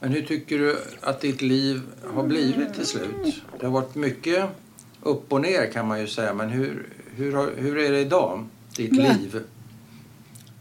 Men 0.00 0.12
hur 0.12 0.22
tycker 0.22 0.58
du 0.58 0.76
att 1.00 1.20
ditt 1.20 1.42
liv 1.42 1.80
har 2.14 2.24
blivit 2.24 2.74
till 2.74 2.86
slut? 2.86 3.42
Det 3.60 3.66
har 3.66 3.72
varit 3.72 3.94
mycket 3.94 4.44
upp 5.02 5.32
och 5.32 5.40
ner 5.40 5.72
kan 5.72 5.86
man 5.88 6.00
ju 6.00 6.06
säga. 6.06 6.34
Men 6.34 6.48
hur, 6.50 6.86
hur, 7.16 7.56
hur 7.56 7.78
är 7.78 7.92
det 7.92 8.00
idag? 8.00 8.48
Ditt 8.76 8.96
Va? 8.96 9.02
liv? 9.02 9.40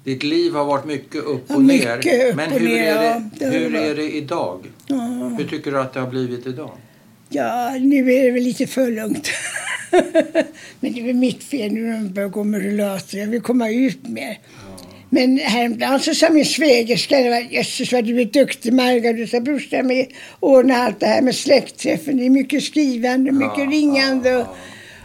Ditt 0.03 0.23
liv 0.23 0.53
har 0.53 0.65
varit 0.65 0.85
mycket 0.85 1.23
upp 1.23 1.43
Ja, 1.47 1.55
och 1.55 1.63
ner. 1.63 1.97
mycket 1.97 2.29
upp 2.29 2.35
Men 2.35 2.51
och 2.53 2.59
hur, 2.59 2.67
ner, 2.67 2.83
är, 2.83 3.03
ja, 3.03 3.19
det, 3.19 3.29
det 3.39 3.45
har 3.45 3.53
hur 3.53 3.69
det 3.71 3.85
är 3.89 3.95
det 3.95 4.15
idag? 4.15 4.71
Ja. 4.87 4.95
Hur 5.37 5.47
tycker 5.47 5.71
du 5.71 5.79
att 5.79 5.93
det 5.93 5.99
har 5.99 6.07
blivit 6.07 6.47
idag? 6.47 6.71
Ja, 7.33 7.77
nu 7.79 8.13
är 8.13 8.23
det 8.23 8.31
väl 8.31 8.43
lite 8.43 8.67
för 8.67 8.91
lugnt. 8.91 9.29
Men 10.79 10.93
det 10.93 10.99
är 10.99 11.05
väl 11.05 11.15
mitt 11.15 11.43
fel 11.43 11.71
nu 11.71 11.81
när 11.81 11.93
de 11.93 12.13
börjar 12.13 12.29
gå 12.29 12.43
med 12.43 12.61
rullator. 12.61 13.19
Jag 13.19 13.27
vill 13.27 13.41
komma 13.41 13.69
ut 13.69 14.07
mer. 14.07 14.39
Men 15.09 15.37
häromdagen 15.37 15.99
så 15.99 16.13
sa 16.13 16.29
min 16.29 16.45
svägerska, 16.45 17.41
jösses 17.41 17.91
vad 17.91 18.05
du 18.05 18.21
är 18.21 18.25
duktig 18.25 18.73
Marga. 18.73 19.13
Du 19.13 19.27
sa 19.27 19.39
brorsan 19.39 19.87
med 19.87 20.07
ordna 20.39 20.75
allt 20.75 20.99
det 20.99 21.05
här 21.05 21.21
med 21.21 21.35
släktträffen. 21.35 22.17
Det 22.17 22.25
är 22.25 22.29
mycket 22.29 22.63
skrivande, 22.63 23.31
mycket 23.31 23.69
ringande. 23.69 24.35
Och, 24.35 24.47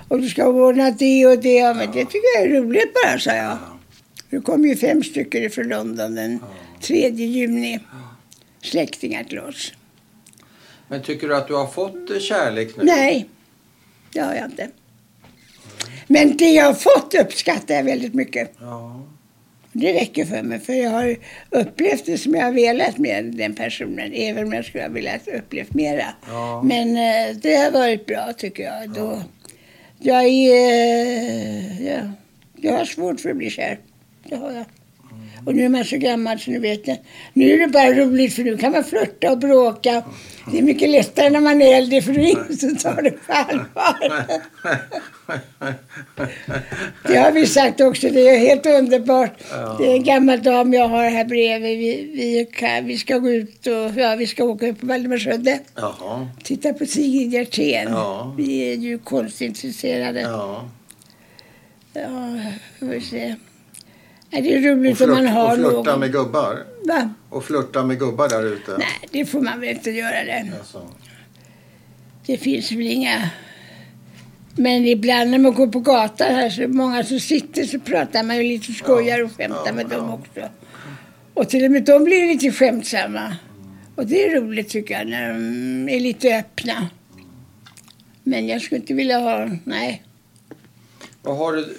och 0.08 0.20
du 0.20 0.28
ska 0.28 0.46
ordna 0.46 0.90
det 0.90 1.26
och 1.26 1.38
det. 1.38 1.54
Ja, 1.54 1.74
men 1.74 1.86
det 1.86 2.04
tycker 2.04 2.36
jag 2.36 2.44
är 2.44 2.60
roligt 2.60 2.94
bara, 3.04 3.18
sa 3.18 3.30
jag. 3.30 3.44
Ja. 3.44 3.58
Det 4.30 4.40
kom 4.40 4.64
ju 4.64 4.76
fem 4.76 5.02
stycken 5.02 5.50
från 5.50 5.68
London 5.68 6.14
den 6.14 6.40
3 6.80 7.08
juni. 7.08 7.80
Släktingar 8.62 9.24
till 9.24 9.38
oss. 9.38 9.72
Men 10.88 11.02
tycker 11.02 11.28
du 11.28 11.36
att 11.36 11.48
du 11.48 11.54
har 11.54 11.66
fått 11.66 12.10
eh, 12.10 12.18
kärlek 12.18 12.76
nu? 12.76 12.84
Nej, 12.84 13.28
det 14.12 14.20
har 14.20 14.34
jag 14.34 14.44
inte. 14.44 14.68
Men 16.06 16.36
det 16.36 16.50
jag 16.50 16.64
har 16.64 16.74
fått 16.74 17.14
uppskattar 17.14 17.74
jag 17.74 17.84
väldigt 17.84 18.14
mycket. 18.14 18.52
Ja. 18.60 19.00
Det 19.72 19.92
räcker 19.92 20.24
för 20.24 20.42
mig, 20.42 20.60
för 20.60 20.72
jag 20.72 20.90
har 20.90 21.16
upplevt 21.50 22.06
det 22.06 22.18
som 22.18 22.34
jag 22.34 22.44
har 22.44 22.52
velat 22.52 22.98
med 22.98 23.24
den 23.24 23.54
personen, 23.54 24.12
även 24.12 24.44
om 24.44 24.52
jag 24.52 24.64
skulle 24.64 24.84
ha 24.84 24.90
velat 24.90 25.28
upplevt 25.28 25.74
mera. 25.74 26.06
Ja. 26.28 26.62
Men 26.62 26.88
eh, 26.88 27.36
det 27.36 27.56
har 27.56 27.70
varit 27.70 28.06
bra, 28.06 28.32
tycker 28.36 28.62
jag. 28.62 28.90
Då, 28.90 29.22
jag, 29.98 30.24
är, 30.24 30.54
eh, 30.54 31.86
ja, 31.86 32.00
jag 32.56 32.72
har 32.72 32.84
svårt 32.84 33.20
för 33.20 33.30
att 33.30 33.36
bli 33.36 33.50
kär. 33.50 33.78
Det 34.24 34.36
har 34.36 34.52
jag. 34.52 34.64
Och 35.48 35.54
nu 35.54 35.64
är 35.64 35.68
man 35.68 35.84
så 35.84 35.96
gammal 35.96 36.38
så 36.38 36.50
nu 36.50 36.58
vet 36.58 36.88
jag. 36.88 36.98
Nu 37.32 37.50
är 37.50 37.58
det 37.58 37.66
bara 37.66 37.92
roligt 37.92 38.34
för 38.34 38.42
nu 38.42 38.56
kan 38.56 38.72
man 38.72 38.84
flirta 38.84 39.32
och 39.32 39.38
bråka. 39.38 40.02
Det 40.52 40.58
är 40.58 40.62
mycket 40.62 40.90
lättare 40.90 41.30
när 41.30 41.40
man 41.40 41.62
är 41.62 41.76
äldre 41.76 42.02
för 42.02 42.12
då 42.12 42.20
är 42.20 42.24
ingen 42.24 42.56
som 42.56 42.76
tar 42.76 43.02
det 43.02 43.10
på 43.10 43.32
allvar. 43.32 44.26
Det 47.06 47.16
har 47.16 47.32
vi 47.32 47.46
sagt 47.46 47.80
också. 47.80 48.08
Det 48.08 48.28
är 48.28 48.38
helt 48.38 48.66
underbart. 48.66 49.32
Det 49.78 49.86
är 49.86 49.94
en 49.96 50.04
gammal 50.04 50.42
dam 50.42 50.74
jag 50.74 50.88
har 50.88 51.10
här 51.10 51.24
bredvid. 51.24 51.78
Vi, 51.78 52.10
vi, 52.14 52.48
kan, 52.52 52.86
vi 52.86 52.98
ska 52.98 53.18
gå 53.18 53.30
ut 53.30 53.66
och 53.66 54.00
ja, 54.00 54.16
vi 54.18 54.26
ska 54.26 54.44
åka 54.44 54.68
upp 54.68 54.80
på 54.80 54.86
Valdemarsudde. 54.86 55.58
Titta 56.44 56.72
på 56.72 56.86
Sigrid 56.86 57.32
Hjertén. 57.32 57.88
Ja. 57.90 58.34
Vi 58.38 58.72
är 58.72 58.74
ju 58.74 58.98
konstintresserade. 58.98 60.20
Ja. 60.20 60.68
Ja. 61.92 62.28
får 62.78 62.86
vi 62.86 63.00
se. 63.00 63.34
Ja, 64.30 64.40
det 64.40 64.54
är 64.54 64.60
roligt 64.74 65.00
om 65.00 65.10
man 65.10 65.26
har 65.26 65.50
och 65.50 65.56
flörta 65.56 65.90
någon. 65.90 66.00
med 66.00 66.12
gubbar? 66.12 66.58
Va? 66.84 67.10
Och 67.28 67.44
flörta 67.44 67.84
med 67.84 67.98
gubbar 67.98 68.28
där 68.28 68.44
ute? 68.52 68.76
Nej, 68.78 69.08
det 69.10 69.24
får 69.26 69.40
man 69.40 69.60
väl 69.60 69.68
inte 69.68 69.90
göra 69.90 70.24
det. 70.24 70.52
Alltså. 70.58 70.82
Det 72.26 72.36
finns 72.38 72.72
väl 72.72 72.80
inga... 72.86 73.30
Men 74.56 74.84
ibland 74.86 75.30
när 75.30 75.38
man 75.38 75.54
går 75.54 75.66
på 75.66 75.80
gatan 75.80 76.34
här 76.34 76.50
så 76.50 76.62
är 76.62 76.66
många 76.68 77.04
som 77.04 77.20
sitter 77.20 77.64
så 77.64 77.78
pratar 77.80 78.22
man 78.22 78.36
ju 78.36 78.42
lite 78.42 78.72
och 78.72 78.76
skojar 78.76 79.22
och 79.24 79.32
skämtar 79.32 79.62
Ja, 79.66 79.72
med 79.72 79.86
ja. 79.90 79.96
dem 79.96 80.10
också. 80.10 80.48
Och 81.34 81.48
till 81.48 81.64
och 81.64 81.70
med 81.70 81.82
de 81.84 82.04
blir 82.04 82.26
lite 82.26 82.52
skämtsamma. 82.52 83.36
Och 83.94 84.06
det 84.06 84.24
är 84.24 84.40
roligt 84.40 84.68
tycker 84.68 84.94
jag 84.98 85.06
när 85.06 85.28
de 85.28 85.88
är 85.88 86.00
lite 86.00 86.36
öppna. 86.36 86.88
Men 88.22 88.48
jag 88.48 88.62
skulle 88.62 88.80
inte 88.80 88.94
vilja 88.94 89.18
ha... 89.18 89.48
Nej. 89.64 90.02
Vad 91.28 91.36
har 91.36 91.52
du 91.52 91.74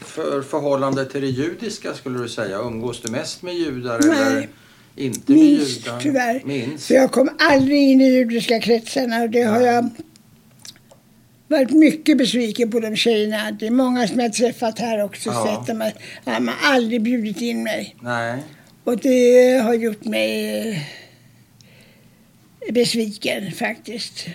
för 0.00 0.42
förhållande 0.42 1.04
till 1.06 1.20
det 1.20 1.26
judiska 1.26 1.94
skulle 1.94 2.18
du 2.18 2.28
säga? 2.28 2.58
Umgås 2.58 3.00
du 3.02 3.10
mest 3.10 3.42
med 3.42 3.54
judar 3.54 4.00
Nej. 4.04 4.20
eller 4.20 4.48
inte 4.96 5.32
med 5.32 5.40
Minst 5.40 5.86
judar? 5.86 6.00
tyvärr. 6.00 6.42
Minst? 6.44 6.86
För 6.86 6.94
jag 6.94 7.10
kom 7.12 7.30
aldrig 7.38 7.78
in 7.78 8.00
i 8.00 8.04
judiska 8.04 8.60
kretsarna 8.60 9.22
och 9.22 9.30
det 9.30 9.42
har 9.42 9.60
jag 9.60 9.90
varit 11.48 11.70
mycket 11.70 12.18
besviken 12.18 12.70
på 12.70 12.80
de 12.80 12.96
tjejerna. 12.96 13.50
Det 13.50 13.66
är 13.66 13.70
många 13.70 14.08
som 14.08 14.18
jag 14.18 14.24
har 14.24 14.32
träffat 14.32 14.78
här 14.78 15.04
också 15.04 15.30
Ja. 15.30 15.64
sett 15.66 15.76
att 15.80 15.94
De 16.24 16.48
har 16.48 16.56
aldrig 16.62 17.02
bjudit 17.02 17.40
in 17.40 17.62
mig. 17.62 17.96
Nej. 18.00 18.42
Och 18.84 18.98
det 18.98 19.60
har 19.64 19.74
gjort 19.74 20.04
mig 20.04 20.58
eh, 22.68 22.72
besviken 22.72 23.52
faktiskt. 23.52 24.26